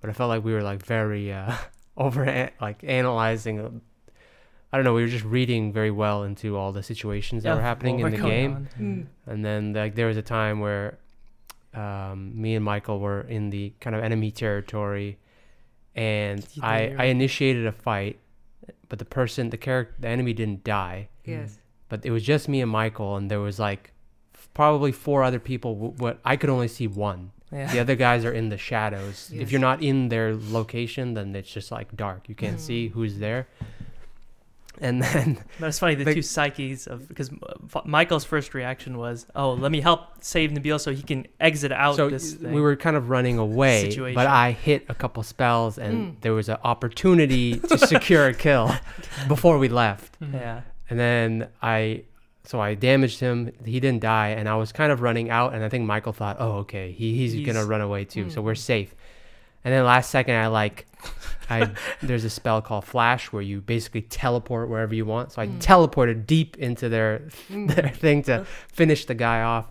but 0.00 0.10
i 0.10 0.12
felt 0.12 0.28
like 0.28 0.44
we 0.44 0.52
were 0.52 0.62
like 0.62 0.84
very 0.84 1.32
uh 1.32 1.54
over 1.96 2.24
a- 2.24 2.50
like 2.60 2.84
analyzing 2.84 3.58
uh, 3.60 3.70
i 4.72 4.76
don't 4.76 4.84
know 4.84 4.92
we 4.94 5.02
were 5.02 5.08
just 5.08 5.24
reading 5.24 5.72
very 5.72 5.90
well 5.90 6.22
into 6.24 6.56
all 6.56 6.72
the 6.72 6.82
situations 6.82 7.42
that 7.42 7.50
Yeah, 7.50 7.56
were 7.56 7.62
happening 7.62 7.98
in 8.00 8.10
the 8.10 8.18
game. 8.18 8.68
Mm. 8.78 9.06
And 9.26 9.44
then 9.44 9.72
like 9.72 9.94
there 9.94 10.06
was 10.06 10.16
a 10.16 10.22
time 10.22 10.60
where 10.60 10.98
um, 11.74 12.32
me 12.40 12.54
and 12.54 12.64
Michael 12.64 12.98
were 12.98 13.20
in 13.22 13.50
the 13.50 13.72
kind 13.80 13.94
of 13.94 14.02
enemy 14.02 14.30
territory, 14.30 15.18
and 15.94 16.46
I 16.62 16.94
I 16.98 17.04
initiated 17.06 17.66
a 17.66 17.72
fight, 17.72 18.18
but 18.88 18.98
the 18.98 19.04
person 19.04 19.50
the 19.50 19.58
character 19.58 19.94
the 20.00 20.08
enemy 20.08 20.32
didn't 20.32 20.64
die, 20.64 21.08
Yes. 21.24 21.58
But 21.88 22.04
it 22.04 22.10
was 22.10 22.22
just 22.22 22.48
me 22.48 22.60
and 22.60 22.70
Michael, 22.70 23.16
and 23.16 23.30
there 23.30 23.40
was 23.40 23.58
like 23.58 23.92
probably 24.54 24.92
four 24.92 25.22
other 25.22 25.38
people. 25.40 25.74
W- 25.74 25.94
what 25.98 26.18
I 26.24 26.36
could 26.36 26.50
only 26.50 26.68
see 26.68 26.86
one. 26.86 27.32
Yeah. 27.52 27.72
The 27.72 27.80
other 27.80 27.96
guys 27.96 28.24
are 28.26 28.32
in 28.32 28.50
the 28.50 28.58
shadows. 28.58 29.30
If 29.34 29.50
you're 29.50 29.60
not 29.60 29.82
in 29.82 30.10
their 30.10 30.34
location, 30.36 31.14
then 31.14 31.34
it's 31.34 31.50
just 31.50 31.70
like 31.72 31.96
dark. 31.96 32.28
You 32.28 32.34
can't 32.34 32.58
Mm. 32.58 32.60
see 32.60 32.88
who's 32.88 33.18
there. 33.18 33.48
And 34.80 35.02
then 35.02 35.38
that's 35.58 35.78
funny 35.80 35.96
the, 35.96 36.04
The- 36.04 36.14
two 36.14 36.22
psyches 36.22 36.86
of 36.86 37.08
because 37.08 37.30
Michael's 37.84 38.24
first 38.24 38.54
reaction 38.54 38.96
was, 38.96 39.26
"Oh, 39.34 39.54
let 39.54 39.72
me 39.72 39.80
help 39.80 40.02
save 40.20 40.50
Nabil 40.52 40.78
so 40.78 40.92
he 40.92 41.02
can 41.02 41.26
exit 41.40 41.72
out 41.72 41.96
so 41.96 42.08
this 42.08 42.34
thing." 42.34 42.52
we 42.52 42.60
were 42.60 42.76
kind 42.76 42.96
of 42.96 43.10
running 43.10 43.38
away, 43.38 43.90
Situation. 43.90 44.14
but 44.14 44.28
I 44.28 44.52
hit 44.52 44.84
a 44.88 44.94
couple 44.94 45.22
spells, 45.24 45.78
and 45.78 46.12
Mm. 46.12 46.20
there 46.20 46.32
was 46.32 46.48
an 46.48 46.58
opportunity 46.62 47.58
to 47.58 47.76
secure 47.76 48.26
a 48.26 48.34
kill 48.34 48.72
before 49.26 49.58
we 49.58 49.68
left. 49.68 50.16
yeah, 50.32 50.60
And 50.90 50.98
then 50.98 51.48
I, 51.62 52.04
so 52.44 52.60
I 52.60 52.74
damaged 52.74 53.20
him. 53.20 53.52
He 53.64 53.78
didn't 53.80 54.00
die, 54.00 54.28
and 54.30 54.48
I 54.48 54.56
was 54.56 54.72
kind 54.72 54.90
of 54.90 55.02
running 55.02 55.28
out, 55.30 55.54
and 55.54 55.62
I 55.62 55.68
think 55.68 55.84
Michael 55.86 56.12
thought, 56.14 56.36
"Oh, 56.40 56.52
okay, 56.58 56.92
he, 56.92 57.14
he's, 57.16 57.44
gonna 57.46 57.66
run 57.66 57.80
away 57.82 58.04
too, 58.04 58.30
so 58.30 58.40
Mm. 58.40 58.44
we're 58.44 58.54
safe." 58.54 58.94
And 59.64 59.74
then 59.74 59.84
last 59.84 60.08
second, 60.10 60.36
I 60.36 60.46
like, 60.46 60.86
I 61.50 61.70
there's 62.02 62.24
a 62.24 62.30
spell 62.30 62.62
called 62.62 62.84
Flash 62.84 63.32
where 63.32 63.42
you 63.42 63.60
basically 63.60 64.02
teleport 64.02 64.68
wherever 64.70 64.94
you 64.94 65.04
want. 65.04 65.32
So 65.32 65.42
I 65.42 65.46
Mm. 65.46 65.58
teleported 65.58 66.26
deep 66.26 66.56
into 66.56 66.88
their 66.88 67.22
Mm. 67.50 67.66
their 67.74 67.88
thing 67.90 68.22
to 68.24 68.46
finish 68.72 69.04
the 69.04 69.14
guy 69.14 69.42
off. 69.42 69.66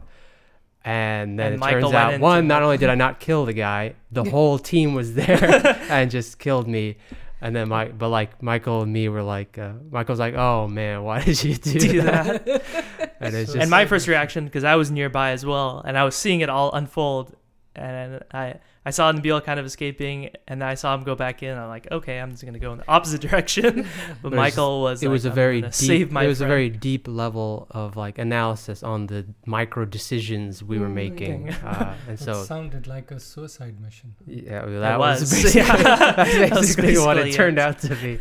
And 0.85 1.37
then 1.37 1.47
And 1.47 1.55
it 1.55 1.59
Michael 1.59 1.81
turns 1.91 1.93
out 1.93 2.19
one, 2.21 2.47
not 2.47 2.63
only 2.63 2.77
did 2.77 2.89
I 2.89 2.95
not 2.95 3.19
kill 3.19 3.45
the 3.45 3.53
guy, 3.53 3.95
the 4.11 4.23
whole 4.29 4.57
team 4.57 4.93
was 4.93 5.15
there 5.15 5.77
and 5.89 6.09
just 6.09 6.39
killed 6.39 6.67
me. 6.67 6.97
And 7.39 7.55
then 7.55 7.69
my, 7.69 7.89
but 7.89 8.09
like 8.09 8.41
Michael 8.41 8.81
and 8.81 8.91
me 8.91 9.09
were 9.09 9.21
like, 9.21 9.57
uh, 9.57 9.73
Michael's 9.91 10.19
like, 10.19 10.33
oh 10.33 10.67
man, 10.67 11.03
why 11.03 11.21
did 11.23 11.43
you 11.43 11.55
do, 11.55 11.79
do 11.79 12.01
that? 12.01 12.45
that. 12.45 12.63
And 13.19 13.35
it's 13.35 13.53
just, 13.53 13.61
and 13.61 13.71
my 13.71 13.87
first 13.87 14.07
reaction, 14.07 14.45
because 14.45 14.63
I 14.63 14.75
was 14.75 14.91
nearby 14.91 15.31
as 15.31 15.43
well, 15.43 15.81
and 15.83 15.97
I 15.97 16.03
was 16.03 16.15
seeing 16.15 16.41
it 16.41 16.49
all 16.49 16.71
unfold, 16.71 17.35
and 17.75 18.23
I 18.31 18.59
I 18.87 18.91
saw 18.91 19.11
Nabil 19.11 19.43
kind 19.43 19.59
of 19.59 19.65
escaping, 19.65 20.29
and 20.47 20.61
then 20.61 20.69
I 20.69 20.75
saw 20.75 20.95
him 20.95 21.03
go 21.03 21.13
back 21.13 21.43
in. 21.43 21.57
I'm 21.57 21.67
like, 21.67 21.87
okay, 21.91 22.19
I'm 22.21 22.31
just 22.31 22.45
gonna 22.45 22.57
go 22.67 22.71
in 22.73 22.77
the 22.77 22.87
opposite 22.97 23.19
direction. 23.27 23.85
But 24.21 24.29
There's- 24.31 24.35
Michael 24.45 24.81
was. 24.81 25.03
it 25.03 25.07
like, 25.07 25.11
was 25.11 25.25
a 25.25 25.29
"I'm 25.29 25.35
very 25.35 25.61
deep, 25.61 26.09
my 26.11 26.23
it 26.23 26.27
was 26.27 26.41
a 26.41 26.47
very 26.47 26.69
deep 26.69 27.03
level 27.23 27.67
of 27.71 27.97
like 27.97 28.17
analysis 28.17 28.83
on 28.83 29.07
the 29.07 29.25
micro 29.45 29.83
decisions 29.83 30.63
we 30.63 30.77
were 30.79 30.87
Mm. 30.87 30.93
making. 31.05 31.39
Uh, 31.67 31.95
and 32.07 32.15
It 32.21 32.45
sounded 32.53 32.87
like 32.87 33.11
a 33.11 33.19
suicide 33.19 33.75
mission. 33.81 34.15
Yeah, 34.25 34.63
well, 34.65 34.79
that 34.79 34.97
was. 34.99 35.19
was, 35.21 35.31
basically, 35.43 35.61
Yeah. 35.61 35.75
that's 36.15 36.37
That 36.37 36.49
was 36.51 36.75
basically 36.75 36.97
what 37.05 37.17
it 37.17 37.25
basically 37.25 37.31
turned 37.43 37.59
out 37.59 37.79
to 37.79 37.95
be. 38.03 38.19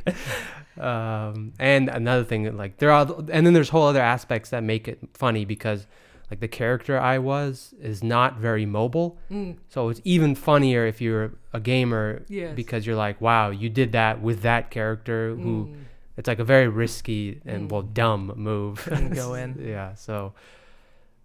Um, 0.81 1.53
and 1.59 1.89
another 1.89 2.25
thing, 2.25 2.55
like 2.57 2.77
there 2.79 2.91
are, 2.91 3.07
and 3.33 3.47
then 3.47 3.53
there's 3.55 3.69
whole 3.71 3.87
other 3.87 4.01
aspects 4.03 4.51
that 4.51 4.63
make 4.63 4.89
it 4.89 4.99
funny 5.15 5.45
because, 5.45 5.87
like 6.31 6.41
the 6.41 6.49
character 6.49 6.99
I 6.99 7.19
was 7.19 7.75
is 7.81 8.03
not 8.03 8.37
very 8.39 8.67
mobile, 8.67 9.17
Mm. 9.31 9.57
so 9.69 9.89
it's 9.91 10.01
even 10.05 10.35
funnier 10.35 10.87
if 10.87 11.01
you're 11.01 11.33
a 11.53 11.61
gamer 11.61 12.23
Yes. 12.29 12.55
because 12.57 12.87
you're 12.87 12.97
like, 12.97 13.21
wow, 13.21 13.51
you 13.51 13.69
did 13.69 13.93
that 13.93 14.21
with 14.21 14.43
that 14.43 14.71
character 14.71 15.35
who 15.37 15.67
Mm. 15.67 15.85
it's 16.17 16.27
like 16.27 16.39
a 16.41 16.45
very 16.45 16.69
risky 16.69 17.41
and 17.45 17.69
Mm. 17.69 17.73
well 17.73 17.83
dumb 17.83 18.33
move. 18.37 18.89
Go 19.15 19.35
in. 19.43 19.57
yeah, 19.61 19.95
so. 19.95 20.33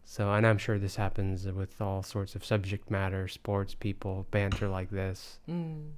So, 0.03 0.29
and 0.33 0.45
I'm 0.45 0.57
sure 0.57 0.77
this 0.77 0.97
happens 0.97 1.47
with 1.47 1.79
all 1.79 2.03
sorts 2.03 2.35
of 2.35 2.43
subject 2.43 2.91
matter, 2.91 3.29
sports 3.29 3.73
people, 3.75 4.25
banter 4.29 4.67
like 4.67 4.89
this. 4.89 5.39
Mm. 5.49 5.91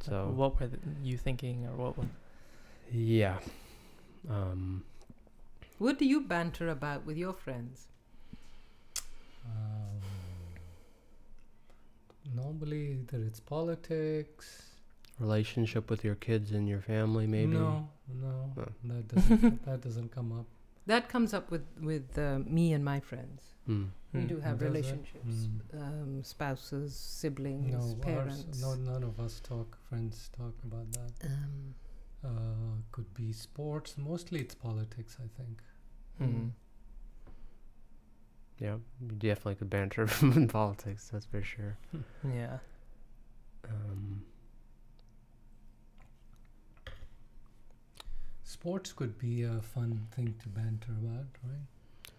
So, 0.00 0.32
what 0.34 0.58
were 0.58 0.66
th- 0.66 0.80
you 1.04 1.16
thinking, 1.16 1.66
or 1.66 1.76
what? 1.76 1.96
Was, 1.96 2.08
yeah. 2.92 3.38
Um, 4.28 4.82
What 5.78 5.98
do 6.00 6.04
you 6.04 6.20
banter 6.20 6.68
about 6.68 7.06
with 7.06 7.16
your 7.16 7.32
friends? 7.32 7.86
Um, 9.50 10.00
normally, 12.34 12.92
either 13.00 13.22
it's 13.24 13.40
politics. 13.40 14.66
relationship 15.18 15.90
with 15.90 16.02
your 16.02 16.14
kids 16.14 16.50
and 16.52 16.66
your 16.68 16.80
family, 16.80 17.26
maybe. 17.26 17.52
No, 17.52 17.88
no, 18.08 18.52
No. 18.56 18.64
that 18.94 19.08
doesn't 19.14 19.64
that 19.68 19.80
doesn't 19.82 20.10
come 20.14 20.32
up. 20.38 20.46
That 20.86 21.08
comes 21.10 21.34
up 21.34 21.50
with 21.50 21.66
with 21.80 22.16
uh, 22.18 22.38
me 22.46 22.72
and 22.72 22.82
my 22.84 23.00
friends. 23.00 23.42
Hmm. 23.66 23.84
We 24.12 24.20
Hmm. 24.22 24.26
do 24.26 24.40
have 24.40 24.58
Does 24.58 24.68
relationships, 24.68 25.36
Mm. 25.36 25.82
um, 25.82 26.24
spouses, 26.24 26.96
siblings, 26.96 27.72
No, 27.72 27.94
parents. 28.02 28.44
ours, 28.48 28.60
no, 28.62 28.74
none 28.92 29.04
of 29.04 29.20
us 29.20 29.40
talk. 29.40 29.78
Friends 29.88 30.30
talk 30.36 30.54
about 30.64 30.86
that. 30.98 31.12
Um, 31.30 31.74
Uh, 32.22 32.76
could 32.92 33.10
be 33.14 33.32
sports. 33.32 33.96
Mostly, 33.96 34.40
it's 34.40 34.54
politics. 34.54 35.16
I 35.26 35.28
think. 35.38 35.62
Hmm. 38.60 38.64
Yeah, 38.64 38.76
you 39.00 39.08
definitely 39.16 39.56
could 39.56 39.70
banter 39.70 40.06
in 40.22 40.48
politics. 40.48 41.08
That's 41.12 41.26
for 41.26 41.42
sure. 41.42 41.76
Yeah. 42.24 42.58
Um, 43.68 44.22
Sports 48.44 48.92
could 48.92 49.18
be 49.18 49.42
a 49.42 49.60
fun 49.62 50.06
thing 50.14 50.34
to 50.42 50.48
banter 50.48 50.92
about, 50.92 51.26
right? 51.44 52.12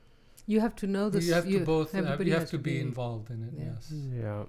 you 0.47 0.59
have 0.59 0.75
to 0.77 0.87
know 0.87 1.09
this. 1.09 1.27
you 1.27 1.33
have 1.33 1.47
to 1.47 1.59
both. 1.65 1.91
Have, 1.91 2.05
everybody 2.05 2.29
you 2.29 2.33
have 2.33 2.43
has 2.43 2.51
to 2.51 2.57
be 2.57 2.79
involved 2.79 3.29
in 3.29 3.43
it. 3.43 3.53
yeah. 3.57 3.71
Yes. 3.73 3.93
yeah. 3.93 4.43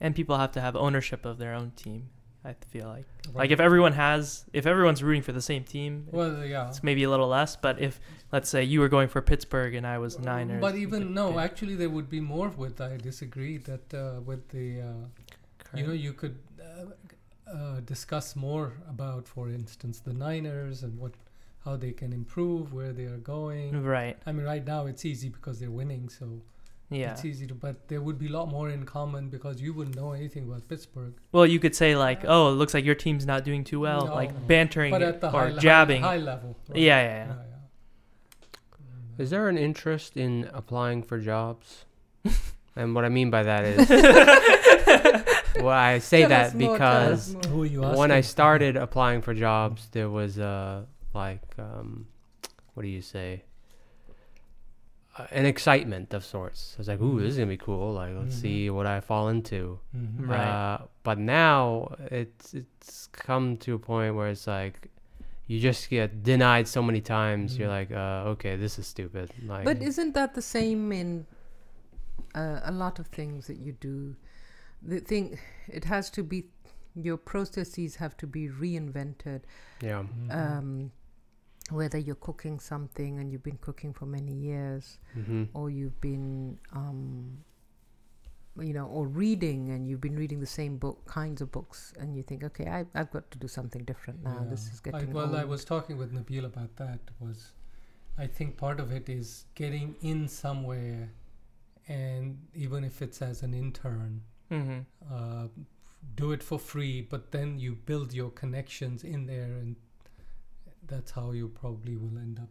And 0.00 0.14
people 0.14 0.36
have 0.38 0.52
to 0.52 0.60
have 0.60 0.74
ownership 0.76 1.24
of 1.24 1.38
their 1.38 1.54
own 1.54 1.72
team. 1.76 2.08
I 2.44 2.54
feel 2.68 2.88
like, 2.88 3.06
Right. 3.28 3.36
like 3.36 3.50
if 3.52 3.60
everyone 3.60 3.92
has, 3.92 4.44
if 4.52 4.66
everyone's 4.66 5.02
rooting 5.02 5.22
for 5.22 5.32
the 5.32 5.40
same 5.40 5.64
team, 5.64 6.06
Well, 6.10 6.44
yeah. 6.44 6.68
it's 6.68 6.82
maybe 6.82 7.02
a 7.04 7.10
little 7.10 7.28
less. 7.28 7.56
But 7.56 7.80
if, 7.80 7.98
let's 8.32 8.50
say, 8.50 8.62
you 8.64 8.80
were 8.80 8.88
going 8.90 9.08
for 9.08 9.22
Pittsburgh 9.22 9.74
and 9.74 9.86
I 9.86 9.96
was 9.98 10.18
Niners, 10.18 10.60
But 10.60 10.74
even 10.76 11.14
no, 11.14 11.30
pick 11.30 11.38
actually, 11.40 11.74
there 11.74 11.88
would 11.88 12.10
be 12.10 12.20
more 12.20 12.48
with. 12.50 12.80
I 12.80 12.96
disagree 12.98 13.56
that 13.58 13.94
uh, 13.94 14.20
with 14.20 14.48
the. 14.50 14.82
Uh, 14.82 15.76
you 15.76 15.86
know, 15.86 15.92
you 15.92 16.12
could. 16.12 16.36
Uh, 16.60 16.86
uh, 17.46 17.80
discuss 17.80 18.34
more 18.34 18.72
about, 18.88 19.28
for 19.28 19.50
instance, 19.50 20.00
the 20.00 20.14
Niners 20.14 20.82
and 20.82 20.98
what 20.98 21.12
how 21.64 21.76
they 21.76 21.92
can 21.92 22.12
improve, 22.12 22.72
where 22.72 22.92
they 22.92 23.04
are 23.04 23.18
going. 23.18 23.82
Right. 23.82 24.16
I 24.26 24.32
mean, 24.32 24.44
right 24.44 24.64
now 24.66 24.86
it's 24.86 25.04
easy 25.04 25.28
because 25.30 25.60
they're 25.60 25.70
winning, 25.70 26.08
so 26.08 26.42
Yeah. 26.94 27.12
it's 27.12 27.24
easy 27.24 27.46
to. 27.48 27.54
But 27.54 27.88
there 27.88 28.00
would 28.00 28.18
be 28.18 28.28
a 28.28 28.30
lot 28.30 28.48
more 28.48 28.70
in 28.70 28.84
common 28.86 29.28
because 29.28 29.60
you 29.60 29.72
wouldn't 29.74 29.96
know 29.96 30.12
anything 30.12 30.44
about 30.44 30.68
Pittsburgh. 30.68 31.14
Well, 31.32 31.46
you 31.46 31.58
could 31.58 31.74
say 31.74 31.96
like, 31.96 32.24
"Oh, 32.26 32.48
it 32.48 32.56
looks 32.56 32.74
like 32.74 32.84
your 32.84 32.94
team's 32.94 33.26
not 33.26 33.44
doing 33.44 33.64
too 33.64 33.80
well," 33.80 34.06
No. 34.06 34.14
like 34.14 34.46
bantering 34.46 34.90
But 34.92 35.02
at 35.02 35.20
the 35.20 35.28
or 35.32 35.48
high, 35.50 35.58
jabbing. 35.58 36.02
high, 36.02 36.08
high 36.10 36.16
level. 36.18 36.56
right. 36.68 36.78
Yeah, 36.78 37.02
yeah, 37.02 37.26
yeah. 37.26 37.34
Is 39.18 39.30
there 39.30 39.48
an 39.48 39.58
interest 39.58 40.16
in 40.16 40.50
applying 40.52 41.02
for 41.02 41.18
jobs? 41.20 41.84
and 42.76 42.94
what 42.94 43.04
I 43.04 43.08
mean 43.08 43.30
by 43.30 43.42
that 43.44 43.64
is, 43.64 43.88
well, 45.56 45.68
I 45.68 45.98
say 46.00 46.20
Tell 46.20 46.28
that 46.30 46.46
us 46.48 46.54
more, 46.54 46.78
tell 46.78 47.12
us 47.12 47.28
because 47.28 47.34
more. 47.34 47.52
Who 47.52 47.62
are 47.62 47.66
you 47.66 47.80
when 47.98 48.10
I 48.10 48.20
started 48.22 48.76
applying 48.76 49.22
for 49.22 49.32
jobs, 49.34 49.88
there 49.92 50.10
was 50.10 50.38
uh, 50.38 50.82
like, 51.14 51.42
um, 51.58 52.06
what 52.74 52.82
do 52.82 52.88
you 52.88 53.02
say? 53.02 53.44
An 55.30 55.46
excitement 55.46 56.12
of 56.12 56.24
sorts. 56.24 56.74
I 56.76 56.78
was 56.78 56.88
like, 56.88 57.00
"Ooh, 57.00 57.20
this 57.20 57.32
is 57.32 57.38
gonna 57.38 57.48
be 57.48 57.56
cool! 57.56 57.92
Like, 57.94 58.12
let's 58.16 58.34
Mhm. 58.36 58.40
see 58.40 58.70
what 58.70 58.86
I 58.86 59.00
fall 59.00 59.28
into." 59.28 59.78
Mhm. 59.94 60.28
Right. 60.28 60.40
Uh, 60.40 60.78
but 61.04 61.18
now 61.18 61.94
it's 62.10 62.52
it's 62.54 63.06
come 63.12 63.56
to 63.58 63.74
a 63.74 63.78
point 63.78 64.16
where 64.16 64.28
it's 64.28 64.46
like 64.48 64.90
you 65.46 65.60
just 65.60 65.88
get 65.88 66.22
denied 66.24 66.66
so 66.66 66.82
many 66.82 67.00
times. 67.00 67.58
You're 67.58 67.68
Mhm. 67.68 67.78
like, 67.80 67.90
uh, 67.92 68.30
okay, 68.32 68.56
this 68.56 68.78
is 68.78 68.86
stupid. 68.86 69.30
Like, 69.46 69.64
But 69.64 69.82
isn't 69.82 70.14
that 70.14 70.34
the 70.34 70.42
same 70.42 70.90
in 70.90 71.26
uh, 72.34 72.60
a 72.64 72.72
lot 72.72 72.98
of 72.98 73.06
things 73.08 73.46
that 73.46 73.58
you 73.58 73.72
do? 73.72 74.16
The 74.82 74.98
thing, 75.00 75.38
it 75.68 75.84
has 75.84 76.10
to 76.10 76.22
be, 76.24 76.46
your 76.96 77.16
processes 77.18 77.96
have 77.96 78.16
to 78.16 78.26
be 78.26 78.48
reinvented. 78.48 79.42
yeah, 79.80 80.02
Mhm. 80.02 80.30
Um, 80.34 80.92
whether 81.70 81.98
you're 81.98 82.14
cooking 82.16 82.60
something 82.60 83.18
and 83.18 83.32
you've 83.32 83.42
been 83.42 83.58
cooking 83.58 83.92
for 83.92 84.06
many 84.06 84.32
years, 84.32 84.98
hmm 85.14 85.44
or 85.54 85.70
you've 85.70 85.98
been, 86.00 86.58
um, 86.72 87.38
you 88.60 88.72
know, 88.72 88.86
or 88.86 89.06
reading 89.08 89.70
and 89.70 89.88
you've 89.88 90.00
been 90.00 90.16
reading 90.16 90.40
the 90.40 90.46
same 90.46 90.76
book, 90.76 91.04
kinds 91.06 91.40
of 91.40 91.50
books, 91.50 91.92
and 91.98 92.14
you 92.16 92.22
think, 92.22 92.44
okay, 92.44 92.66
I, 92.66 92.84
I've 92.94 93.10
got 93.10 93.30
to 93.30 93.38
do 93.38 93.48
something 93.48 93.82
different 93.84 94.22
now. 94.22 94.46
This 94.48 94.66
Yeah. 94.66 94.72
is 94.74 94.80
I, 94.84 94.90
getting 94.90 95.12
well, 95.14 95.34
I 95.34 95.44
was 95.44 95.64
talking 95.64 95.96
with 95.96 96.12
Nabil 96.12 96.44
about 96.44 96.76
that. 96.76 97.00
Was 97.18 97.52
I 98.18 98.26
think 98.26 98.56
part 98.56 98.78
of 98.78 98.92
it 98.92 99.08
is 99.08 99.44
getting 99.54 99.96
in 100.02 100.28
somewhere, 100.28 101.10
and 101.88 102.38
even 102.54 102.84
if 102.84 103.02
it's 103.02 103.22
as 103.22 103.42
an 103.42 103.54
intern, 103.54 104.22
hmm 104.50 104.80
uh, 105.10 105.48
do 106.16 106.32
it 106.32 106.42
for 106.42 106.58
free. 106.58 107.00
But 107.00 107.32
then 107.32 107.58
you 107.58 107.74
build 107.74 108.12
your 108.12 108.30
connections 108.30 109.02
in 109.02 109.26
there, 109.26 109.52
and 109.62 109.76
that's 110.86 111.10
how 111.10 111.32
you 111.32 111.48
probably 111.48 111.96
will 111.96 112.16
end 112.18 112.38
up. 112.40 112.50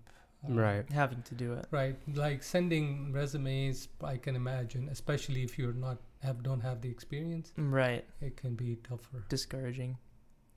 uh, 0.49 0.53
right. 0.53 0.89
Having 0.91 1.21
to 1.23 1.36
do 1.36 1.53
it. 1.53 1.65
Right, 1.71 1.95
like 2.15 2.43
sending 2.43 3.13
resumes. 3.13 3.88
I 4.03 4.17
can 4.17 4.36
imagine, 4.36 4.89
especially 4.89 5.43
if 5.43 5.57
you're 5.57 5.73
not 5.73 5.97
have 6.21 6.43
don't 6.43 6.59
have 6.61 6.81
the 6.81 6.89
experience, 6.89 7.53
Right. 7.57 8.03
it 8.21 8.36
can 8.38 8.55
be 8.55 8.75
tougher. 8.89 9.23
Discouraging. 9.29 9.97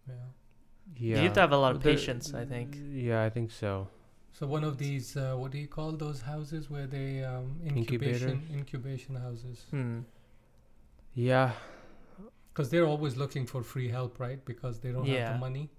Yeah. 0.09 0.15
Yeah, 0.97 1.17
You 1.19 1.23
have 1.25 1.33
to 1.35 1.41
have 1.41 1.53
a 1.53 1.57
lot 1.57 1.75
of 1.77 1.83
There- 1.83 1.95
patience, 1.95 2.33
I 2.35 2.45
think. 2.45 2.77
Yeah, 3.09 3.23
I 3.25 3.31
think 3.31 3.51
so. 3.51 3.89
So 4.33 4.47
one 4.47 4.65
of 4.65 4.77
these, 4.79 5.17
uh, 5.17 5.35
what 5.41 5.51
do 5.51 5.59
you 5.59 5.67
call 5.69 5.93
those 5.93 6.21
houses 6.21 6.69
where 6.71 6.87
they 6.87 7.25
um, 7.25 7.59
incubation 7.65 8.43
incubation 8.53 9.15
houses? 9.17 9.65
Hmm. 9.71 10.01
Yeah, 11.15 11.53
Because 12.53 12.71
they're 12.71 12.87
always 12.87 13.17
looking 13.17 13.47
for 13.47 13.63
free 13.63 13.89
help, 13.89 14.19
right? 14.21 14.43
Because 14.45 14.81
they 14.81 14.91
don't 14.93 15.07
have 15.07 15.33
the 15.35 15.39
money. 15.39 15.71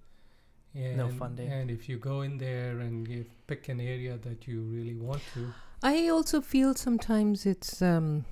And, 0.78 0.98
No 0.98 1.10
funding. 1.10 1.52
And 1.52 1.72
if 1.72 1.90
you 1.90 1.98
go 1.98 2.22
in 2.22 2.38
there 2.38 2.80
and 2.80 3.08
you 3.08 3.26
pick 3.48 3.68
an 3.70 3.82
area 3.82 4.18
that 4.18 4.48
you 4.48 4.62
really 4.62 4.96
want 4.96 5.22
to, 5.34 5.52
I 5.82 6.08
also 6.10 6.42
feel 6.42 6.74
sometimes 6.76 7.46
it's, 7.46 7.82
um, 7.82 8.26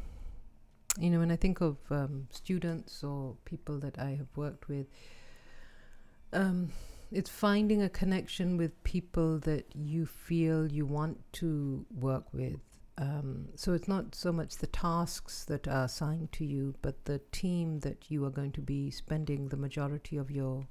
you 1.00 1.10
know, 1.10 1.20
when 1.20 1.32
I 1.32 1.36
think 1.36 1.62
of 1.62 1.78
um, 1.90 2.28
students 2.32 3.04
or 3.04 3.36
people 3.46 3.80
that 3.80 4.00
I 4.00 4.12
have 4.12 4.30
worked 4.36 4.68
with, 4.68 4.88
um, 6.34 6.72
it's 7.12 7.30
finding 7.30 7.82
a 7.82 7.90
connection 7.90 8.58
with 8.58 8.84
people 8.84 9.40
that 9.40 9.66
you 9.76 10.06
feel 10.06 10.72
you 10.72 10.86
want 10.86 11.20
to 11.34 11.86
work 11.92 12.34
with. 12.34 12.60
Um, 12.98 13.50
so 13.56 13.74
it's 13.74 13.88
not 13.88 14.16
so 14.16 14.32
much 14.32 14.58
the 14.58 14.68
tasks 14.68 15.44
that 15.46 15.68
are 15.68 15.86
assigned 15.86 16.32
to 16.34 16.46
you, 16.46 16.76
but 16.82 17.06
the 17.06 17.20
team 17.32 17.80
that 17.82 18.10
you 18.10 18.24
are 18.26 18.30
going 18.30 18.54
to 18.54 18.62
be 18.62 18.90
spending 18.90 19.50
the 19.50 19.58
majority 19.58 20.18
of 20.18 20.32
your 20.32 20.66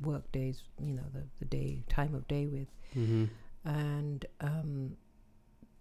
work 0.00 0.30
days, 0.32 0.62
you 0.80 0.92
know, 0.92 1.04
the, 1.12 1.24
the 1.38 1.44
day, 1.44 1.82
time 1.88 2.14
of 2.14 2.26
day 2.28 2.46
with. 2.46 2.68
Hmm 2.94 3.24
and 3.66 4.24
um, 4.40 4.96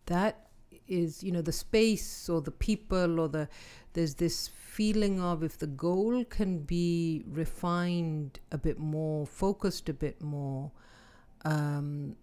that 0.08 0.48
is 0.88 1.24
you 1.24 1.32
know 1.32 1.42
the 1.42 1.52
space 1.52 2.28
or 2.28 2.42
the 2.42 2.52
people 2.52 3.20
or 3.20 3.30
the 3.30 3.48
there's 3.94 4.16
this 4.16 4.50
feeling 4.50 5.22
of 5.22 5.44
if 5.44 5.58
the 5.58 5.68
goal 5.68 6.26
can 6.26 6.60
be 6.60 7.24
refined 7.28 8.40
a 8.52 8.58
bit 8.58 8.78
more 8.78 9.26
focused 9.26 9.88
a 9.88 9.94
bit 9.94 10.22
more 10.22 10.72
um, 11.46 12.16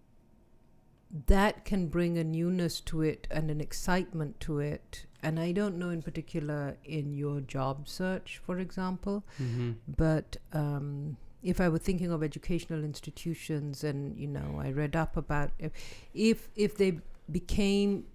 that 1.27 1.63
can 1.65 1.87
bring 1.87 2.17
a 2.17 2.23
newness 2.23 2.79
to 2.81 3.01
it 3.01 3.27
and 3.31 3.49
an 3.49 3.61
excitement 3.61 4.39
to 4.41 4.59
it. 4.59 5.05
And 5.21 5.39
i 5.39 5.53
don't 5.53 5.77
know 5.77 5.89
in 5.89 6.01
particular 6.01 6.75
in 6.83 7.13
your 7.13 7.39
job 7.39 7.87
search 7.87 8.41
for 8.45 8.59
example 8.59 9.23
hmm 9.37 9.71
but 9.87 10.35
um, 10.51 11.15
if 11.43 11.59
I 11.59 11.69
were 11.69 11.77
thinking 11.77 12.11
of 12.11 12.23
educational 12.23 12.83
institutions, 12.83 13.83
and 13.83 14.17
you 14.17 14.27
know, 14.27 14.59
I 14.59 14.71
read 14.71 14.95
up 14.95 15.17
about 15.17 15.51
if 15.59 15.71
if, 16.13 16.49
if 16.55 16.77
they 16.77 16.99
became 17.31 18.05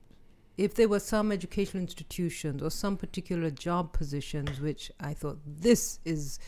if 0.56 0.74
there 0.74 0.88
were 0.88 1.00
some 1.00 1.30
educational 1.30 1.80
institutions 1.80 2.62
or 2.62 2.70
some 2.70 2.96
particular 2.96 3.48
job 3.48 3.92
positions 3.92 4.60
which 4.60 4.90
I 4.98 5.14
thought 5.14 5.38
this 5.46 6.00
is 6.04 6.40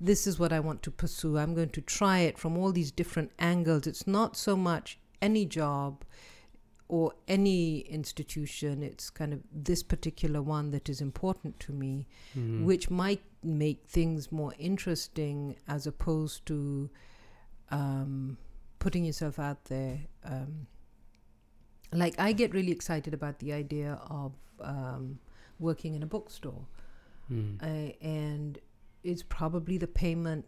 this 0.00 0.26
is 0.26 0.38
what 0.38 0.52
I 0.52 0.60
want 0.60 0.82
to 0.82 0.90
pursue. 0.90 1.38
I'm 1.38 1.54
going 1.54 1.70
to 1.70 1.80
try 1.80 2.18
it 2.20 2.38
from 2.38 2.56
all 2.56 2.70
these 2.70 2.90
different 2.92 3.32
angles. 3.38 3.86
It's 3.86 4.06
not 4.06 4.36
so 4.36 4.54
much 4.56 4.98
any 5.22 5.46
job 5.46 6.04
or 6.88 7.12
any 7.26 7.78
institution. 7.80 8.82
It's 8.82 9.10
kind 9.10 9.32
of 9.32 9.40
this 9.52 9.82
particular 9.82 10.42
one 10.42 10.70
that 10.70 10.88
is 10.88 11.00
important 11.00 11.58
to 11.60 11.72
me 11.72 12.06
hmm 12.34 12.64
which 12.64 12.90
might 12.90 13.22
make 13.46 13.84
things 13.86 14.30
more 14.32 14.52
interesting 14.58 15.56
as 15.68 15.86
opposed 15.86 16.44
to 16.46 16.90
um, 17.70 18.36
putting 18.78 19.04
yourself 19.04 19.38
out 19.38 19.64
there. 19.66 20.00
Um, 20.24 20.66
like 21.92 22.18
I 22.18 22.32
get 22.32 22.52
really 22.52 22.72
excited 22.72 23.14
about 23.14 23.38
the 23.38 23.52
idea 23.52 24.00
of 24.10 24.32
um, 24.60 25.18
working 25.58 25.94
in 25.94 26.02
a 26.02 26.06
bookstore, 26.06 26.66
Mm. 27.32 27.60
uh, 27.60 27.92
and 28.00 28.58
it's 29.02 29.22
probably 29.22 29.78
the 29.78 29.86
payment. 29.88 30.44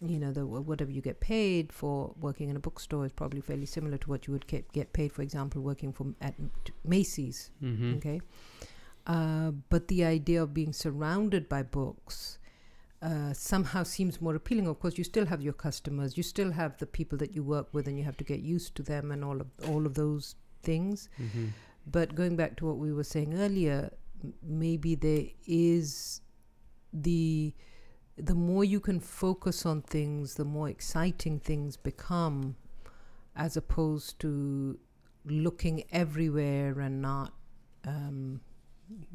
You 0.00 0.18
know, 0.18 0.32
the 0.32 0.44
whatever 0.46 0.90
you 0.90 1.00
get 1.00 1.20
paid 1.20 1.72
for 1.72 2.12
working 2.18 2.48
in 2.48 2.56
a 2.56 2.60
bookstore 2.60 3.04
is 3.06 3.12
probably 3.12 3.40
fairly 3.40 3.66
similar 3.66 3.98
to 3.98 4.08
what 4.10 4.26
you 4.26 4.32
would 4.32 4.46
get, 4.48 4.72
get 4.72 4.92
paid, 4.92 5.12
for 5.12 5.22
example, 5.22 5.62
working 5.62 5.92
from 5.92 6.16
at 6.20 6.34
Macy's. 6.84 7.50
hmm 7.60 7.94
Okay. 7.96 8.20
Uh, 9.06 9.50
but 9.68 9.86
the 9.88 10.04
idea 10.04 10.42
of 10.42 10.52
being 10.54 10.72
surrounded 10.72 11.48
by 11.48 11.62
books 11.62 12.38
uh, 13.02 13.32
somehow 13.32 13.82
seems 13.82 14.20
more 14.20 14.34
appealing. 14.36 14.66
Of 14.68 14.78
course, 14.78 14.96
you 14.96 15.04
still 15.04 15.26
have 15.26 15.42
your 15.42 15.52
customers, 15.52 16.16
you 16.16 16.22
still 16.22 16.52
have 16.52 16.76
the 16.78 16.86
people 16.86 17.18
that 17.18 17.34
you 17.34 17.42
work 17.42 17.68
with, 17.72 17.88
and 17.88 17.98
you 17.98 18.04
have 18.04 18.16
to 18.18 18.24
get 18.24 18.40
used 18.40 18.74
to 18.76 18.82
them 18.82 19.10
and 19.10 19.24
all 19.24 19.40
of 19.40 19.48
all 19.68 19.86
of 19.86 19.94
those 19.94 20.36
things. 20.62 21.08
hmm 21.16 21.46
But 21.86 22.14
going 22.14 22.36
back 22.36 22.56
to 22.58 22.66
what 22.66 22.78
we 22.78 22.92
were 22.92 23.04
saying 23.04 23.34
earlier, 23.34 23.90
m- 24.22 24.34
maybe 24.42 24.94
there 24.94 25.24
is 25.46 26.20
the 26.92 27.52
the 28.16 28.34
more 28.34 28.62
you 28.62 28.78
can 28.78 29.00
focus 29.00 29.66
on 29.66 29.82
things, 29.82 30.34
the 30.34 30.44
more 30.44 30.68
exciting 30.68 31.40
things 31.40 31.76
become, 31.76 32.54
as 33.34 33.56
opposed 33.56 34.20
to 34.20 34.78
looking 35.24 35.82
everywhere 35.90 36.78
and 36.78 37.02
not. 37.02 37.32
Um, 37.84 38.40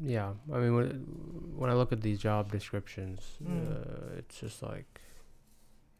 Yeah, 0.02 0.32
I 0.52 0.58
mean, 0.58 0.74
when, 0.74 0.86
when 1.56 1.70
I 1.70 1.74
look 1.74 1.92
at 1.92 2.00
these 2.02 2.18
job 2.18 2.50
descriptions, 2.52 3.20
Mm. 3.42 3.70
uh, 3.70 4.18
it's 4.18 4.38
just 4.40 4.62
like 4.62 5.00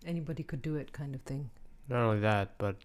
anybody 0.07 0.43
could 0.43 0.63
do 0.63 0.77
it, 0.77 0.93
kind 0.93 1.15
of 1.15 1.23
thing. 1.23 1.51
not 1.89 2.03
only 2.03 2.21
that, 2.21 2.57
but 2.59 2.77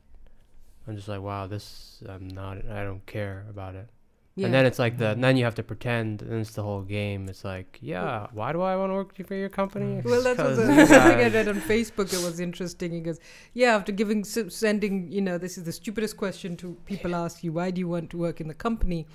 I'm 0.87 0.95
just 0.95 1.07
like, 1.07 1.21
wow, 1.21 1.45
this 1.47 2.01
I'm 2.07 2.27
not. 2.27 2.57
I 2.69 2.83
don't 2.83 3.05
care 3.05 3.45
about 3.49 3.75
it. 3.75 3.89
Yeah. 4.35 4.45
And 4.45 4.53
then 4.53 4.65
it's 4.65 4.79
like 4.79 4.97
the. 4.97 5.09
And 5.09 5.23
then 5.23 5.37
you 5.37 5.43
have 5.43 5.55
to 5.55 5.63
pretend, 5.63 6.21
and 6.23 6.33
it's 6.41 6.55
the 6.55 6.63
whole 6.63 6.81
game. 6.81 7.29
It's 7.29 7.43
like, 7.45 7.77
yeah, 7.81 8.27
why 8.31 8.51
do 8.51 8.61
I 8.61 8.75
want 8.75 8.89
to 8.91 8.95
work 8.95 9.27
for 9.27 9.35
your 9.35 9.49
company? 9.49 10.01
Mm. 10.01 10.05
well, 10.05 10.23
that's 10.23 10.39
what 10.39 10.47
'Cause 10.47 10.57
the 10.57 10.73
you 10.73 10.85
thing 10.93 10.99
I 10.99 11.29
read 11.29 11.47
on 11.47 11.61
Facebook. 11.61 12.11
It 12.11 12.23
was 12.25 12.39
interesting. 12.39 12.91
He 12.93 13.01
goes, 13.01 13.19
"Yeah, 13.53 13.75
after 13.75 13.91
giving 13.91 14.23
sending, 14.23 15.11
you 15.11 15.21
know, 15.21 15.37
this 15.37 15.57
is 15.59 15.65
the 15.65 15.71
stupidest 15.71 16.17
question 16.17 16.57
to 16.57 16.75
people 16.85 17.13
ask 17.15 17.43
you. 17.43 17.51
Why 17.53 17.69
do 17.71 17.79
you 17.79 17.87
want 17.87 18.09
to 18.11 18.17
work 18.17 18.41
in 18.41 18.47
the 18.47 18.55
company? 18.55 19.05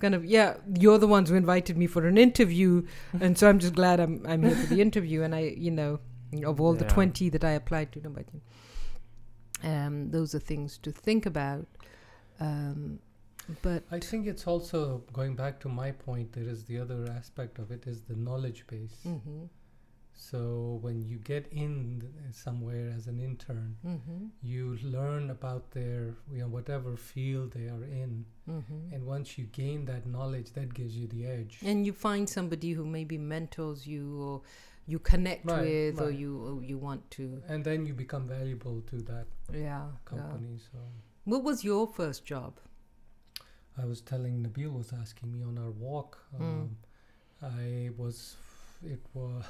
Kind 0.00 0.14
of 0.14 0.24
yeah, 0.24 0.56
you're 0.78 0.98
the 0.98 1.06
ones 1.06 1.30
who 1.30 1.36
invited 1.36 1.76
me 1.76 1.86
for 1.86 2.06
an 2.06 2.18
interview, 2.18 2.86
and 3.20 3.38
so 3.38 3.48
I'm 3.48 3.58
just 3.58 3.74
glad 3.74 3.98
I'm 4.00 4.24
I'm 4.26 4.42
here 4.42 4.56
for 4.56 4.74
the 4.74 4.80
interview. 4.80 5.22
And 5.22 5.34
I, 5.34 5.40
you 5.56 5.70
know, 5.70 6.00
of 6.44 6.60
all 6.60 6.74
the 6.74 6.84
20 6.84 7.30
that 7.30 7.44
I 7.44 7.52
applied 7.52 7.92
to. 7.92 8.00
nobody 8.02 8.40
Um, 9.64 10.10
those 10.10 10.34
are 10.34 10.38
things 10.38 10.78
to 10.78 10.92
think 10.92 11.24
about. 11.26 11.66
Um, 12.40 12.98
but 13.62 13.84
I 13.90 14.00
think 14.00 14.26
it's 14.26 14.46
also 14.46 15.04
going 15.12 15.36
back 15.36 15.60
to 15.60 15.68
my 15.68 15.92
point. 15.92 16.32
There 16.32 16.48
is 16.48 16.64
the 16.64 16.78
other 16.78 17.06
aspect 17.16 17.58
of 17.58 17.70
it 17.70 17.86
is 17.86 18.02
the 18.02 18.16
knowledge 18.16 18.66
base. 18.66 18.96
mhm, 19.06 19.48
So 20.18 20.78
when 20.80 21.02
you 21.02 21.18
get 21.18 21.46
in 21.52 22.02
somewhere 22.32 22.92
as 22.96 23.06
an 23.06 23.18
intern, 23.20 23.76
mhm, 23.84 24.30
you 24.42 24.78
learn 24.82 25.30
about 25.30 25.70
their 25.72 26.14
you 26.32 26.38
know 26.40 26.48
whatever 26.48 26.96
field 26.96 27.52
they 27.52 27.66
are 27.68 27.84
in, 27.84 28.24
mhm. 28.48 28.92
and 28.92 29.04
once 29.06 29.36
you 29.38 29.44
gain 29.44 29.84
that 29.86 30.06
knowledge, 30.06 30.52
that 30.52 30.72
gives 30.74 30.96
you 30.96 31.06
the 31.06 31.26
edge. 31.26 31.58
and 31.62 31.84
you 31.86 31.92
find 31.92 32.28
somebody 32.28 32.72
who 32.72 32.84
maybe 32.84 33.18
mentors 33.18 33.86
you 33.86 34.20
or 34.22 34.42
you 34.86 34.98
connect 34.98 35.44
Right, 35.44 35.60
with 35.60 36.00
or 36.00 36.10
you 36.10 36.32
or 36.46 36.62
you 36.62 36.78
want 36.78 37.10
to 37.10 37.42
and 37.48 37.64
then 37.64 37.84
you 37.86 37.92
become 37.92 38.26
valuable 38.28 38.80
to 38.90 38.96
that 39.02 39.26
yeah, 39.52 39.58
yeah. 39.60 39.86
company. 40.04 40.58
So 40.58 40.78
what 41.24 41.42
was 41.42 41.64
your 41.64 41.86
first 41.88 42.24
job 42.24 42.60
I 43.78 43.84
was 43.84 44.00
telling 44.00 44.42
Nabil 44.42 44.72
was 44.72 44.92
asking 44.92 45.32
me 45.32 45.42
on 45.42 45.58
our 45.58 45.70
walk. 45.70 46.18
Mm. 46.34 46.40
Um, 46.40 46.76
I 47.42 47.90
was, 47.96 48.36
it 48.82 49.00
was, 49.12 49.44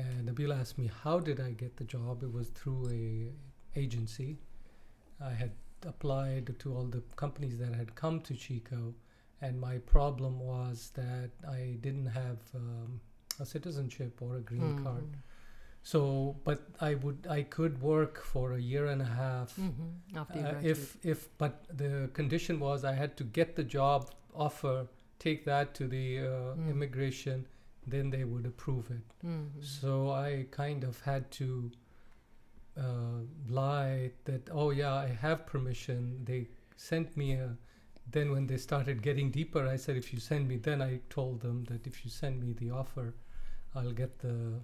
and 0.00 0.28
Nabil 0.28 0.52
asked 0.60 0.78
me 0.78 0.90
how 1.02 1.18
did 1.20 1.40
I 1.40 1.52
get 1.52 1.76
the 1.76 1.84
job. 1.84 2.22
It 2.22 2.32
was 2.32 2.48
through 2.48 2.88
a 2.90 3.32
agency. 3.78 4.38
I 5.20 5.30
had 5.32 5.52
applied 5.86 6.58
to 6.60 6.74
all 6.74 6.84
the 6.84 7.02
companies 7.16 7.58
that 7.58 7.74
had 7.74 7.94
come 7.94 8.20
to 8.22 8.34
Chico, 8.34 8.94
and 9.40 9.60
my 9.60 9.78
problem 9.78 10.40
was 10.40 10.90
that 10.94 11.30
I 11.48 11.78
didn't 11.80 12.06
have 12.06 12.38
um, 12.54 13.00
a 13.40 13.46
citizenship 13.46 14.20
or 14.22 14.36
a 14.36 14.40
green 14.40 14.72
card. 14.74 15.04
Mhm, 15.04 15.22
So, 15.82 16.36
but 16.44 16.60
I 16.80 16.94
would, 16.94 17.26
I 17.30 17.42
could 17.42 17.80
work 17.80 18.20
for 18.22 18.52
a 18.52 18.60
year 18.60 18.86
and 18.86 19.02
a 19.02 19.10
half. 19.22 19.56
mhm, 19.58 19.92
after 20.14 20.38
Uh, 20.40 20.54
if 20.62 20.96
if 21.04 21.28
but 21.38 21.64
the 21.82 22.10
condition 22.12 22.58
was 22.60 22.84
I 22.84 22.92
had 22.94 23.16
to 23.18 23.24
get 23.24 23.54
the 23.56 23.64
job 23.64 24.10
offer, 24.34 24.86
take 25.18 25.44
that 25.44 25.74
to 25.74 25.86
the 25.86 26.06
uh, 26.20 26.54
Mm. 26.56 26.70
immigration, 26.70 27.46
then 27.86 28.10
they 28.10 28.24
would 28.24 28.46
approve 28.46 28.90
it. 28.90 29.26
Mhm. 29.26 29.62
So 29.62 30.10
I 30.10 30.46
kind 30.50 30.84
of 30.84 31.00
had 31.02 31.30
to 31.32 31.70
uh, 32.76 33.20
lie 33.48 34.10
that 34.24 34.48
oh 34.52 34.70
yeah 34.70 34.94
I 34.94 35.08
have 35.08 35.46
permission. 35.46 36.24
They 36.24 36.48
sent 36.76 37.16
me 37.16 37.32
a. 37.34 37.56
Then 38.08 38.30
when 38.30 38.46
they 38.46 38.56
started 38.56 39.02
getting 39.02 39.30
deeper, 39.32 39.66
I 39.66 39.76
said 39.76 39.96
if 39.96 40.12
you 40.12 40.20
send 40.20 40.46
me, 40.48 40.56
then 40.58 40.80
I 40.80 41.00
told 41.10 41.40
them 41.40 41.64
that 41.64 41.86
if 41.86 42.04
you 42.04 42.10
send 42.10 42.40
me 42.40 42.52
the 42.52 42.70
offer, 42.70 43.14
I'll 43.74 43.92
get 43.92 44.18
the 44.20 44.60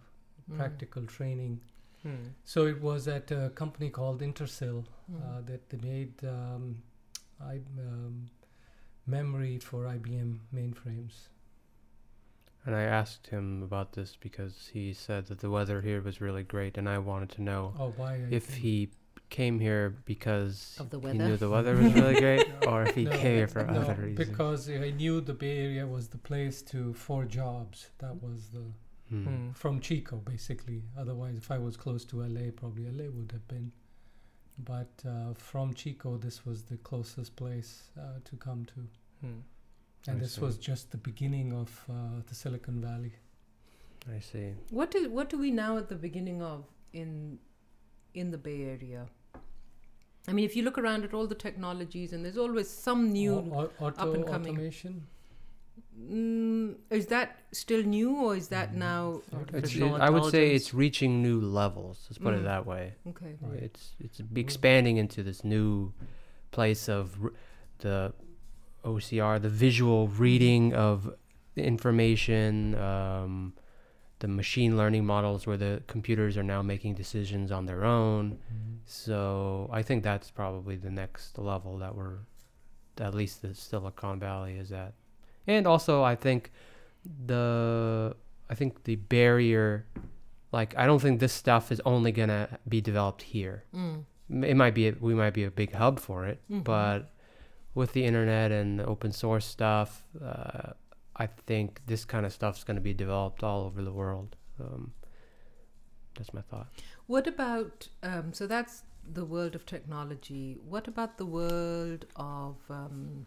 Mm, 0.51 0.57
practical 0.57 1.07
training. 1.07 1.61
Hmm. 2.03 2.17
So 2.45 2.67
it 2.67 2.81
was 2.81 3.07
at 3.09 3.31
a 3.31 3.51
company 3.51 3.91
called 3.91 4.23
Intersil 4.23 4.85
mm. 5.11 5.21
uh, 5.23 5.41
that 5.43 5.69
they 5.71 5.79
made 5.79 6.15
um, 6.25 6.83
I, 7.41 7.61
um, 7.79 8.27
memory 9.07 9.59
for 9.59 9.85
IBM 9.85 10.39
mainframes. 10.55 11.29
And 12.65 12.77
I 12.77 12.83
asked 12.83 13.27
him 13.27 13.63
about 13.63 13.93
this 13.93 14.17
because 14.21 14.71
he 14.73 14.93
said 14.95 15.27
that 15.27 15.41
the 15.41 15.51
weather 15.51 15.81
here 15.81 16.01
was 16.01 16.21
really 16.21 16.45
great, 16.45 16.79
and 16.79 16.89
I 16.89 16.99
wanted 16.99 17.31
to 17.31 17.43
know 17.43 17.75
Oh, 17.79 17.93
why? 17.97 18.21
If 18.31 18.55
he 18.55 18.91
came 19.31 19.59
here 19.59 19.97
because 20.05 20.77
Of 20.79 20.91
the 20.91 21.01
he 21.01 21.19
knew 21.19 21.37
the 21.37 21.49
weather 21.49 21.75
was 21.75 21.93
really 21.95 22.21
great, 22.21 22.47
or 22.69 22.83
if 22.85 22.95
he 22.95 23.05
No, 23.05 23.11
came 23.13 23.37
here 23.37 23.49
for 23.49 23.65
no, 23.65 23.81
other 23.81 23.95
reasons. 23.95 24.29
because 24.29 24.69
I 24.71 24.91
knew 24.91 25.21
the 25.21 25.33
Bay 25.35 25.59
Area 25.65 25.87
was 25.87 26.09
the 26.09 26.19
place 26.19 26.63
to 26.73 26.93
for 26.95 27.25
jobs. 27.25 27.89
That 27.99 28.23
was 28.23 28.49
the 28.51 28.63
Hmm. 29.09 29.25
Hmm. 29.25 29.51
from 29.53 29.81
Chico 29.81 30.17
basically. 30.17 30.85
Otherwise, 30.97 31.37
if 31.37 31.51
I 31.51 31.59
was 31.59 31.77
close 31.77 32.05
to 32.07 32.23
LA, 32.23 32.51
probably 32.51 32.85
LA 32.91 33.11
would 33.11 33.33
have 33.33 33.47
been. 33.49 33.73
But 34.59 34.93
uh, 35.07 35.35
from 35.35 35.75
Chico, 35.75 36.17
this 36.17 36.47
was 36.47 36.63
the 36.65 36.77
closest 36.79 37.35
place 37.37 37.91
uh, 37.99 38.21
to 38.25 38.37
come 38.37 38.65
to, 38.67 38.87
Hmm. 39.21 39.41
And 40.09 40.17
I 40.17 40.21
this 40.21 40.35
see. 40.35 40.41
was 40.41 40.57
just 40.59 40.91
the 40.91 40.97
beginning 40.99 41.53
of 41.53 41.71
uh, 41.91 42.21
the 42.29 42.35
Silicon 42.35 42.81
Valley. 42.81 43.13
I 44.15 44.19
see. 44.21 44.55
What 44.71 44.95
is 44.95 45.09
what 45.09 45.33
are 45.33 45.39
we 45.39 45.51
now 45.51 45.77
at 45.79 45.89
the 45.89 45.95
beginning 45.95 46.43
of 46.43 46.65
in 46.93 47.39
in 48.15 48.31
the 48.31 48.39
Bay 48.39 48.63
Area? 48.65 49.07
I 50.29 50.33
mean, 50.33 50.45
if 50.45 50.55
you 50.57 50.63
look 50.63 50.79
around 50.79 51.05
at 51.05 51.13
all 51.15 51.27
the 51.27 51.35
technologies, 51.35 52.13
and 52.13 52.25
there's 52.25 52.39
always 52.39 52.69
some 52.71 53.13
new. 53.13 53.35
Au- 53.35 53.71
au- 53.81 53.87
auto 53.87 54.13
and 54.15 54.27
coming. 54.27 54.55
automation. 54.55 55.07
Mm, 55.99 56.77
is 56.91 57.07
that 57.07 57.39
still 57.53 57.83
new, 57.83 58.17
or 58.17 58.37
is 58.37 58.49
that 58.49 58.73
Mm. 58.73 58.77
now? 58.77 59.23
It's, 59.53 59.75
it- 59.75 59.83
I 59.83 60.11
would 60.11 60.31
say 60.31 60.55
it's 60.55 60.73
reaching 60.75 61.23
new 61.23 61.41
levels. 61.41 62.07
Let's 62.09 62.19
put 62.19 62.35
Mm. 62.35 62.41
it 62.41 62.43
that 62.45 62.67
way. 62.67 62.95
Okay. 63.09 63.37
Right. 63.41 63.63
It's 63.63 63.95
it's 64.01 64.21
expanding 64.35 64.97
into 64.97 65.23
this 65.23 65.45
new 65.45 65.93
place 66.51 66.89
of 66.89 67.19
r- 67.23 67.33
the 67.79 68.13
OCR, 68.85 69.41
the 69.41 69.49
visual 69.49 70.09
reading 70.09 70.75
of 70.75 71.15
the 71.55 71.63
information, 71.65 72.75
um, 72.77 73.53
the 74.21 74.29
machine 74.29 74.77
learning 74.77 75.05
models 75.05 75.47
where 75.47 75.57
the 75.57 75.83
computers 75.87 76.37
are 76.37 76.43
now 76.43 76.63
making 76.63 76.95
decisions 76.95 77.51
on 77.51 77.67
their 77.67 77.85
own. 77.85 78.33
Mhm. 78.53 78.79
So 78.87 79.69
I 79.73 79.83
think 79.83 80.03
that's 80.05 80.31
probably 80.31 80.77
the 80.77 80.91
next 80.91 81.39
level 81.39 81.79
that 81.79 81.95
we're, 81.97 82.19
at 82.99 83.15
least 83.15 83.43
the 83.43 83.55
Silicon 83.55 84.19
Valley 84.21 84.55
is 84.59 84.71
at. 84.73 84.95
And 85.47 85.67
also, 85.67 86.03
I 86.03 86.15
think 86.15 86.53
the, 87.27 88.17
I 88.49 88.55
think 88.55 88.85
the 88.85 88.97
barrier, 88.97 89.87
like 90.53 90.77
I 90.77 90.87
don't 90.87 91.01
think 91.01 91.21
this 91.21 91.33
stuff 91.33 91.73
is 91.73 91.81
only 91.85 92.13
gonna 92.13 92.59
be 92.69 92.81
developed 92.81 93.23
here. 93.23 93.65
Mm. 93.75 94.05
It 94.45 94.57
might 94.57 94.75
be, 94.75 94.89
a, 94.89 94.93
we 95.01 95.15
might 95.15 95.35
be 95.35 95.45
a 95.45 95.51
big 95.51 95.73
hub 95.73 95.99
for 95.99 96.27
it, 96.27 96.41
Mhm. 96.51 96.65
but 96.65 97.12
with 97.75 97.93
the 97.93 98.05
internet 98.05 98.53
and 98.53 98.79
the 98.79 98.87
open 98.87 99.13
source 99.13 99.47
stuff, 99.47 100.05
uh, 100.23 100.73
I 101.17 101.27
think 101.27 101.83
this 101.87 102.05
kind 102.05 102.27
of 102.27 102.33
stuff 102.33 102.59
is 102.59 102.65
gonna 102.65 102.81
be 102.81 102.95
developed 102.95 103.43
all 103.43 103.65
over 103.65 103.83
the 103.83 103.93
world. 103.93 104.37
Um, 104.61 104.93
that's 106.15 106.35
my 106.35 106.43
thought. 106.43 106.69
What 107.07 107.27
about 107.27 107.89
um, 108.03 108.33
so 108.33 108.47
that's 108.47 108.83
the 109.11 109.25
world 109.25 109.55
of 109.55 109.67
technology. 109.67 110.59
What 110.69 110.89
about 110.89 111.19
the 111.19 111.27
world 111.27 112.07
of 112.17 112.57
um, 112.71 113.27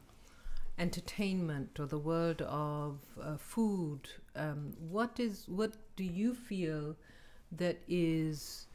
entertainment 0.78 1.80
or 1.80 1.86
the 1.86 1.98
world 1.98 2.42
of 2.44 3.00
uh, 3.22 3.38
food? 3.38 4.10
Um, 4.36 4.74
what 4.80 5.20
is 5.20 5.46
what 5.48 5.76
do 5.96 6.04
you 6.04 6.34
feel 6.34 6.96
that 7.52 7.78
is 7.88 8.68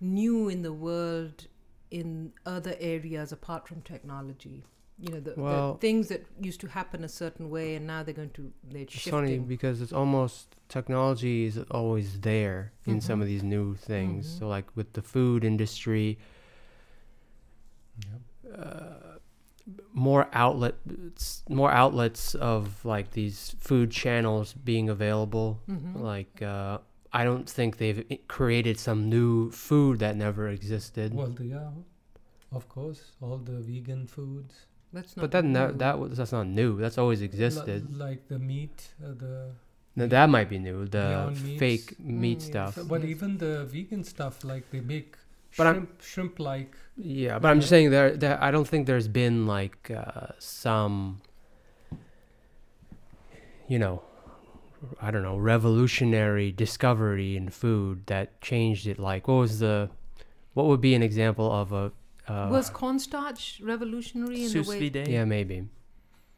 new 0.00 0.48
in 0.48 0.62
the 0.62 0.72
world 0.72 1.46
in 1.90 2.32
other 2.46 2.76
areas 2.80 3.32
apart 3.32 3.66
from 3.66 3.82
technology? 3.82 4.64
You 5.00 5.10
know, 5.12 5.20
the, 5.20 5.34
Well- 5.36 5.74
the 5.74 5.78
things 5.78 6.08
that 6.08 6.26
used 6.40 6.60
to 6.62 6.66
happen 6.68 7.04
a 7.04 7.08
certain 7.08 7.50
way, 7.50 7.76
and 7.76 7.86
now 7.86 8.02
they're 8.02 8.14
going 8.22 8.30
to 8.30 8.52
they're 8.70 8.82
It's 8.82 9.08
funny 9.08 9.38
because 9.38 9.80
it's 9.80 9.92
almost 9.92 10.56
technology 10.68 11.44
is 11.44 11.56
always 11.70 12.20
there 12.20 12.72
in 12.84 13.00
some 13.00 13.18
Mhm. 13.20 13.22
of 13.22 13.28
these 13.28 13.44
new 13.44 13.74
things. 13.76 14.26
Mhm. 14.26 14.38
So 14.38 14.48
like 14.48 14.66
with 14.76 14.92
the 14.94 15.02
food 15.02 15.44
industry, 15.44 16.18
Yep. 18.04 18.58
uh, 18.58 19.18
more 19.92 20.28
outlets, 20.32 21.42
more 21.48 21.70
outlets 21.70 22.34
of 22.34 22.84
like 22.84 23.10
these 23.12 23.54
food 23.58 23.90
channels 23.90 24.52
being 24.54 24.88
available. 24.88 25.60
Mhm. 25.68 26.00
Like 26.00 26.42
uh, 26.42 26.78
I 27.12 27.24
don't 27.24 27.48
think 27.48 27.76
they've 27.76 28.04
created 28.28 28.78
some 28.78 29.08
new 29.08 29.50
food 29.50 29.98
that 30.00 30.16
never 30.16 30.48
existed. 30.48 31.14
Well, 31.14 31.28
the, 31.30 31.46
yeah, 31.46 31.70
of 32.52 32.68
course, 32.68 33.12
all 33.20 33.38
the 33.38 33.60
vegan 33.60 34.06
foods. 34.06 34.66
That's 34.92 35.16
not 35.16 35.22
but 35.22 35.30
that 35.32 35.44
new. 35.44 35.72
that 35.78 35.98
was 35.98 36.16
that's 36.18 36.32
not 36.32 36.46
new. 36.46 36.78
That's 36.80 36.96
always 36.98 37.20
existed. 37.22 37.96
like 37.98 38.26
the 38.28 38.38
meat, 38.38 38.88
uh, 39.04 39.08
the 39.18 39.50
Now, 39.96 40.06
that 40.06 40.30
might 40.30 40.48
be 40.48 40.58
new. 40.58 40.86
The 40.86 41.30
Meats. 41.30 41.58
fake 41.58 42.00
meat 42.00 42.38
Mm, 42.38 42.42
stuff. 42.42 42.74
So, 42.76 42.84
but 42.84 43.00
Yes. 43.02 43.10
even 43.10 43.38
the 43.38 43.64
vegan 43.66 44.02
stuff, 44.04 44.44
like 44.44 44.70
they 44.70 44.80
make 44.80 45.16
But 45.56 45.66
I'm- 45.66 45.74
shrimp, 45.76 46.00
shrimp 46.02 46.38
like. 46.38 46.72
Yeah, 46.96 47.38
but 47.38 47.48
I'm 47.50 47.58
just 47.60 47.68
saying 47.70 47.90
there, 47.90 48.16
there. 48.16 48.42
I 48.42 48.50
don't 48.50 48.66
think 48.68 48.86
there's 48.86 49.08
been 49.08 49.46
like 49.46 49.90
uh, 49.90 50.28
some, 50.38 51.20
you 53.66 53.78
know, 53.78 54.02
I 55.02 55.10
don't 55.10 55.22
know, 55.22 55.36
revolutionary 55.36 56.52
discovery 56.52 57.36
in 57.36 57.48
food 57.50 58.06
that 58.06 58.40
changed 58.40 58.86
it. 58.86 58.98
Like, 58.98 59.26
what 59.28 59.34
was 59.34 59.58
the, 59.58 59.90
what 60.54 60.66
would 60.66 60.80
be 60.80 60.94
an 60.94 61.02
example 61.02 61.50
of 61.52 61.72
a? 61.72 61.92
Uh, 62.28 62.48
was 62.50 62.68
cornstarch 62.70 63.60
revolutionary 63.62 64.42
in 64.44 64.48
Sous 64.50 64.66
the 64.66 64.70
way 64.70 64.88
vide. 64.88 65.08
yeah, 65.08 65.24
maybe. 65.24 65.66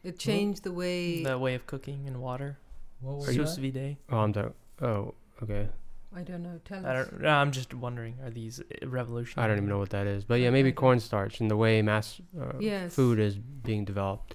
it 0.05 0.19
changed 0.19 0.63
the 0.63 0.73
way 0.73 1.23
The 1.25 1.39
way 1.39 1.55
of 1.55 1.67
cooking 1.67 2.07
in 2.07 2.21
water. 2.21 2.59
What 3.01 3.17
was 3.19 3.35
Sous 3.35 3.57
that? 3.57 3.63
vide. 3.73 3.97
Oh, 4.11 4.19
I'm 4.19 4.33
talking. 4.33 4.55
Oh, 4.83 5.15
okay. 5.43 5.69
I 6.15 6.23
don't 6.23 6.43
know. 6.43 6.61
Tell 6.65 6.85
I 6.85 6.97
us. 6.97 7.09
don't. 7.09 7.21
no, 7.23 7.29
I'm 7.29 7.53
just 7.53 7.73
wondering. 7.75 8.15
Are 8.25 8.31
these 8.31 8.61
revolutionary? 8.83 9.45
I 9.45 9.49
don't 9.49 9.59
even 9.59 9.69
know 9.69 9.79
what 9.79 9.91
that 9.91 10.07
is, 10.07 10.25
but 10.25 10.41
yeah, 10.41 10.51
maybe 10.51 10.73
cornstarch 10.73 11.41
and 11.41 11.51
the 11.51 11.57
way 11.57 11.83
mass 11.83 12.21
uh, 12.41 12.53
Yes. 12.59 12.95
food 12.95 13.19
is 13.21 13.37
being 13.37 13.85
developed. 13.85 14.35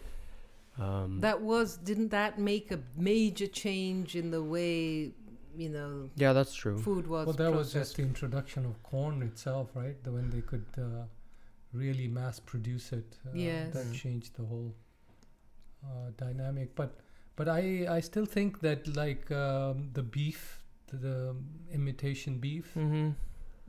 Um, 0.77 1.19
That 1.21 1.41
was 1.41 1.77
didn't 1.77 2.09
that 2.09 2.37
make 2.39 2.71
a 2.71 2.79
major 2.97 3.47
change 3.47 4.15
in 4.15 4.31
the 4.31 4.43
way 4.43 5.11
you 5.57 5.69
know, 5.69 6.09
Yeah, 6.17 6.33
that's 6.33 6.53
true. 6.53 6.77
food 6.77 7.07
was 7.07 7.27
well, 7.27 7.35
that 7.37 7.53
was 7.53 7.71
just 7.71 7.95
the 7.95 8.01
introduction 8.03 8.65
of 8.65 8.83
corn 8.83 9.21
itself, 9.23 9.69
right? 9.73 9.95
The, 10.03 10.11
when 10.11 10.29
they 10.29 10.41
could 10.41 10.65
uh, 10.77 11.05
really 11.75 12.07
mass 12.07 12.39
produce 12.39 12.91
it. 12.99 13.17
Uh, 13.25 13.29
Yes. 13.33 13.73
That 13.73 13.85
Mm. 13.87 13.93
changed 14.01 14.31
the 14.37 14.45
whole 14.51 14.71
uh, 15.83 16.09
dynamic. 16.17 16.75
But 16.75 16.91
but 17.35 17.47
I 17.47 17.85
I 17.97 17.99
still 18.01 18.25
think 18.25 18.59
that 18.61 18.87
like 18.95 19.29
um, 19.31 19.89
the 19.93 20.03
beef, 20.03 20.63
the, 20.87 20.97
the 20.97 21.35
imitation 21.73 22.39
beef, 22.39 22.73
Mm-hmm. 22.75 23.09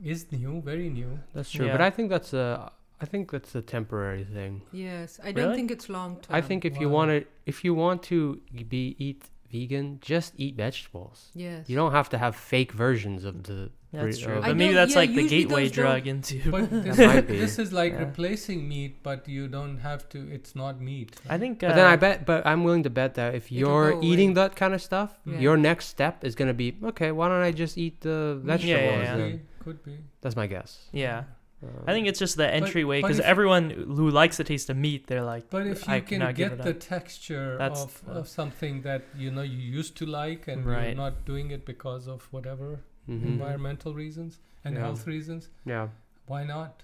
is 0.03 0.31
new, 0.31 0.61
very 0.61 0.89
new. 0.89 1.19
That's 1.33 1.51
true. 1.51 1.69
But 1.71 1.81
I 1.81 1.89
think 1.89 2.09
that's 2.09 2.33
a 2.33 2.71
I 2.99 3.05
think 3.05 3.31
that's 3.31 3.53
a 3.55 3.61
temporary 3.61 4.23
thing. 4.25 4.61
Yes, 4.71 5.19
I 5.23 5.31
don't 5.31 5.55
think 5.55 5.69
it's 5.71 5.87
long 5.89 6.15
term. 6.21 6.35
I 6.35 6.41
think 6.41 6.65
if 6.65 6.79
you 6.81 6.89
want 6.89 7.09
to 7.11 7.25
if 7.45 7.63
you 7.63 7.73
want 7.75 8.01
to 8.03 8.39
be 8.69 8.95
eat 8.97 9.23
vegan, 9.51 9.99
just 10.01 10.33
eat 10.37 10.55
vegetables. 10.55 11.29
Yes. 11.33 11.69
You 11.69 11.75
don't 11.75 11.91
have 11.91 12.09
to 12.09 12.17
have 12.17 12.35
fake 12.35 12.71
versions 12.71 13.23
of 13.23 13.43
the 13.43 13.69
That's 13.93 14.19
true. 14.19 14.33
uh, 14.35 14.41
But 14.41 14.49
I 14.49 14.53
maybe 14.53 14.73
that's 14.73 14.93
yeah, 14.93 14.99
like 14.99 15.15
the 15.15 15.27
gateway 15.27 15.63
those 15.63 15.71
don't- 15.71 15.83
drug 15.85 16.07
into. 16.07 16.51
But 16.51 16.69
this, 16.69 16.97
might 16.97 17.15
is, 17.23 17.29
be. 17.31 17.37
this 17.39 17.57
is 17.59 17.71
like 17.71 17.93
Yeah. 17.93 17.99
replacing 18.05 18.67
meat, 18.67 19.01
but 19.03 19.27
you 19.27 19.47
don't 19.47 19.77
have 19.79 20.07
to. 20.09 20.19
It's 20.31 20.53
not 20.55 20.81
meat. 20.81 21.15
I 21.29 21.37
think. 21.37 21.63
Uh, 21.63 21.67
But 21.69 21.75
then 21.75 21.85
I 21.87 21.95
bet, 21.95 22.25
but 22.25 22.45
I'm 22.45 22.63
willing 22.65 22.83
to 22.83 22.89
bet 22.89 23.15
that 23.15 23.35
if 23.35 23.51
you're 23.51 23.97
eating 24.03 24.29
away. 24.29 24.41
that 24.41 24.55
kind 24.55 24.73
of 24.73 24.81
stuff, 24.81 25.17
Yeah. 25.25 25.39
your 25.39 25.57
next 25.57 25.85
step 25.87 26.23
is 26.23 26.35
gonna 26.35 26.53
be 26.53 26.75
okay. 26.91 27.11
Why 27.11 27.27
don't 27.29 27.41
I 27.41 27.51
just 27.51 27.77
eat 27.77 28.01
the 28.01 28.17
Yeah, 28.19 28.33
yeah, 28.35 28.51
vegetables? 28.51 29.03
yeah. 29.03 29.15
Could 29.15 29.31
be. 29.31 29.39
Could 29.63 29.83
be. 29.83 29.97
That's 30.21 30.35
my 30.35 30.47
guess. 30.47 30.89
Yeah. 30.91 31.23
Um, 31.63 31.69
I 31.87 31.93
think 31.93 32.07
it's 32.07 32.19
just 32.19 32.37
the 32.37 32.47
entryway 32.47 33.01
because 33.01 33.19
everyone 33.19 33.71
who 33.71 34.11
likes 34.11 34.37
the 34.37 34.43
taste 34.43 34.69
of 34.69 34.77
meat, 34.77 35.07
they're 35.07 35.23
like, 35.23 35.49
But 35.49 35.65
if 35.65 35.87
you 35.87 36.01
can 36.01 36.33
get 36.33 36.61
the 36.61 36.73
texture 36.73 37.57
That's- 37.57 37.83
of, 37.83 38.03
uh, 38.07 38.19
of 38.19 38.27
something 38.27 38.81
that 38.83 39.03
you 39.17 39.31
know 39.31 39.41
you 39.41 39.57
used 39.57 39.97
to 39.97 40.05
like 40.05 40.47
and 40.47 40.63
you're 40.65 40.93
not 40.95 41.25
doing 41.25 41.49
it 41.51 41.65
because 41.65 42.07
of 42.07 42.27
whatever 42.31 42.79
mhm. 43.09 43.25
environmental 43.25 43.93
reasons 43.93 44.39
and 44.63 44.75
Yeah. 44.75 44.81
health 44.81 45.07
reasons, 45.07 45.49
Yeah. 45.65 45.87
why 46.27 46.43
not? 46.43 46.83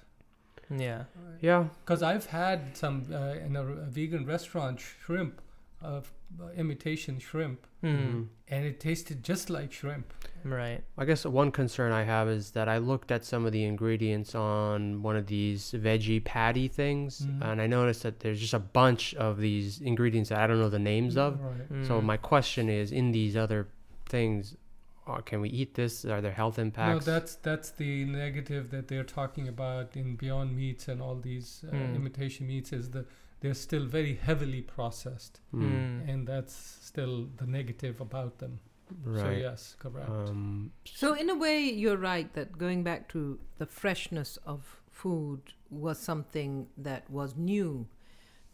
yeah, 0.70 1.04
Yeah. 1.42 1.68
Because 1.86 2.02
I've 2.02 2.28
had 2.28 2.76
some 2.76 3.06
uh, 3.12 3.36
in 3.46 3.56
a 3.56 3.64
vegan 3.64 4.26
restaurant 4.26 4.80
shrimp, 4.80 5.40
uh, 5.84 5.98
f- 5.98 6.14
uh, 6.42 6.50
imitation 6.58 7.20
shrimp, 7.20 7.68
mm, 7.84 7.90
Mhm. 7.98 8.28
and 8.48 8.66
it 8.66 8.80
tasted 8.80 9.24
just 9.24 9.50
like 9.50 9.72
shrimp. 9.74 10.14
right, 10.46 10.84
I 10.98 11.06
guess 11.06 11.26
one 11.26 11.52
concern 11.52 11.92
I 11.92 12.04
have 12.04 12.28
is 12.28 12.52
that 12.52 12.68
I 12.68 12.78
looked 12.78 13.12
at 13.12 13.24
some 13.26 13.46
of 13.46 13.52
the 13.52 13.64
ingredients 13.64 14.34
on 14.36 15.02
one 15.04 15.16
of 15.16 15.28
these 15.28 15.72
veggie 15.74 16.24
patty 16.24 16.68
things, 16.68 17.26
Mhm. 17.26 17.42
and 17.52 17.62
I 17.62 17.68
noticed 17.68 18.04
that 18.04 18.20
there's 18.22 18.40
just 18.40 18.54
a 18.54 18.60
bunch 18.60 19.14
of 19.16 19.40
these 19.40 19.80
ingredients 19.82 20.30
that 20.30 20.40
I 20.40 20.48
don't 20.48 20.60
know 20.60 20.70
the 20.70 20.80
names 20.80 21.18
of. 21.18 21.40
Right. 21.42 21.86
So 21.86 22.00
Mm. 22.02 22.04
my 22.06 22.18
question 22.18 22.70
is, 22.70 22.92
in 22.92 23.12
these 23.12 23.36
other 23.38 23.68
things, 24.06 24.56
uh, 25.08 25.22
can 25.22 25.41
we 25.41 25.49
eat 25.49 25.74
this? 25.76 26.06
Are 26.06 26.22
there 26.22 26.32
health 26.32 26.58
impacts? 26.60 27.06
No, 27.06 27.14
that's 27.14 27.36
that's 27.36 27.72
the 27.72 28.06
negative 28.06 28.70
that 28.72 28.88
they're 28.88 29.04
talking 29.04 29.47
about 29.47 29.95
in 29.95 30.16
Beyond 30.16 30.56
Meats 30.56 30.88
and 30.88 31.01
all 31.01 31.16
these 31.16 31.64
uh, 31.68 31.76
Mm. 31.76 31.95
imitation 31.95 32.47
meats 32.47 32.72
is 32.74 32.91
that 32.91 33.08
they're 33.41 33.54
still 33.54 33.86
very 33.86 34.16
heavily 34.16 34.62
processed, 34.62 35.41
Mm, 35.54 35.62
Mm. 35.64 36.10
and 36.10 36.28
that's 36.28 36.56
still 36.56 37.28
the 37.38 37.45
negative 37.45 37.99
about 38.01 38.38
them. 38.39 38.60
Right. 39.04 39.22
So 39.22 39.30
yes, 39.32 39.76
correct. 39.80 40.10
Um, 40.10 40.72
So 40.86 41.14
in 41.14 41.30
a 41.30 41.36
way, 41.36 41.60
you're 41.82 41.97
right 41.97 42.32
that 42.34 42.58
going 42.58 42.84
back 42.84 43.10
to 43.10 43.39
the 43.58 43.66
freshness 43.66 44.38
of 44.45 44.82
food 44.91 45.41
was 45.70 45.97
something 45.99 46.68
that 46.78 47.10
was 47.10 47.36
new 47.36 47.88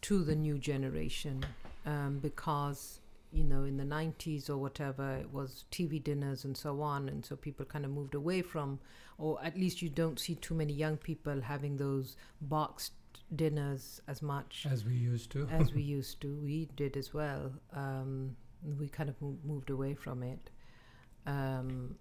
to 0.01 0.23
the 0.23 0.35
new 0.35 0.57
generation, 0.57 1.43
um, 1.85 2.19
because 2.19 3.01
you 3.31 3.43
know 3.43 3.63
in 3.63 3.77
the 3.77 3.83
90s 3.83 4.49
or 4.49 4.57
whatever 4.57 5.17
it 5.17 5.31
was 5.31 5.65
TV 5.71 6.03
dinners 6.03 6.45
and 6.45 6.55
so 6.57 6.81
on, 6.81 7.09
and 7.09 7.25
so 7.25 7.35
people 7.35 7.65
kind 7.65 7.85
of 7.85 7.91
moved 7.91 8.15
away 8.15 8.41
from, 8.41 8.79
or 9.17 9.39
at 9.43 9.57
least 9.57 9.81
you 9.81 9.89
don't 9.89 10.19
see 10.19 10.35
too 10.35 10.55
many 10.55 10.73
young 10.73 10.97
people 10.97 11.41
having 11.41 11.77
those 11.77 12.15
boxed 12.41 12.93
dinners 13.35 14.01
as 14.07 14.21
much 14.21 14.65
as 14.69 14.83
we 14.85 14.93
used 14.93 15.31
to. 15.31 15.47
as 15.51 15.73
we 15.73 15.81
used 15.97 16.21
to. 16.21 16.35
We 16.43 16.69
did 16.75 16.97
as 16.97 17.13
well. 17.13 17.51
Um, 17.73 18.35
we 18.77 18.89
kind 18.89 19.09
of 19.09 19.21
mo- 19.21 19.37
moved 19.45 19.69
away 19.69 19.93
from 19.93 20.23
it. 20.23 20.49
Um, 21.25 21.95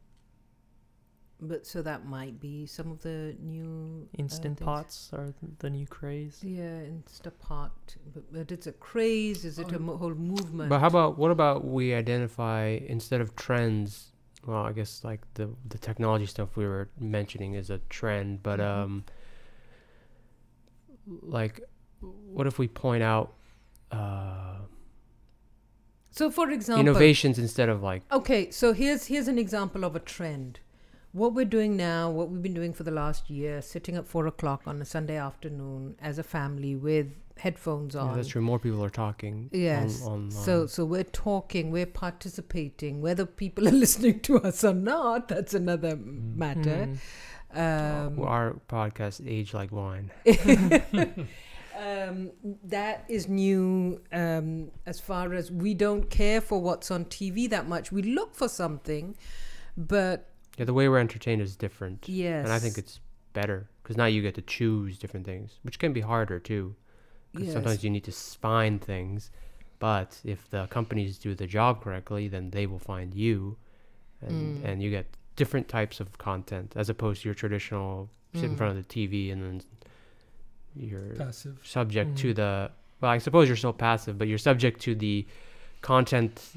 but 1.41 1.66
so 1.66 1.82
that 1.82 2.05
might 2.07 2.41
be 2.41 2.66
some 2.66 2.91
of 2.91 3.01
the 3.03 3.36
new 3.41 4.09
uh, 4.12 4.16
instant 4.18 4.59
things. 4.59 4.64
pots 4.66 5.11
are 5.12 5.32
the 5.61 5.70
new 5.70 5.86
craze. 5.86 6.41
Yeah, 6.43 6.80
Instapot. 6.82 7.70
But, 8.14 8.32
but 8.32 8.53
it's 8.53 8.66
a 8.66 8.72
craze. 8.72 9.45
Is 9.45 9.59
it 9.59 9.70
a 9.72 9.76
Um, 9.76 9.82
mo- 9.86 9.97
whole 9.97 10.14
movement? 10.14 10.68
but 10.68 10.80
how 10.80 10.89
about 10.89 11.16
what 11.18 11.30
about 11.30 11.64
we 11.64 11.95
identify 11.95 12.78
instead 12.86 13.20
of 13.20 13.36
trends? 13.36 14.12
Well, 14.47 14.62
I 14.62 14.72
guess 14.72 15.05
like 15.05 15.20
the 15.34 15.49
the 15.68 15.78
technology 15.78 16.26
stuff 16.26 16.57
we 16.57 16.66
were 16.66 16.89
mentioning 16.99 17.55
is 17.55 17.70
a 17.70 17.78
trend, 17.89 18.43
but 18.43 18.59
Mhm. 18.61 18.66
um, 18.66 19.05
like, 21.22 21.61
what 22.01 22.47
if 22.47 22.59
we 22.59 22.68
point 22.68 23.03
out 23.03 23.34
uh, 23.91 24.57
so, 26.11 26.30
for 26.30 26.51
example, 26.51 26.80
innovations 26.80 27.39
instead 27.39 27.68
of 27.68 27.82
like 27.82 28.03
Okay, 28.12 28.51
so 28.51 28.72
here's 28.72 29.07
here's 29.07 29.28
an 29.28 29.39
example 29.39 29.84
of 29.84 29.95
a 29.97 30.01
trend. 30.01 30.61
What 31.12 31.34
we're 31.34 31.44
doing 31.46 31.76
now, 31.76 32.11
what 32.11 32.28
we've 32.30 32.42
been 32.42 32.54
doing 32.54 32.72
for 32.74 32.82
the 32.84 32.90
last 32.90 33.30
year, 33.30 33.62
sitting 33.62 33.96
at 33.96 34.06
four 34.06 34.26
o'clock 34.26 34.62
on 34.66 34.80
a 34.82 34.84
Sunday 34.84 35.16
afternoon 35.16 35.96
as 36.02 36.18
a 36.18 36.22
family 36.22 36.76
with 36.76 37.06
headphones 37.38 37.94
yeah, 37.94 38.00
on. 38.02 38.16
that's 38.16 38.28
true. 38.28 38.42
More 38.42 38.59
people 38.59 38.84
are 38.84 38.90
talking. 38.90 39.48
Yes. 39.52 40.02
On, 40.04 40.12
on, 40.24 40.30
So 40.30 40.66
so 40.66 40.84
we're 40.84 41.04
talking, 41.04 41.70
we're 41.70 41.86
participating. 41.86 43.00
Whether 43.00 43.24
people 43.26 43.66
are 43.68 43.72
listening 43.86 44.20
to 44.20 44.38
us 44.40 44.64
or 44.64 44.74
not, 44.74 45.28
that's 45.28 45.54
another 45.54 45.96
Mm. 45.96 46.36
matter. 46.36 46.88
Mm. 47.54 48.09
Um, 48.09 48.20
our 48.20 48.56
podcast 48.68 49.26
age 49.26 49.54
like 49.54 49.72
wine. 49.72 50.11
um, 51.78 52.32
that 52.64 53.04
is 53.09 53.28
new 53.28 54.00
um, 54.12 54.70
as 54.84 55.00
far 55.00 55.32
as 55.32 55.50
we 55.50 55.72
don't 55.74 56.11
care 56.11 56.40
for 56.42 56.61
what's 56.61 56.90
on 56.90 57.06
TV 57.06 57.48
that 57.48 57.66
much. 57.66 57.90
We 57.90 58.02
look 58.02 58.34
for 58.34 58.48
something, 58.48 59.16
but 59.76 60.28
Yeah, 60.59 60.64
the 60.64 60.74
way 60.74 60.88
we're 60.88 60.98
entertained 60.98 61.40
is 61.40 61.56
different. 61.56 62.09
yes, 62.09 62.44
and 62.44 62.52
I 62.52 62.59
think 62.59 62.76
it's 62.78 63.00
better 63.32 63.68
because 63.82 63.96
now 63.96 64.06
you 64.06 64.20
get 64.22 64.34
to 64.34 64.42
choose 64.42 64.98
different 64.98 65.24
things, 65.24 65.59
which 65.62 65.78
can 65.78 65.92
be 65.92 66.00
harder 66.00 66.38
too. 66.38 66.74
Because 67.32 67.46
yes. 67.48 67.54
sometimes 67.54 67.84
you 67.84 67.90
need 67.90 68.04
to 68.04 68.12
find 68.12 68.82
things, 68.82 69.30
but 69.78 70.18
if 70.24 70.48
the 70.50 70.66
companies 70.68 71.18
do 71.18 71.34
the 71.34 71.46
job 71.46 71.82
correctly, 71.82 72.26
then 72.26 72.50
they 72.50 72.66
will 72.66 72.78
find 72.80 73.14
you, 73.14 73.56
and 74.20 74.59
Mm. 74.59 74.64
and 74.64 74.82
you 74.82 74.90
get 74.90 75.06
different 75.36 75.68
types 75.68 76.00
of 76.00 76.18
content 76.18 76.72
as 76.74 76.88
opposed 76.88 77.22
to 77.22 77.28
your 77.28 77.34
traditional 77.34 78.11
sit 78.34 78.44
in 78.44 78.54
Mm. 78.54 78.59
front 78.59 78.76
of 78.76 78.82
the 78.82 78.88
TV 78.94 79.30
and 79.30 79.40
then 79.42 79.62
you're 80.74 81.14
Passive. 81.14 81.59
subject 81.62 82.16
to 82.18 82.32
Mhm. 82.32 82.36
the 82.36 82.70
well, 83.00 83.12
I 83.12 83.18
suppose 83.18 83.46
you're 83.48 83.56
still 83.56 83.72
passive, 83.72 84.18
but 84.18 84.26
you're 84.26 84.38
subject 84.38 84.80
to 84.80 84.94
the 84.96 85.24
content 85.82 86.50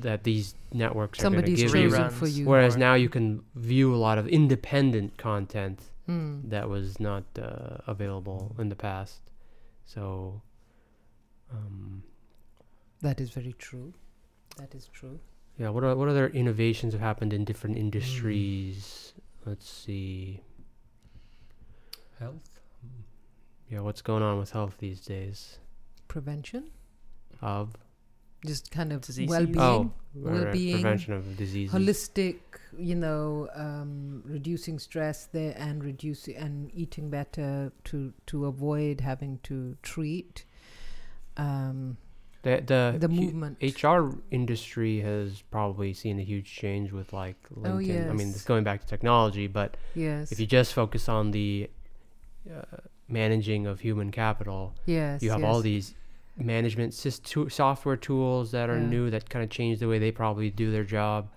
that 0.00 0.22
these 0.24 0.54
networks 0.72 1.18
somebody's 1.20 1.62
are 1.64 1.68
going 1.72 1.90
to 1.90 1.96
give 1.96 1.98
you. 1.98 2.10
for 2.10 2.26
you. 2.26 2.44
Whereas 2.46 2.76
now 2.76 2.94
you 2.94 3.08
can 3.08 3.42
view 3.54 3.94
a 3.94 3.96
lot 3.96 4.18
of 4.18 4.28
independent 4.28 5.16
content 5.16 5.80
Mm. 6.08 6.48
that 6.48 6.70
was 6.70 6.98
not 6.98 7.24
uh, 7.38 7.76
available 7.86 8.56
in 8.58 8.70
the 8.70 8.74
past. 8.76 9.20
So, 9.84 10.40
um, 11.52 12.02
That 13.02 13.20
is 13.20 13.28
very 13.28 13.54
true. 13.58 13.92
That 14.56 14.74
is 14.74 14.88
true. 14.88 15.20
yeah, 15.58 15.68
what 15.68 15.84
are, 15.84 15.94
what 15.94 16.08
other 16.08 16.28
innovations 16.28 16.94
have 16.94 17.02
happened 17.02 17.34
in 17.34 17.44
different 17.44 17.76
industries? 17.76 19.12
Let's 19.44 19.68
see. 19.68 20.40
Health. 22.18 22.60
Yeah, 23.70 23.80
what's 23.80 24.00
going 24.00 24.22
on 24.22 24.38
with 24.38 24.52
health 24.52 24.76
these 24.78 25.00
days? 25.02 25.58
Prevention, 26.08 26.70
Of 27.42 27.76
just 28.44 28.70
kind 28.70 28.92
of 28.92 29.00
Diseases? 29.02 29.30
well-being, 29.30 29.58
oh, 29.58 29.92
right, 30.14 30.32
right, 30.32 30.42
well-being, 30.44 30.74
prevention 30.74 31.12
of 31.14 31.36
diseases. 31.36 31.74
holistic. 31.74 32.36
You 32.78 32.94
know, 32.94 33.48
um, 33.54 34.22
reducing 34.24 34.78
stress 34.78 35.26
there 35.26 35.54
and 35.58 35.82
reducing 35.82 36.36
and 36.36 36.70
eating 36.74 37.10
better 37.10 37.72
to 37.84 38.12
to 38.26 38.46
avoid 38.46 39.00
having 39.00 39.40
to 39.44 39.76
treat. 39.82 40.44
Um, 41.36 41.96
the 42.42 42.62
the, 42.64 42.96
the 42.98 43.08
movement. 43.08 43.58
HR 43.60 44.10
industry 44.30 45.00
has 45.00 45.42
probably 45.50 45.92
seen 45.92 46.18
a 46.18 46.22
huge 46.22 46.52
change 46.52 46.92
with 46.92 47.12
like 47.12 47.36
LinkedIn. 47.54 48.08
I 48.08 48.12
mean, 48.12 48.28
yes. 48.28 48.36
it's 48.36 48.44
going 48.44 48.64
back 48.64 48.80
to 48.80 48.86
technology, 48.86 49.46
but 49.46 49.76
yes. 49.94 50.30
if 50.30 50.38
you 50.38 50.46
just 50.46 50.72
focus 50.72 51.08
on 51.08 51.32
the 51.32 51.68
uh, 52.48 52.76
managing 53.08 53.66
of 53.66 53.80
human 53.80 54.10
capital, 54.10 54.74
yes. 54.86 55.22
you 55.22 55.30
have 55.30 55.40
yes. 55.40 55.48
all 55.48 55.60
these 55.60 55.94
management 56.38 56.92
sys- 56.92 57.50
software 57.52 57.96
tools 57.96 58.52
that 58.52 58.70
are 58.70 58.78
Yeah. 58.78 58.86
new 58.86 59.10
that 59.10 59.28
kind 59.28 59.42
of 59.44 59.50
change 59.50 59.80
the 59.80 59.88
way 59.88 59.98
they 59.98 60.12
probably 60.12 60.50
do 60.50 60.70
their 60.70 60.84
job. 60.84 61.30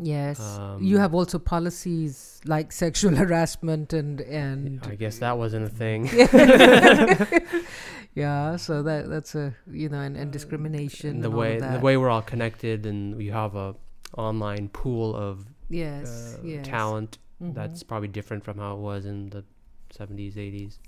Yes. 0.00 0.38
you 0.80 0.96
Um, 0.96 1.00
have 1.00 1.14
also 1.14 1.38
policies 1.40 2.40
like 2.44 2.70
sexual 2.70 3.16
harassment 3.22 3.92
and 3.92 4.20
and 4.20 4.80
I 4.86 4.94
guess 4.94 5.18
that 5.18 5.36
wasn't 5.38 5.66
a 5.66 5.68
thing. 5.68 6.06
yeah. 8.14 8.56
So 8.66 8.82
that 8.82 9.08
that's 9.08 9.34
a 9.34 9.54
you 9.70 9.88
know 9.88 10.00
and, 10.00 10.16
and 10.16 10.30
discrimination. 10.30 11.10
And 11.10 11.22
the 11.24 11.28
and 11.28 11.34
all 11.34 11.40
way 11.40 11.58
the 11.58 11.80
way 11.80 11.96
we're 11.96 12.10
all 12.10 12.22
connected, 12.22 12.86
and 12.86 13.16
we 13.16 13.26
have 13.28 13.56
a 13.56 13.74
online 14.16 14.68
pool 14.68 15.14
of 15.16 15.46
Yes. 15.68 16.36
uh, 16.38 16.42
yes. 16.46 16.66
talent. 16.66 17.18
Mhm. 17.42 17.54
That's 17.54 17.82
probably 17.82 18.08
different 18.08 18.44
from 18.44 18.58
how 18.58 18.74
it 18.76 18.80
was 18.80 19.06
in 19.06 19.30
the 19.30 19.44
70s, 19.90 20.36
80s. 20.36 20.78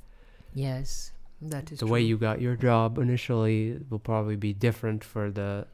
yes. 0.54 1.12
That 1.42 1.70
is 1.72 1.78
the 1.80 1.86
way 1.86 2.00
you 2.00 2.16
got 2.16 2.40
your 2.40 2.56
job 2.56 2.98
initially 2.98 3.78
will 3.90 3.98
probably 3.98 4.36
be 4.36 4.52
different 4.52 5.04
for 5.04 5.30
the 5.30 5.66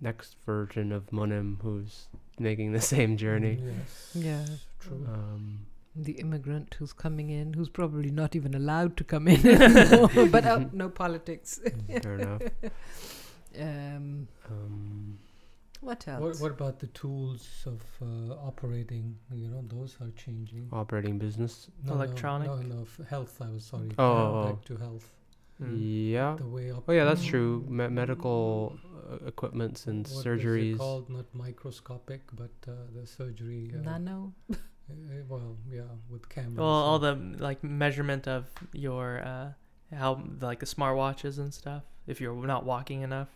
next 0.00 0.36
version 0.46 0.90
of 0.92 1.10
Monim 1.10 1.60
who's 1.62 2.08
making 2.38 2.72
the 2.72 2.80
same 2.94 3.16
journey. 3.16 3.58
Yes. 3.62 4.10
Yeah. 4.14 4.46
True. 4.80 5.06
Um, 5.06 5.66
the 5.94 6.12
immigrant 6.12 6.74
who's 6.78 6.92
coming 6.94 7.28
in, 7.28 7.52
who's 7.52 7.68
probably 7.68 8.10
not 8.10 8.34
even 8.34 8.54
allowed 8.54 8.96
to 8.96 9.04
come 9.04 9.28
in 9.28 9.46
anymore. 9.60 10.26
but 10.28 10.46
uh, 10.46 10.64
no 10.72 10.88
politics. 10.88 11.60
fair 12.02 12.14
enough. 12.18 12.42
Um, 13.60 14.28
Um, 14.50 15.01
what 15.82 16.06
else? 16.08 16.22
What, 16.22 16.40
what 16.40 16.50
about 16.58 16.78
the 16.78 16.86
tools 16.88 17.42
of 17.66 17.80
uh, 18.00 18.34
operating? 18.50 19.16
You 19.32 19.48
know, 19.48 19.62
those 19.66 19.96
are 20.00 20.10
changing. 20.24 20.68
operating 20.72 21.18
business. 21.18 21.68
No, 21.84 21.94
Electronic? 21.94 22.48
No, 22.48 22.56
no, 22.56 22.74
no, 22.76 22.82
f- 22.82 23.06
health. 23.08 23.34
I 23.46 23.48
was 23.50 23.64
sorry. 23.64 23.90
Oh, 23.98 24.04
oh, 24.04 24.40
oh. 24.44 24.46
Back 24.52 24.64
to 24.70 24.76
health. 24.76 25.12
Mm. 25.62 25.76
Yeah. 26.16 26.36
The 26.38 26.46
way 26.46 26.72
op- 26.72 26.84
Oh 26.88 26.92
yeah, 26.92 27.04
that's 27.04 27.24
true. 27.24 27.64
Me- 27.68 27.88
medical 27.88 28.78
uh, 29.10 29.26
equipments 29.26 29.86
and 29.86 30.06
what 30.06 30.14
was 30.16 30.26
it 30.26 30.28
surgeries. 30.28 30.78
called 30.78 31.10
not 31.10 31.26
microscopic, 31.34 32.22
but 32.32 32.50
uh, 32.68 32.72
the 32.94 33.06
surgery. 33.06 33.72
Uh, 33.74 33.82
Nano. 33.82 34.32
uh, 34.52 34.54
well, 35.28 35.56
yeah, 35.70 35.82
with 36.08 36.28
cameras. 36.28 36.56
Well, 36.58 36.66
all 36.68 36.98
the 36.98 37.14
like 37.38 37.62
measurement 37.64 38.26
of 38.28 38.46
your 38.72 39.20
uh, 39.24 39.48
how 39.94 40.22
like 40.40 40.60
the 40.60 40.66
smartwatches 40.66 41.38
and 41.38 41.52
stuff. 41.52 41.82
If 42.06 42.20
you're 42.20 42.46
not 42.46 42.64
walking 42.64 43.02
enough, 43.02 43.28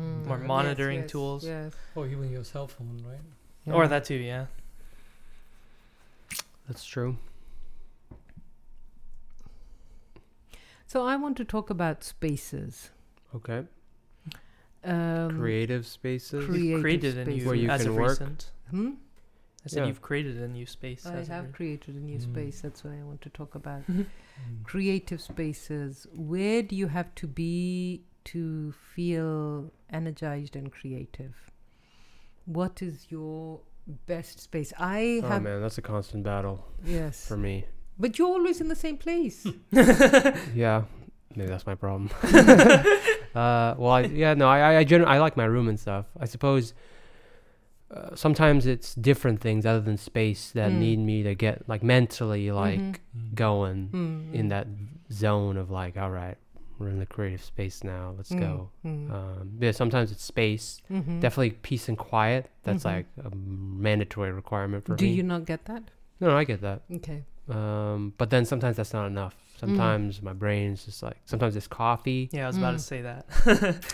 Mm. 0.00 0.26
More 0.26 0.38
monitoring 0.38 1.00
yes, 1.02 1.10
tools. 1.10 1.44
Yes. 1.46 1.72
Oh, 1.96 2.04
even 2.06 2.30
your 2.30 2.44
cell 2.44 2.66
phone, 2.66 3.02
right? 3.06 3.74
or 3.74 3.86
that 3.86 4.04
too, 4.04 4.14
yeah. 4.16 4.46
That's 6.66 6.84
true. 6.84 7.16
So 10.86 11.06
I 11.06 11.16
want 11.16 11.36
to 11.38 11.44
talk 11.44 11.70
about 11.70 12.04
spaces. 12.04 12.90
Okay. 13.34 13.64
Um, 14.84 15.38
Creative 15.38 15.86
spaces. 15.86 16.44
Creative 16.44 16.64
You've 16.70 16.80
created 16.82 17.18
a 17.18 17.24
new 17.24 17.30
spaces. 17.32 17.46
Where 17.46 17.54
you 17.54 17.70
as 17.70 17.82
can 17.84 17.94
work. 17.94 18.08
recent. 18.10 18.50
Hmm? 18.70 18.90
I 19.64 19.68
said 19.68 19.78
Yeah. 19.80 19.86
you've 19.86 20.02
created 20.02 20.38
a 20.38 20.48
new 20.48 20.66
space. 20.66 21.06
I 21.06 21.22
have 21.24 21.46
re- 21.46 21.52
created 21.52 21.94
a 21.94 21.98
new 22.00 22.18
Mm. 22.18 22.22
space. 22.22 22.60
That's 22.62 22.82
what 22.82 22.92
I 22.94 23.02
want 23.04 23.22
to 23.22 23.30
talk 23.30 23.54
about. 23.54 23.82
Mm. 23.88 24.06
Creative 24.64 25.20
spaces. 25.20 26.06
Where 26.14 26.62
do 26.62 26.74
you 26.74 26.88
have 26.88 27.14
to 27.16 27.26
be 27.26 28.02
to 28.24 28.72
feel 28.94 29.70
energized 29.92 30.56
and 30.56 30.70
creative? 30.72 31.34
What 32.46 32.82
is 32.82 33.06
your 33.10 33.60
best 34.06 34.40
space? 34.40 34.72
I 34.78 35.20
Oh 35.24 35.28
have 35.28 35.42
man, 35.42 35.60
that's 35.60 35.78
a 35.78 35.82
constant 35.82 36.24
battle 36.24 36.64
yes, 36.84 37.26
for 37.26 37.36
me. 37.36 37.64
but 37.98 38.18
you're 38.18 38.28
always 38.28 38.60
in 38.60 38.68
the 38.68 38.76
same 38.76 38.96
place. 38.96 39.46
Yeah, 40.54 40.84
maybe 41.36 41.48
that's 41.50 41.66
my 41.66 41.74
problem. 41.74 42.10
uh, 43.34 43.74
well, 43.78 43.90
I, 43.92 44.00
yeah, 44.12 44.34
no, 44.34 44.48
I, 44.48 44.58
I, 44.60 44.76
I, 44.78 44.84
gen- 44.84 45.04
I 45.04 45.18
like 45.18 45.36
my 45.36 45.44
room 45.44 45.68
and 45.68 45.78
stuff. 45.78 46.06
I 46.18 46.26
suppose 46.26 46.74
uh, 47.90 48.14
sometimes 48.14 48.66
it's 48.66 48.94
different 48.94 49.40
things 49.40 49.66
other 49.66 49.80
than 49.80 49.96
space 49.96 50.50
that 50.52 50.70
Mm. 50.72 50.78
need 50.78 50.98
me 50.98 51.22
to 51.24 51.34
get 51.34 51.68
like 51.68 51.82
mentally 51.82 52.50
like 52.50 52.80
Mhm. 52.80 52.96
Mm. 53.16 53.34
going 53.34 53.88
Mm, 53.92 54.34
in 54.34 54.48
that 54.48 54.66
zone 55.12 55.56
of 55.56 55.70
like, 55.70 55.96
all 55.98 56.10
right, 56.10 56.38
we're 56.82 56.90
in 56.90 56.98
the 56.98 57.06
creative 57.06 57.42
space 57.42 57.82
now. 57.84 58.14
Let's 58.16 58.30
mm, 58.32 58.40
go. 58.40 58.70
mm, 58.84 59.10
Um, 59.10 59.52
yeah, 59.60 59.72
sometimes 59.72 60.10
it's 60.12 60.22
space. 60.24 60.82
mhm. 60.90 61.20
Definitely 61.20 61.50
peace 61.62 61.88
and 61.88 61.96
quiet. 61.96 62.50
That's 62.64 62.82
Mhm. 62.84 62.92
like 62.92 63.06
a 63.24 63.30
mandatory 63.34 64.32
requirement 64.32 64.84
for 64.84 64.96
Do 64.96 65.04
me. 65.04 65.12
you 65.12 65.22
not 65.22 65.44
get 65.46 65.64
that? 65.66 65.82
no, 66.20 66.28
no, 66.28 66.36
I 66.36 66.44
get 66.44 66.60
that. 66.60 66.82
Okay. 66.92 67.24
Um, 67.48 68.12
but 68.18 68.30
then 68.30 68.44
sometimes 68.44 68.76
that's 68.76 68.92
not 68.92 69.06
enough. 69.06 69.34
Mm. 69.34 69.60
Sometimes 69.60 70.22
my 70.22 70.32
brain's 70.32 70.84
just 70.84 71.02
like 71.02 71.16
sometimes 71.24 71.54
it's 71.56 71.66
coffee. 71.68 72.28
yeah, 72.32 72.44
I 72.44 72.46
was 72.48 72.56
about 72.58 72.74
Mm. 72.74 72.78
to 72.78 72.82
say 72.82 73.02
that. 73.02 73.26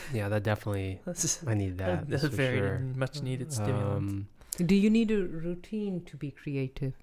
Yeah, 0.14 0.28
that 0.28 0.42
definitely 0.42 1.00
That's, 1.06 1.44
I 1.46 1.54
need 1.54 1.78
that. 1.78 2.08
that's 2.08 2.22
That's 2.22 2.24
a 2.24 2.36
very 2.36 2.58
sure. 2.58 2.78
much 2.96 3.22
needed 3.22 3.52
stimulant. 3.52 3.96
Um, 3.98 4.28
Do 4.64 4.74
you 4.74 4.90
need 4.90 5.10
a 5.10 5.20
routine 5.22 6.04
to 6.06 6.16
be 6.16 6.30
creative? 6.30 6.94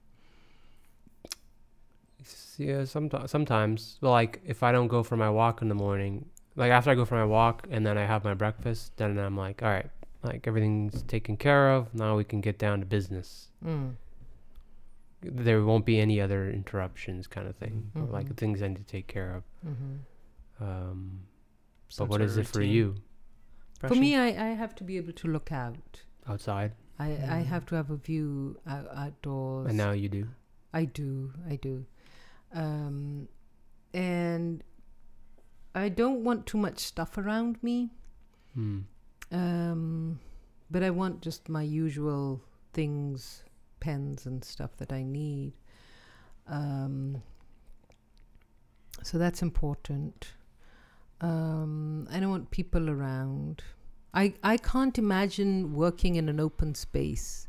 S- 2.26 2.56
yeah, 2.58 2.84
sometimes 2.86 3.32
sometimes 3.32 3.98
well, 4.02 4.12
like 4.12 4.42
if 4.46 4.64
I 4.64 4.72
don't 4.72 4.88
go 4.88 5.04
for 5.04 5.16
my 5.18 5.30
walk 5.30 5.62
in 5.62 5.70
the 5.70 5.76
morning, 5.76 6.26
like 6.56 6.72
after 6.72 6.90
I 6.92 6.96
go 6.96 7.06
for 7.06 7.16
my 7.16 7.26
walk 7.26 7.68
and 7.72 7.86
then 7.86 7.98
I 7.98 8.06
have 8.06 8.24
my 8.24 8.34
breakfast, 8.34 8.98
then 8.98 9.18
I'm 9.18 9.38
like, 9.38 9.62
all 9.64 9.70
right, 9.70 9.90
like 10.24 10.48
everything's 10.48 11.02
taken 11.04 11.38
care 11.38 11.72
of. 11.72 11.94
Now 11.94 12.16
we 12.18 12.24
can 12.24 12.42
get 12.42 12.58
down 12.58 12.80
to 12.80 12.86
business. 12.86 13.50
Mm. 13.64 13.96
There 15.22 15.64
won't 15.64 15.86
be 15.86 16.00
any 16.00 16.22
other 16.22 16.50
interruptions, 16.52 17.26
kind 17.28 17.48
of 17.48 17.56
thing. 17.56 17.92
or 17.96 18.04
Like 18.04 18.36
things 18.38 18.62
I 18.62 18.68
need 18.68 18.78
to 18.78 18.84
take 18.84 19.08
care 19.08 19.36
of. 19.38 19.44
hmm 19.64 19.96
Um, 20.64 21.22
but 21.98 22.10
what 22.10 22.22
is 22.22 22.34
sort 22.36 22.46
it 22.46 22.50
for 22.50 22.60
routine. 22.60 22.74
you 22.76 22.96
For 23.80 23.96
me, 23.96 24.16
I, 24.16 24.28
I 24.28 24.50
have 24.56 24.74
to 24.76 24.84
be 24.84 24.98
able 24.98 25.14
to 25.14 25.28
look 25.28 25.52
out. 25.52 26.04
outside? 26.28 26.72
I, 27.00 27.08
I 27.38 27.40
Mm. 27.44 27.46
have 27.48 27.66
to 27.68 27.76
have 27.76 27.90
a 27.92 27.98
view 27.98 28.58
out, 28.68 28.88
outdoors. 28.96 29.68
And 29.70 29.78
now 29.78 29.92
you 29.92 30.10
do. 30.10 30.28
I 30.74 30.86
do, 30.86 31.34
I 31.50 31.56
do. 31.58 31.86
Um, 32.56 33.28
and 33.94 34.64
I 35.76 35.90
don't 35.90 36.24
want 36.24 36.48
too 36.48 36.58
much 36.58 36.80
stuff 36.80 37.18
around 37.18 37.62
me. 37.62 37.92
Hmm. 38.54 38.80
Um, 39.32 40.20
but 40.72 40.82
I 40.82 40.90
want 40.90 41.22
just 41.22 41.50
my 41.50 41.62
usual 41.62 42.42
things, 42.74 43.44
pens 43.80 44.26
and 44.26 44.44
stuff 44.44 44.76
that 44.78 44.92
I 44.92 45.04
need. 45.04 45.54
Um, 46.48 47.22
so 49.04 49.18
that's 49.18 49.42
important. 49.42 50.34
Um, 51.22 52.08
I 52.12 52.20
don't 52.20 52.30
want 52.30 52.52
people 52.52 52.90
around. 52.90 53.64
I, 54.14 54.34
I 54.44 54.58
can't 54.58 54.98
imagine 54.98 55.74
working 55.74 56.16
in 56.16 56.30
an 56.30 56.40
open 56.40 56.74
space. 56.76 57.45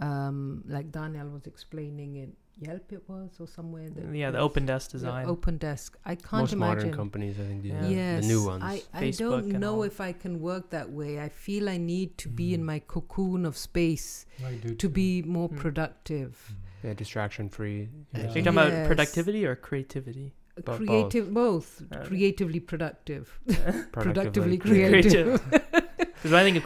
Um, 0.00 0.64
like 0.66 0.90
Daniel 0.92 1.28
was 1.28 1.46
explaining 1.46 2.16
it, 2.16 2.30
Yelp 2.62 2.92
it 2.92 3.02
was, 3.08 3.30
or 3.40 3.46
somewhere. 3.46 3.88
That 3.88 4.14
yeah, 4.14 4.30
the 4.30 4.38
open 4.38 4.66
desk 4.66 4.90
yeah, 4.90 4.98
design. 4.98 5.26
open 5.26 5.56
desk. 5.58 5.96
I 6.04 6.14
can't 6.14 6.42
Most 6.42 6.52
imagine. 6.52 6.76
modern 6.78 6.94
companies, 6.94 7.36
I 7.40 7.44
think, 7.44 7.62
do 7.62 7.68
Yeah. 7.68 7.80
that. 7.80 7.90
Yes, 7.90 8.22
the 8.22 8.28
new 8.32 8.44
ones. 8.46 8.62
I, 8.64 8.82
I 8.92 9.02
Facebook 9.02 9.18
don't 9.18 9.48
know 9.64 9.82
if 9.82 10.00
I 10.00 10.12
can 10.12 10.40
work 10.40 10.70
that 10.70 10.90
way. 10.90 11.20
I 11.20 11.28
feel 11.30 11.68
I 11.70 11.76
need 11.78 12.18
to 12.18 12.28
be 12.28 12.52
in 12.54 12.60
Mm. 12.62 12.64
my 12.72 12.78
cocoon 12.80 13.44
of 13.46 13.56
space 13.56 14.26
to 14.62 14.74
too. 14.74 14.88
be 14.88 15.22
more 15.22 15.48
Mm. 15.48 15.56
productive. 15.56 16.54
yeah, 16.82 16.94
distraction 16.94 17.48
free. 17.50 17.88
Yeah. 18.14 18.20
Are 18.20 18.22
you 18.22 18.28
talking 18.28 18.46
about 18.48 18.86
productivity 18.86 19.44
or 19.46 19.54
creativity? 19.54 20.32
Uh, 20.56 20.62
Bo- 20.62 20.76
Creative, 20.78 21.32
both. 21.32 21.82
Okay. 21.92 22.06
Creatively 22.08 22.60
productive. 22.60 23.38
Productively 23.46 23.82
Productively 23.92 24.58
creative. 24.58 25.40
creative. 25.42 25.60
Because 25.98 26.30
when 26.32 26.40
I 26.40 26.44
think 26.44 26.56
of 26.56 26.64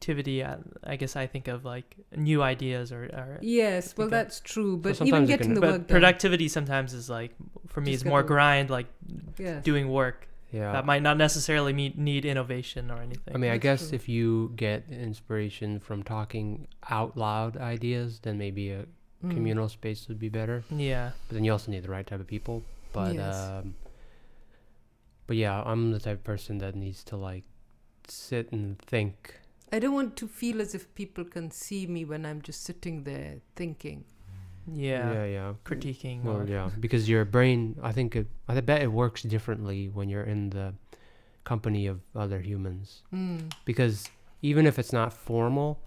creativity, 0.00 0.44
I, 0.44 0.56
I 0.84 0.96
guess 0.96 1.16
I 1.16 1.26
think 1.26 1.48
of 1.48 1.64
like 1.64 1.96
new 2.16 2.42
ideas 2.42 2.92
or. 2.92 3.04
or 3.04 3.38
yes, 3.42 3.94
well, 3.96 4.06
think 4.06 4.10
that- 4.12 4.24
that's 4.24 4.40
true. 4.40 4.76
But 4.76 5.00
even 5.02 5.26
getting 5.26 5.46
can- 5.48 5.54
the 5.54 5.60
but 5.60 5.70
work 5.70 5.78
done. 5.78 5.86
productivity 5.86 6.48
sometimes 6.48 6.92
is 6.94 7.08
like 7.10 7.32
for 7.66 7.80
me 7.80 7.92
Just 7.92 8.04
is 8.04 8.08
more 8.08 8.22
grind, 8.22 8.70
like 8.70 8.86
Yes. 9.38 9.64
doing 9.64 9.88
work 9.90 10.28
Yeah. 10.52 10.72
that 10.72 10.84
might 10.86 11.02
not 11.02 11.16
necessarily 11.16 11.72
meet, 11.72 11.98
need 11.98 12.24
innovation 12.24 12.90
or 12.90 12.98
anything. 13.02 13.34
I 13.34 13.38
mean, 13.38 13.50
I 13.50 13.58
guess 13.58 13.88
true. 13.88 13.96
if 13.96 14.08
you 14.08 14.52
get 14.56 14.84
inspiration 14.90 15.80
from 15.80 16.02
talking 16.02 16.68
out 16.90 17.16
loud 17.16 17.56
ideas, 17.56 18.20
then 18.20 18.38
maybe 18.38 18.70
a 18.70 18.86
Mm. 19.24 19.30
communal 19.30 19.68
space 19.68 20.08
would 20.08 20.18
be 20.18 20.28
better. 20.28 20.62
yeah, 20.70 21.12
But 21.28 21.34
then 21.34 21.44
you 21.44 21.50
also 21.52 21.70
need 21.72 21.82
the 21.82 21.90
right 21.90 22.06
type 22.06 22.20
of 22.20 22.26
people. 22.26 22.62
But 22.92 23.14
Yes. 23.14 23.34
um, 23.34 23.74
but 25.26 25.36
yeah, 25.36 25.62
I'm 25.64 25.90
the 25.90 25.98
type 25.98 26.18
of 26.18 26.24
person 26.24 26.58
that 26.58 26.74
needs 26.76 27.02
to 27.04 27.16
like 27.16 27.44
sit 28.06 28.52
and 28.52 28.78
think. 28.78 29.40
I 29.72 29.78
don't 29.78 29.94
want 29.94 30.16
to 30.16 30.28
feel 30.28 30.60
as 30.60 30.74
if 30.74 30.94
people 30.94 31.24
can 31.24 31.50
see 31.50 31.86
me 31.86 32.04
when 32.04 32.24
I'm 32.24 32.40
just 32.42 32.62
sitting 32.64 33.02
there 33.04 33.36
thinking. 33.56 34.04
yeah, 34.72 35.12
yeah, 35.12 35.24
yeah. 35.24 35.52
critiquing. 35.64 36.22
Well, 36.22 36.38
or- 36.42 36.46
yeah, 36.46 36.70
because 36.80 37.08
your 37.08 37.24
brain, 37.24 37.76
I 37.82 37.92
think, 37.92 38.16
it, 38.16 38.26
I 38.48 38.60
bet 38.60 38.82
it 38.82 38.92
works 38.92 39.22
differently 39.22 39.88
when 39.88 40.08
you're 40.08 40.24
in 40.24 40.50
the 40.50 40.74
company 41.44 41.86
of 41.86 42.00
other 42.14 42.40
humans. 42.40 43.02
Mm. 43.14 43.52
Because 43.64 44.08
even 44.42 44.66
if 44.66 44.78
it's 44.78 44.92
not 44.92 45.12
formal, 45.12 45.78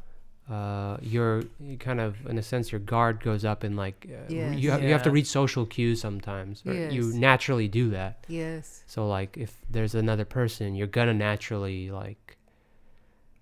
uh, 0.50 0.98
you're 1.02 1.44
kind 1.80 2.00
of, 2.02 2.26
in 2.28 2.38
a 2.38 2.42
sense, 2.42 2.72
your 2.72 2.80
guard 2.80 3.22
goes 3.22 3.46
up 3.46 3.64
and 3.64 3.76
like, 3.78 4.08
uh, 4.10 4.16
Yes. 4.30 4.58
you, 4.58 4.72
have, 4.72 4.82
you 4.84 4.90
have 4.92 5.04
to 5.04 5.12
read 5.12 5.28
social 5.28 5.66
cues 5.66 6.02
sometimes. 6.02 6.64
Or 6.66 6.74
You 6.74 7.14
naturally 7.14 7.68
do 7.68 7.90
that. 7.92 8.26
Yes. 8.28 8.84
So, 8.88 9.08
like, 9.08 9.38
if 9.38 9.56
there's 9.70 9.94
another 9.96 10.26
person, 10.26 10.76
you're 10.76 10.88
gonna 10.88 11.14
naturally, 11.14 11.92
like, 11.92 12.38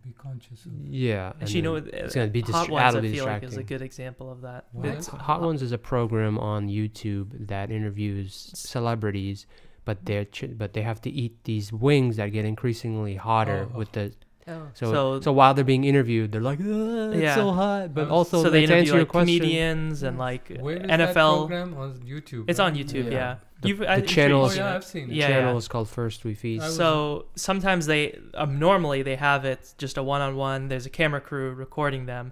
Be 0.08 0.14
conscious 0.14 0.66
of. 0.66 0.72
yeah. 0.86 1.32
and 1.34 1.42
Actually, 1.44 1.56
you 1.58 1.62
know, 1.64 1.76
it's 1.76 2.16
gonna 2.16 2.28
be 2.30 2.42
Hot 2.42 2.68
distra- 2.68 2.70
Ones 2.72 2.82
I 2.82 2.86
that'll 2.86 3.02
be 3.02 3.14
feel 3.14 3.26
like 3.26 3.44
is 3.44 3.58
a 3.58 3.64
good 3.64 3.82
example 3.82 4.32
of 4.32 4.42
that. 4.42 4.66
What? 4.72 4.86
It's 4.88 5.08
Hot 5.08 5.42
Ones 5.42 5.62
is 5.62 5.72
a 5.74 5.78
program 5.78 6.38
on 6.40 6.68
YouTube 6.70 7.48
that 7.48 7.70
interviews 7.72 8.52
celebrities, 8.56 9.46
but 9.86 10.06
they're 10.06 10.26
ch- 10.26 10.58
but 10.58 10.74
they 10.74 10.82
have 10.82 11.02
to 11.02 11.10
eat 11.10 11.44
these 11.44 11.74
wings 11.74 12.16
that 12.18 12.28
get 12.28 12.46
increasingly 12.46 13.16
hotter 13.16 13.68
Oh. 13.74 13.78
with 13.78 13.92
the 13.94 14.14
Oh. 14.50 14.68
So, 14.76 14.92
So- 14.94 15.22
so 15.22 15.32
while 15.34 15.54
they're 15.54 15.66
being 15.66 15.84
interviewed, 15.84 16.32
they're 16.32 16.42
like, 16.42 16.60
"Ah, 16.62 17.10
"It's 17.12 17.22
Yeah. 17.22 17.36
so 17.36 17.52
hot," 17.52 17.94
but 17.94 18.06
Um, 18.06 18.12
also 18.14 18.42
so 18.44 18.50
they 18.50 18.60
to 18.66 18.74
answer 18.74 18.74
interview 18.76 18.94
your 18.94 19.00
like 19.02 19.10
comedians 19.10 20.04
and 20.04 20.18
like 20.18 20.48
Where 20.60 20.78
is 20.78 20.82
that 20.88 21.00
NFL. 21.02 21.38
program 21.48 21.74
on 21.78 21.94
YouTube? 22.06 22.46
It's 22.48 22.60
right? 22.60 22.66
on 22.66 22.76
YouTube. 22.76 23.06
Yeah. 23.06 23.12
Yeah, 23.12 23.36
The- 23.62 23.68
You've, 23.70 23.80
the 23.80 23.92
I'm 23.92 24.06
channel 24.06 24.44
Oh 24.44 24.46
is- 24.46 24.58
yeah. 24.58 24.76
I've 24.76 24.84
seen 24.86 25.04
it. 25.06 25.08
The 25.10 25.16
Yeah, 25.16 25.28
channel 25.28 25.52
yeah. 25.54 25.58
is 25.58 25.68
called 25.68 25.90
First 25.90 26.24
We 26.24 26.34
Feast. 26.36 26.76
So 26.78 27.26
sometimes 27.36 27.88
they 27.88 28.18
um, 28.36 28.58
normally 28.60 29.02
they 29.02 29.16
have 29.18 29.44
it 29.46 29.74
just 29.78 29.98
a 29.98 30.04
one-on-one. 30.04 30.68
There's 30.70 30.86
a 30.86 30.90
camera 30.92 31.20
crew 31.20 31.52
recording 31.54 32.06
them, 32.06 32.32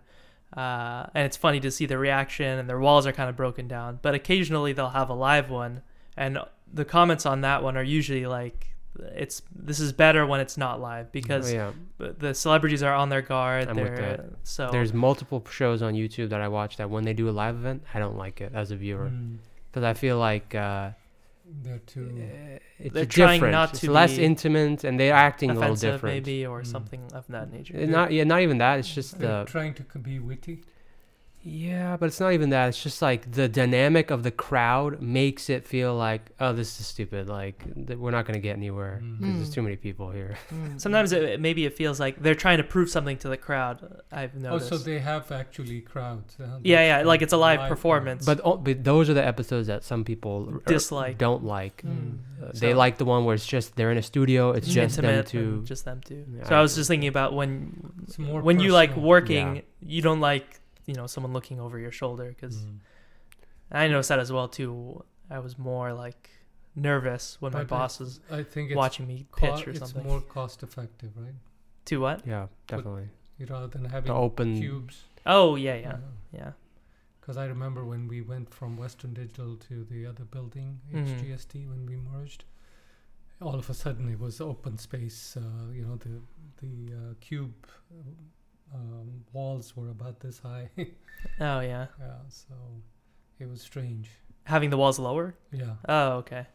uh, 0.55 1.07
and 1.13 1.26
it's 1.26 1.36
funny 1.38 1.59
to 1.59 1.72
see 1.72 1.86
the 1.86 1.97
reaction. 1.97 2.59
And 2.59 2.70
their 2.70 2.80
walls 2.80 3.05
are 3.07 3.11
kind 3.11 3.30
of 3.30 3.36
broken 3.36 3.68
down. 3.68 3.99
But 4.01 4.16
occasionally 4.16 4.72
they'll 4.74 4.89
have 4.89 5.09
a 5.09 5.13
live 5.16 5.49
one, 5.49 5.82
and 6.16 6.38
the 6.72 6.86
comments 6.86 7.26
on 7.26 7.41
that 7.41 7.61
one 7.63 7.76
are 7.76 7.84
usually 7.84 8.26
like, 8.26 8.74
"It's 9.15 9.41
this 9.55 9.79
is 9.79 9.91
better 9.93 10.25
when 10.25 10.39
it's 10.39 10.57
not 10.57 10.79
live 10.81 11.05
Oh, 11.07 11.09
because 11.11 11.53
yeah, 11.53 11.71
the 11.97 12.33
celebrities 12.33 12.81
are 12.83 12.93
on 12.93 13.09
their 13.09 13.21
guard. 13.21 13.67
I'm 13.67 13.75
with 13.75 13.95
they're 13.95 14.25
so 14.43 14.69
there's 14.71 14.93
multiple 14.93 15.45
shows 15.49 15.81
on 15.81 15.93
YouTube 15.93 16.29
that 16.29 16.41
I 16.41 16.47
watch 16.47 16.77
that 16.77 16.89
when 16.89 17.03
they 17.03 17.13
do 17.13 17.29
a 17.29 17.31
live 17.31 17.55
event, 17.55 17.83
I 17.93 17.99
don't 17.99 18.17
like 18.17 18.41
it 18.41 18.51
as 18.55 18.71
a 18.71 18.75
viewer 18.75 19.09
Mm, 19.09 19.37
because 19.71 19.83
I 19.83 19.93
feel 19.93 20.17
like 20.17 20.53
uh, 20.55 20.91
they're 21.63 21.79
too. 21.79 22.09
uh, 22.17 22.59
it's 22.79 22.93
They're 22.93 23.05
trying 23.05 23.37
different. 23.39 23.51
not 23.51 23.69
it's 23.71 23.79
to 23.81 23.91
less 23.91 24.15
be 24.17 24.23
intimate, 24.23 24.83
and 24.83 24.99
they're 24.99 25.13
acting 25.13 25.51
a 25.51 25.53
little 25.53 25.75
different. 25.75 26.15
maybe 26.15 26.45
or 26.45 26.61
Mm. 26.61 26.67
something 26.67 27.01
of 27.13 27.25
that 27.29 27.51
nature. 27.51 27.77
Uh, 27.77 27.85
Not 27.85 28.11
yeah, 28.11 28.23
not 28.23 28.41
even 28.41 28.57
that. 28.59 28.79
It's 28.79 28.93
just 28.93 29.19
They're 29.19 29.43
the 29.45 29.51
trying 29.51 29.73
to 29.75 29.83
be 29.99 30.19
witty. 30.19 30.63
Yeah, 31.47 31.95
but 31.95 32.07
it's 32.07 32.19
not 32.19 32.33
even 32.33 32.49
that. 32.49 32.69
It's 32.69 32.81
just 32.81 33.03
like 33.03 33.31
the 33.31 33.47
dynamic 33.47 34.09
of 34.09 34.23
the 34.23 34.31
crowd 34.31 34.99
makes 34.99 35.47
it 35.47 35.67
feel 35.67 35.93
like 35.95 36.31
oh, 36.39 36.53
this 36.53 36.79
is 36.79 36.87
stupid. 36.87 37.29
Like 37.29 37.63
th- 37.87 37.99
we're 37.99 38.09
not 38.09 38.25
gonna 38.25 38.39
get 38.39 38.55
anywhere. 38.57 38.99
Mm. 39.03 39.19
'cause 39.19 39.35
There's 39.37 39.49
Mm. 39.51 39.53
too 39.53 39.61
many 39.61 39.75
people 39.75 40.09
here. 40.09 40.35
Mm. 40.51 40.81
Sometimes 40.81 41.11
it, 41.11 41.21
it- 41.23 41.39
maybe 41.39 41.65
it 41.65 41.73
feels 41.77 41.99
like 41.99 42.19
they're 42.23 42.33
trying 42.45 42.57
to 42.57 42.63
prove 42.63 42.89
something 42.89 43.17
to 43.17 43.29
the 43.29 43.37
crowd. 43.37 44.01
I've 44.11 44.33
noticed. 44.35 44.73
Oh, 44.73 44.77
so 44.77 44.83
they 44.83 44.97
have 44.99 45.31
actually 45.31 45.81
crowds. 45.81 46.35
uh, 46.39 46.57
Yeah, 46.63 46.99
yeah, 46.99 47.03
like 47.05 47.21
it's 47.21 47.33
a 47.33 47.37
live 47.37 47.59
crowd. 47.59 47.69
performance. 47.69 48.25
But, 48.25 48.41
oh, 48.43 48.57
but 48.57 48.83
those 48.83 49.07
are 49.09 49.13
the 49.13 49.25
episodes 49.25 49.67
that 49.67 49.83
some 49.83 50.03
people 50.03 50.49
r- 50.51 50.61
Dislike. 50.65 51.19
don't 51.19 51.43
like. 51.43 51.83
Mm. 51.85 52.17
Uh, 52.41 52.51
they 52.53 52.71
So- 52.71 52.77
like 52.77 52.97
the 52.97 53.05
one 53.05 53.23
where 53.25 53.35
it's 53.35 53.45
just 53.45 53.75
they're 53.75 53.91
in 53.91 53.97
a 53.99 54.03
studio. 54.03 54.51
It's 54.51 54.67
just 54.67 54.95
them 54.95 55.05
intimate 55.05 55.27
two. 55.27 55.61
just 55.63 55.85
them 55.85 56.01
two. 56.03 56.25
Yeah, 56.37 56.43
so 56.47 56.55
I 56.55 56.59
I 56.59 56.61
was 56.63 56.73
just 56.75 56.87
thinking 56.87 57.07
about 57.09 57.33
when 57.33 57.93
It's 58.07 58.17
more 58.17 58.41
when 58.41 58.59
you 58.59 58.71
like 58.71 58.95
working, 58.97 59.57
Yeah. 59.57 59.61
you 59.81 60.01
don't 60.01 60.21
like 60.21 60.59
you 60.86 60.93
know 60.93 61.07
someone 61.07 61.33
looking 61.33 61.59
over 61.59 61.77
your 61.79 61.91
shoulder 61.91 62.27
because 62.29 62.57
Mm. 62.57 62.79
I 63.71 63.88
noticed 63.88 64.09
that 64.09 64.19
as 64.19 64.31
well 64.31 64.47
too. 64.47 65.03
I 65.29 65.39
was 65.39 65.57
more 65.57 65.91
like 65.93 66.29
nervous 66.75 67.38
when 67.39 67.51
my 67.53 67.63
boss 67.63 67.99
was 67.99 68.19
I 68.29 68.43
think 68.43 68.69
it's 68.71 68.77
watching 68.77 69.07
me 69.07 69.25
co- 69.31 69.39
pitch 69.41 69.51
or 69.67 69.73
something. 69.73 69.81
it's 69.81 69.91
something. 69.91 70.07
more 70.07 70.21
cost 70.21 70.61
effective, 70.63 71.11
right? 71.15 71.33
to 71.86 71.99
what? 72.01 72.25
Yeah, 72.25 72.47
definitely. 72.67 73.09
Rather 73.49 73.67
than 73.67 73.86
having 73.86 74.07
The 74.11 74.17
open. 74.17 74.59
cubes. 74.59 75.03
Oh 75.25 75.55
yeah, 75.55 75.75
yeah, 75.75 75.97
yeah. 76.31 76.51
Because 77.19 77.38
I 77.38 77.45
remember 77.45 77.83
when 77.83 78.07
we 78.07 78.21
went 78.21 78.53
from 78.53 78.77
Western 78.77 79.13
Digital 79.13 79.55
to 79.67 79.83
the 79.83 80.05
other 80.05 80.25
building. 80.25 80.79
HGST, 80.93 81.67
when 81.67 81.86
we 81.88 81.95
merged, 81.97 82.43
all 83.41 83.55
of 83.55 83.67
a 83.69 83.73
sudden 83.73 84.07
it 84.09 84.19
was 84.19 84.39
open 84.39 84.77
space. 84.77 85.36
Uh, 85.36 85.71
you 85.73 85.83
know, 85.86 85.95
the 85.97 86.21
the 86.63 86.93
uh, 86.95 87.13
cube 87.19 87.55
um, 88.74 89.24
walls 89.34 89.76
were 89.76 89.89
about 89.89 90.20
this 90.20 90.39
high. 90.39 90.70
Oh 91.39 91.59
yeah. 91.59 91.88
yeah, 91.99 92.18
so 92.30 92.53
it 93.39 93.49
was 93.49 93.61
strange. 93.61 94.09
Having 94.43 94.70
the 94.70 94.78
walls 94.78 94.99
lower. 94.99 95.34
Yeah, 95.51 95.76
Oh 95.89 96.18
okay. 96.18 96.45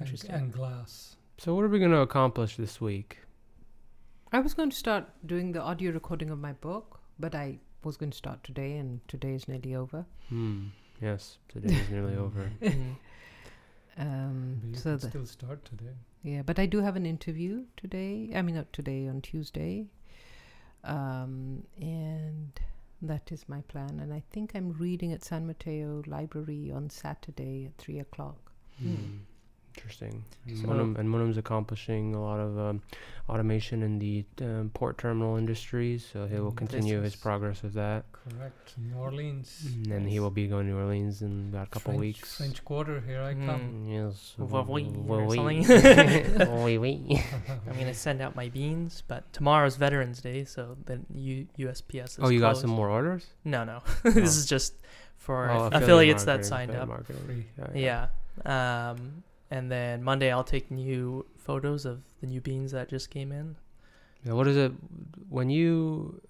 Interesting. 0.00 0.30
and 0.30 0.52
glass. 0.52 1.16
So 1.38 1.54
what 1.54 1.64
are 1.64 1.68
we 1.68 1.80
gonna 1.80 2.00
accomplish 2.00 2.56
this 2.56 2.80
week? 2.80 3.18
I 4.32 4.38
was 4.38 4.54
going 4.54 4.70
to 4.70 4.76
start 4.76 5.06
doing 5.26 5.52
the 5.52 5.60
audio 5.62 5.90
recording 5.90 6.30
of 6.30 6.38
my 6.38 6.52
book, 6.52 7.00
but 7.18 7.34
I 7.34 7.58
was 7.82 7.96
going 7.96 8.10
to 8.10 8.16
start 8.16 8.44
today, 8.44 8.76
and 8.76 9.00
today 9.08 9.34
is 9.34 9.48
nearly 9.48 9.74
over. 9.74 10.04
Hmm. 10.28 10.66
Yes, 11.00 11.38
today 11.48 11.74
is 11.74 11.88
nearly 11.90 12.14
over. 12.26 12.50
Um, 13.96 14.58
But 14.62 14.68
you 14.68 14.74
so 14.76 14.90
can 14.90 14.98
the, 15.00 15.08
still 15.08 15.26
start 15.26 15.64
today. 15.64 15.94
yeah, 16.22 16.42
but 16.42 16.58
I 16.58 16.66
do 16.66 16.80
have 16.80 16.94
an 16.96 17.06
interview 17.06 17.64
today. 17.76 18.30
I 18.34 18.42
mean, 18.42 18.54
not 18.54 18.72
today, 18.72 19.08
on 19.08 19.20
Tuesday. 19.22 19.86
Um, 20.88 21.64
and 21.80 22.58
that 23.02 23.30
is 23.30 23.48
my 23.48 23.60
plan. 23.62 24.00
And 24.00 24.12
I 24.12 24.22
think 24.30 24.52
I'm 24.54 24.72
reading 24.72 25.12
at 25.12 25.24
San 25.24 25.46
Mateo 25.46 26.02
Library 26.06 26.72
on 26.72 26.90
Saturday 26.90 27.66
at 27.66 27.76
three 27.76 27.98
o'clock. 27.98 28.52
Hmm. 28.80 29.18
Interesting. 29.78 30.24
And 30.46 30.58
So- 30.58 30.66
Munam, 30.68 30.98
and 30.98 31.08
Munam's 31.08 31.38
accomplishing 31.38 32.14
a 32.14 32.20
lot 32.22 32.40
of 32.40 32.58
um, 32.58 32.82
automation 33.28 33.82
in 33.82 33.98
the 33.98 34.24
um, 34.42 34.70
port 34.74 34.98
terminal 34.98 35.36
industries, 35.36 36.04
so 36.12 36.26
he 36.26 36.38
will 36.40 36.52
Mm, 36.52 36.56
continue 36.56 37.00
his 37.00 37.14
progress 37.16 37.62
with 37.62 37.74
that. 37.74 38.04
Correct. 38.12 38.74
New 38.76 38.96
Orleans. 38.96 39.62
And 39.66 39.86
then 39.86 40.06
he 40.06 40.18
will 40.20 40.30
be 40.30 40.46
going 40.48 40.66
to 40.66 40.72
New 40.72 40.78
Orleans 40.78 41.22
in 41.22 41.48
about 41.52 41.68
a 41.68 41.70
couple 41.70 41.92
French, 41.92 42.00
weeks. 42.00 42.36
French 42.36 42.64
Quarter, 42.64 43.00
here 43.06 43.22
I 43.22 43.34
come. 43.34 43.86
Yes. 43.88 44.34
Voi- 44.38 44.62
voi, 44.62 44.84
voi, 44.84 45.16
or 45.20 45.26
voi. 45.26 45.62
something. 45.62 46.48
Oui, 46.64 46.78
oui. 46.78 47.22
I'm 47.70 47.78
gonna 47.78 47.94
send 47.94 48.20
out 48.20 48.34
my 48.36 48.48
beans, 48.48 49.02
but 49.06 49.30
tomorrow's 49.32 49.76
Veterans 49.76 50.20
Day, 50.20 50.44
so 50.44 50.76
the 50.86 51.00
U- 51.14 51.46
USPS 51.58 52.10
is 52.12 52.18
Oh, 52.20 52.28
you 52.28 52.40
got 52.40 52.56
some 52.56 52.70
more 52.70 52.88
orders? 52.90 53.26
No, 53.44 53.64
no. 53.64 53.80
Oh. 54.04 54.10
this 54.10 54.36
is 54.36 54.46
just 54.46 54.74
for 55.16 55.50
Oh, 55.50 55.66
aff- 55.66 55.82
affiliates 55.82 56.24
that 56.24 56.44
signed 56.44 56.70
affiliate 56.70 56.82
up. 56.82 56.88
marketing. 56.88 57.22
Free. 57.26 57.46
Yeah, 57.80 58.08
Yeah. 58.44 58.90
Um, 58.90 59.22
and 59.50 59.70
then 59.70 60.02
Monday 60.02 60.30
I'll 60.30 60.44
take 60.44 60.70
new 60.70 61.26
photos 61.36 61.84
of 61.84 62.02
the 62.20 62.26
new 62.26 62.40
beans 62.40 62.72
that 62.72 62.88
just 62.88 63.10
came 63.10 63.32
in. 63.32 63.56
Yeah, 64.24 64.32
what 64.32 64.46
is 64.48 64.56
it 64.56 64.72
when 65.28 65.50
you? 65.50 66.20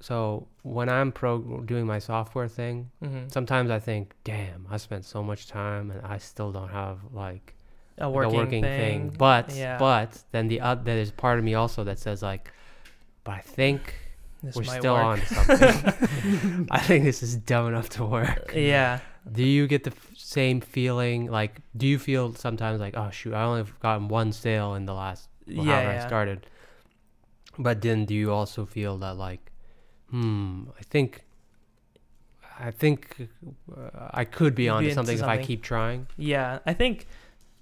So 0.00 0.46
when 0.62 0.88
I'm 0.88 1.10
pro 1.10 1.38
doing 1.62 1.86
my 1.86 1.98
software 1.98 2.48
thing, 2.48 2.90
Mm-hmm. 3.02 3.28
sometimes 3.28 3.70
I 3.70 3.78
think, 3.78 4.14
damn, 4.24 4.66
I 4.70 4.76
spent 4.76 5.04
so 5.04 5.22
much 5.22 5.48
time 5.48 5.90
and 5.90 6.00
I 6.06 6.18
still 6.18 6.52
don't 6.52 6.68
have 6.68 6.98
like 7.12 7.54
A 7.98 8.06
like 8.08 8.14
working, 8.14 8.34
a 8.34 8.36
working 8.42 8.62
thing. 8.62 9.14
But 9.16 9.54
yeah, 9.54 9.78
but 9.78 10.22
then 10.32 10.48
the 10.48 10.60
other 10.60 10.82
there's 10.84 11.10
part 11.10 11.38
of 11.38 11.44
me 11.44 11.54
also 11.54 11.82
that 11.84 11.98
says 11.98 12.22
like, 12.22 12.52
but 13.24 13.32
I 13.32 13.40
think 13.40 13.94
this 14.46 14.56
we're 14.56 14.62
might 14.64 14.78
still 14.78 14.94
work. 14.94 15.04
on 15.04 15.18
to 15.20 15.26
something. 15.26 16.68
I 16.70 16.78
think 16.80 17.04
this 17.04 17.22
is 17.22 17.36
dumb 17.36 17.68
enough 17.68 17.88
to 17.90 18.04
work. 18.04 18.52
yeah. 18.54 19.00
Do 19.30 19.42
you 19.44 19.66
get 19.66 19.84
the 19.84 19.90
f- 19.90 20.10
same 20.16 20.60
feeling? 20.60 21.26
Like, 21.26 21.60
do 21.76 21.86
you 21.86 21.98
feel 21.98 22.34
sometimes 22.34 22.80
like, 22.80 22.96
oh 22.96 23.10
shoot, 23.10 23.34
I 23.34 23.42
only 23.42 23.58
have 23.60 23.78
gotten 23.80 24.08
one 24.08 24.32
sale 24.32 24.74
in 24.74 24.86
the 24.86 24.94
last 24.94 25.28
well, 25.48 25.66
yeah. 25.66 25.82
however 25.82 25.98
I 25.98 26.06
started. 26.06 26.46
But 27.58 27.80
then, 27.82 28.04
do 28.04 28.14
you 28.14 28.32
also 28.32 28.66
feel 28.66 28.98
that 28.98 29.16
like, 29.16 29.52
hmm, 30.10 30.64
I 30.78 30.82
think, 30.82 31.24
I 32.58 32.70
think 32.70 33.28
uh, 33.76 33.90
I 34.10 34.24
could 34.24 34.54
be 34.54 34.68
onto 34.68 34.88
be 34.88 34.94
something, 34.94 35.18
if 35.18 35.24
I 35.24 35.38
keep 35.38 35.62
trying. 35.62 36.06
Yeah, 36.16 36.60
I 36.66 36.74
think, 36.74 37.06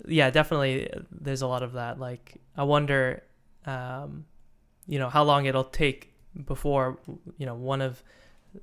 yeah, 0.06 0.30
definitely. 0.30 0.90
There's 1.10 1.42
a 1.42 1.46
lot 1.46 1.62
of 1.62 1.72
that. 1.74 1.98
Like, 1.98 2.40
I 2.56 2.64
wonder, 2.64 3.22
um, 3.66 4.26
you 4.86 4.98
know, 4.98 5.08
how 5.08 5.22
long 5.22 5.46
it'll 5.46 5.64
take 5.64 6.13
before 6.46 6.98
you 7.38 7.46
know 7.46 7.54
one 7.54 7.80
of 7.80 8.02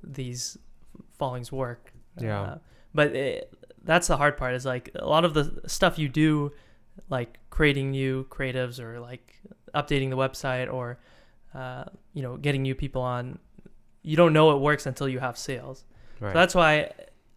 these 0.02 0.58
fallings 1.18 1.50
work. 1.52 1.92
Yeah. 2.20 2.42
Uh, 2.42 2.58
but 2.94 3.14
it, 3.14 3.54
that's 3.84 4.08
the 4.08 4.16
hard 4.16 4.36
part. 4.36 4.54
Is 4.54 4.64
like 4.66 4.90
a 4.94 5.06
lot 5.06 5.24
of 5.24 5.34
the 5.34 5.62
stuff 5.66 5.98
you 5.98 6.08
do, 6.08 6.52
like 7.08 7.38
creating 7.50 7.90
new 7.90 8.26
creatives 8.30 8.78
or 8.78 9.00
like 9.00 9.40
updating 9.74 10.10
the 10.10 10.16
website 10.16 10.72
or, 10.72 10.98
uh, 11.54 11.84
you 12.14 12.22
know, 12.22 12.36
getting 12.36 12.62
new 12.62 12.74
people 12.74 13.02
on. 13.02 13.38
You 14.02 14.16
don't 14.16 14.32
know 14.32 14.50
it 14.50 14.60
works 14.60 14.86
until 14.86 15.08
you 15.08 15.20
have 15.20 15.38
sales. 15.38 15.84
Right. 16.20 16.32
So 16.32 16.38
that's 16.38 16.54
why 16.54 16.90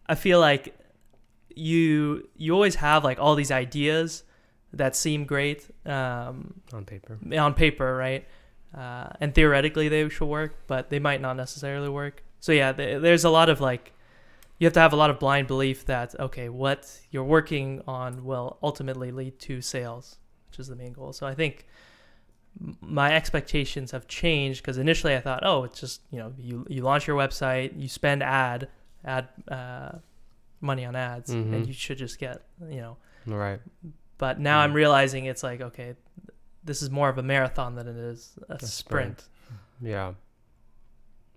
I 0.06 0.14
feel 0.14 0.40
like 0.40 0.76
you 1.54 2.28
you 2.36 2.52
always 2.52 2.74
have 2.76 3.02
like 3.02 3.18
all 3.18 3.34
these 3.34 3.50
ideas 3.50 4.24
that 4.72 4.94
seem 4.94 5.24
great 5.24 5.66
um, 5.86 6.60
on 6.72 6.84
paper. 6.84 7.18
on 7.38 7.54
paper, 7.54 7.96
right? 7.96 8.26
Uh, 8.76 9.08
and 9.20 9.34
theoretically 9.34 9.88
they 9.88 10.06
should 10.08 10.26
work, 10.26 10.54
but 10.66 10.90
they 10.90 10.98
might 10.98 11.20
not 11.20 11.34
necessarily 11.36 11.88
work. 11.88 12.22
So 12.40 12.52
yeah, 12.52 12.72
th- 12.72 13.00
there's 13.00 13.24
a 13.24 13.30
lot 13.30 13.48
of 13.48 13.60
like 13.60 13.92
you 14.58 14.66
have 14.66 14.74
to 14.74 14.80
have 14.80 14.92
a 14.92 14.96
lot 14.96 15.08
of 15.10 15.18
blind 15.18 15.46
belief 15.48 15.86
that 15.86 16.18
okay, 16.20 16.48
what 16.50 17.00
you're 17.10 17.24
working 17.24 17.82
on 17.88 18.24
will 18.24 18.58
ultimately 18.62 19.10
lead 19.12 19.38
to 19.40 19.60
sales, 19.62 20.18
which 20.50 20.58
is 20.58 20.66
the 20.68 20.76
main 20.76 20.92
goal. 20.92 21.12
So 21.14 21.26
I 21.26 21.34
think 21.34 21.66
my 22.80 23.14
expectations 23.14 23.90
have 23.90 24.06
changed 24.08 24.62
because 24.62 24.78
initially 24.78 25.14
I 25.14 25.20
thought, 25.20 25.40
oh, 25.44 25.64
it's 25.64 25.80
just 25.80 26.00
you 26.10 26.18
know 26.18 26.32
you 26.38 26.66
you 26.68 26.82
launch 26.82 27.06
your 27.06 27.16
website, 27.16 27.80
you 27.80 27.88
spend 27.88 28.22
ad 28.22 28.68
ad 29.04 29.28
uh, 29.48 29.92
money 30.60 30.84
on 30.84 30.96
ads, 30.96 31.30
Mhm. 31.30 31.52
and 31.54 31.66
you 31.66 31.72
should 31.72 31.98
just 31.98 32.18
get 32.18 32.42
you 32.68 32.80
know. 32.80 32.96
Right. 33.26 33.60
But 34.18 34.40
now 34.40 34.60
I'm 34.60 34.72
Mhm. 34.72 34.74
realizing 34.76 35.24
it's 35.26 35.42
like 35.42 35.60
okay, 35.60 35.94
this 36.66 36.82
is 36.82 36.90
more 36.90 37.08
of 37.08 37.16
a 37.18 37.22
marathon 37.22 37.74
than 37.74 37.88
it 37.88 37.96
is 37.96 38.38
a, 38.48 38.54
A 38.54 38.66
sprint. 38.66 39.20
sprint. 39.20 39.24
Yeah. 39.80 40.12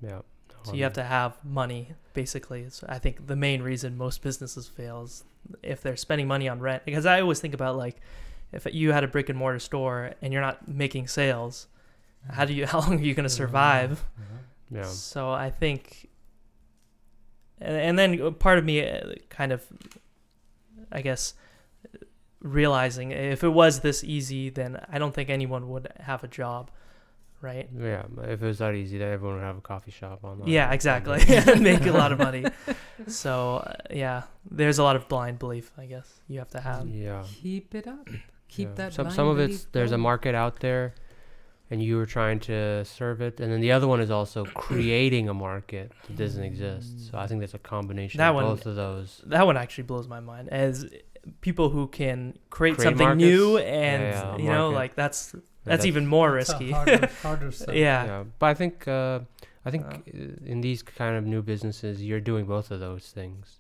Yeah. 0.02 0.22
So 0.64 0.74
you 0.74 0.84
have 0.84 0.94
to 0.94 1.04
have 1.04 1.38
money, 1.44 1.94
basically. 2.14 2.70
So 2.70 2.86
I 2.90 3.00
think 3.00 3.28
the 3.28 3.36
main 3.36 3.62
reason 3.62 3.98
most 3.98 4.22
businesses 4.22 4.68
fail 4.68 5.04
is 5.04 5.24
if 5.64 5.82
they're 5.82 5.96
spending 5.96 6.28
money 6.28 6.50
on 6.50 6.60
rent. 6.60 6.84
Because 6.86 7.06
I 7.06 7.22
always 7.22 7.40
think 7.40 7.54
about 7.54 7.78
like, 7.78 7.98
if 8.52 8.68
you 8.72 8.92
had 8.92 9.04
a 9.04 9.08
brick 9.08 9.30
and 9.30 9.38
mortar 9.38 9.60
store 9.60 10.12
and 10.22 10.34
you're 10.34 10.42
not 10.42 10.68
making 10.68 11.08
sales, 11.08 11.68
mm-hmm. 12.24 12.36
how 12.36 12.46
do 12.46 12.54
you 12.54 12.66
how 12.68 12.80
long 12.82 13.00
are 13.00 13.04
you 13.04 13.14
gonna 13.14 13.28
mm-hmm. 13.28 13.36
survive? 13.36 14.06
Mm-hmm. 14.20 14.78
Yeah. 14.78 14.84
So 14.84 15.32
I 15.32 15.50
think, 15.50 16.10
and, 17.60 17.76
and 17.76 18.00
then 18.00 18.34
part 18.36 18.58
of 18.58 18.66
me 18.66 18.88
uh, 18.88 19.14
kind 19.30 19.52
of, 19.52 19.66
I 20.92 21.02
guess, 21.02 21.34
realizing 22.42 23.12
if 23.12 23.44
it 23.44 23.50
was 23.50 23.82
this 23.82 24.04
easy, 24.04 24.50
then 24.50 24.84
I 24.90 25.00
don't 25.00 25.14
think 25.14 25.30
anyone 25.30 25.70
would 25.70 25.92
have 26.00 26.24
a 26.24 26.28
job, 26.28 26.72
right? 27.42 27.70
Yeah, 27.78 28.04
if 28.24 28.42
it 28.42 28.46
was 28.46 28.60
that 28.60 28.76
easy, 28.76 28.98
then 28.98 29.12
everyone 29.12 29.38
would 29.38 29.46
have 29.46 29.58
a 29.58 29.62
coffee 29.62 29.92
shop 29.92 30.24
online. 30.24 30.48
Yeah, 30.48 30.72
exactly. 30.72 31.20
Make 31.60 31.86
a 31.86 31.92
lot 31.92 32.12
of 32.12 32.20
money. 32.20 32.46
So 33.08 33.58
uh, 33.58 33.74
yeah, 33.92 34.24
there's 34.50 34.80
a 34.80 34.84
lot 34.84 34.96
of 34.96 35.08
blind 35.08 35.40
belief, 35.40 35.72
I 35.78 35.86
guess 35.86 36.22
you 36.28 36.40
have 36.40 36.50
to 36.52 36.62
have. 36.62 36.88
Yeah. 36.88 37.24
Keep 37.42 37.76
it 37.76 37.88
up. 37.88 38.08
Keep 38.48 38.70
yeah. 38.70 38.76
that. 38.76 38.94
Some 38.94 39.12
some 39.12 39.28
of 39.28 39.40
it's 39.40 39.58
belief 39.58 39.72
there's 39.74 39.92
a 39.92 39.98
market 39.98 40.34
out 40.34 40.60
there, 40.60 40.96
and 41.70 41.84
you 41.84 41.98
were 41.98 42.08
trying 42.08 42.40
to 42.42 42.84
serve 42.86 43.22
it, 43.22 43.40
and 43.40 43.52
then 43.52 43.62
the 43.62 43.72
other 43.72 43.88
one 43.88 44.00
is 44.00 44.10
also 44.10 44.46
creating 44.46 45.30
a 45.30 45.34
market 45.34 45.92
that 46.08 46.18
doesn't 46.18 46.44
exist. 46.44 47.12
So 47.12 47.18
I 47.18 47.28
think 47.28 47.42
that's 47.42 47.54
a 47.54 47.60
combination 47.60 48.18
That 48.18 48.30
of 48.30 48.36
one- 48.36 48.46
both 48.46 48.66
of 48.66 48.76
those. 48.76 49.22
That 49.28 49.46
one 49.46 49.58
actually 49.58 49.84
blows 49.84 50.08
my 50.08 50.20
mind 50.20 50.50
as 50.50 50.90
people 51.42 51.70
who 51.70 51.88
can 51.88 52.38
create, 52.50 52.76
Create 52.76 52.86
something 52.88 53.08
markets? 53.08 53.24
new 53.26 53.58
and 53.58 54.04
yeah, 54.04 54.38
you 54.38 54.50
know 54.50 54.72
market. 54.72 54.76
like 54.82 54.96
that's 54.96 55.34
And 55.34 55.44
that's 55.66 55.86
even 55.86 56.06
more 56.08 56.32
risky. 56.32 56.72
harder, 56.72 57.08
harder 57.24 57.52
yeah. 57.74 58.06
Yeah, 58.06 58.24
but 58.40 58.46
I 58.48 58.54
think 58.54 58.88
uh, 58.88 59.20
I 59.66 59.72
think 59.72 59.86
Uh, 59.86 59.96
uh, 59.96 60.52
in 60.54 60.62
these 60.62 60.82
kind 60.84 61.16
of 61.18 61.26
new 61.26 61.42
businesses, 61.42 62.02
you're 62.04 62.22
doing 62.32 62.46
both 62.46 62.72
of 62.72 62.80
those 62.80 63.12
things. 63.12 63.60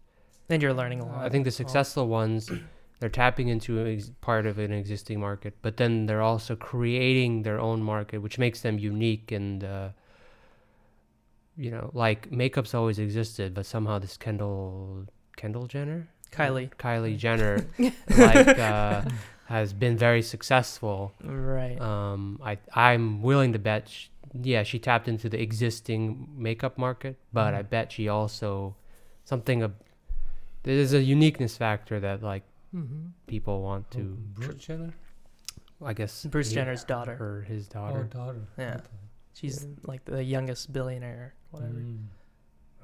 and 0.50 0.62
you're 0.64 0.74
learning 0.74 1.00
a 1.02 1.06
lot. 1.06 1.26
I 1.26 1.30
think 1.30 1.44
the 1.46 1.52
Oh. 1.56 1.62
successful 1.64 2.08
ones, 2.08 2.50
they're 3.00 3.10
tapping 3.24 3.48
into 3.50 3.72
a 3.86 3.94
ex- 3.94 4.12
part 4.22 4.46
of 4.46 4.58
an 4.60 4.72
existing 4.72 5.20
market, 5.20 5.54
but 5.62 5.78
then 5.78 6.06
they're 6.08 6.26
also 6.32 6.56
creating 6.56 7.44
their 7.44 7.60
own 7.60 7.80
market, 7.84 8.18
which 8.26 8.38
makes 8.40 8.62
them 8.62 8.76
unique 8.80 9.32
and. 9.32 9.64
Uh, 9.64 9.90
you 11.58 11.72
know, 11.72 11.92
like 11.94 12.32
makeup's 12.32 12.74
always 12.74 13.00
existed, 13.00 13.54
but 13.54 13.66
somehow 13.66 14.00
this 14.00 14.16
Kendall 14.18 15.06
Kendall 15.36 15.68
Jenner, 15.68 16.08
Kylie. 16.32 16.70
Kylie 16.76 17.18
Jenner, 17.18 17.66
like 18.18 18.48
uh, 18.60 19.04
has 19.48 19.74
been 19.74 19.98
very 19.98 20.22
successful. 20.22 21.14
Right. 21.24 21.80
Um, 21.80 22.40
I 22.44 22.58
I'm 22.74 23.22
willing 23.22 23.54
to 23.54 23.60
bet, 23.60 23.90
sh- 23.90 24.08
yeah, 24.34 24.64
she 24.64 24.78
tapped 24.80 25.08
into 25.08 25.28
the 25.30 25.42
existing 25.42 26.28
makeup 26.38 26.78
market, 26.78 27.18
but 27.34 27.54
I 27.54 27.64
Mhm. 27.64 27.70
bet 27.70 27.92
she 27.92 28.08
also 28.08 28.76
something 29.26 29.62
of 29.64 29.74
there's 30.64 30.94
a 30.94 31.02
uniqueness 31.02 31.58
factor 31.58 32.00
that 32.00 32.22
like 32.22 32.44
Mhm. 32.76 33.12
people 33.28 33.62
want 33.62 33.86
Oh, 33.96 33.98
to. 34.00 34.04
Bruce 34.36 34.66
Jenner? 34.66 34.94
I 35.84 35.94
guess 35.94 36.26
Bruce 36.26 36.50
he- 36.50 36.56
Jenner's 36.56 36.84
daughter. 36.84 37.14
or 37.20 37.42
his 37.48 37.68
Oh, 37.70 37.74
daughter. 37.74 38.04
daughter. 38.04 38.42
Yeah. 38.58 38.76
Okay. 38.76 38.86
She's 39.34 39.66
like 39.84 40.04
the 40.06 40.22
youngest 40.24 40.72
billionaire, 40.74 41.34
whatever. 41.52 41.74
Mm. 41.80 42.06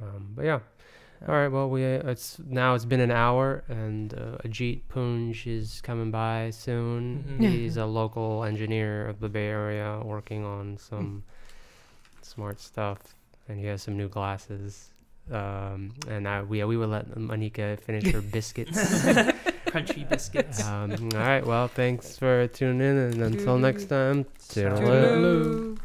Um, 0.01 0.31
but 0.35 0.45
yeah. 0.45 0.59
Yeah. 1.22 1.28
All 1.30 1.36
right. 1.36 1.47
Well, 1.47 1.70
we 1.70 1.84
uh, 1.84 2.09
it's 2.09 2.38
now 2.45 2.74
it's 2.76 2.86
been 2.86 2.99
an 2.99 3.11
hour, 3.11 3.63
and 3.70 4.13
uh, 4.13 4.38
Ajit 4.47 4.82
Poonj 4.93 5.47
is 5.47 5.82
coming 5.82 6.11
by 6.11 6.49
soon. 6.51 7.24
Mhm. 7.39 7.49
He's 7.49 7.78
a 7.78 7.86
local 7.86 8.43
engineer 8.43 9.07
of 9.07 9.20
the 9.20 9.30
Bay 9.30 9.47
Area, 9.47 10.01
working 10.03 10.43
on 10.45 10.78
some 10.78 11.24
smart 12.22 12.59
stuff, 12.59 12.99
and 13.47 13.59
he 13.59 13.66
has 13.66 13.82
some 13.82 13.95
new 13.97 14.07
glasses. 14.09 14.91
Um, 15.32 15.91
and 16.07 16.28
I, 16.28 16.43
we 16.43 16.63
we 16.66 16.78
will 16.78 16.89
let 16.89 17.09
Anika 17.16 17.80
finish 17.80 18.11
her 18.11 18.22
biscuits. 18.22 18.78
Crunchy 19.76 20.07
biscuits. 20.07 20.63
um, 20.63 20.91
all 21.13 21.20
right. 21.20 21.45
Well, 21.45 21.68
thanks 21.68 22.18
for 22.18 22.47
tuning 22.47 22.82
in, 22.82 22.97
and 22.97 23.22
until 23.22 23.57
next 23.57 23.86
time, 23.86 24.26
toodaloo. 24.49 24.80
Toodaloo. 24.80 25.78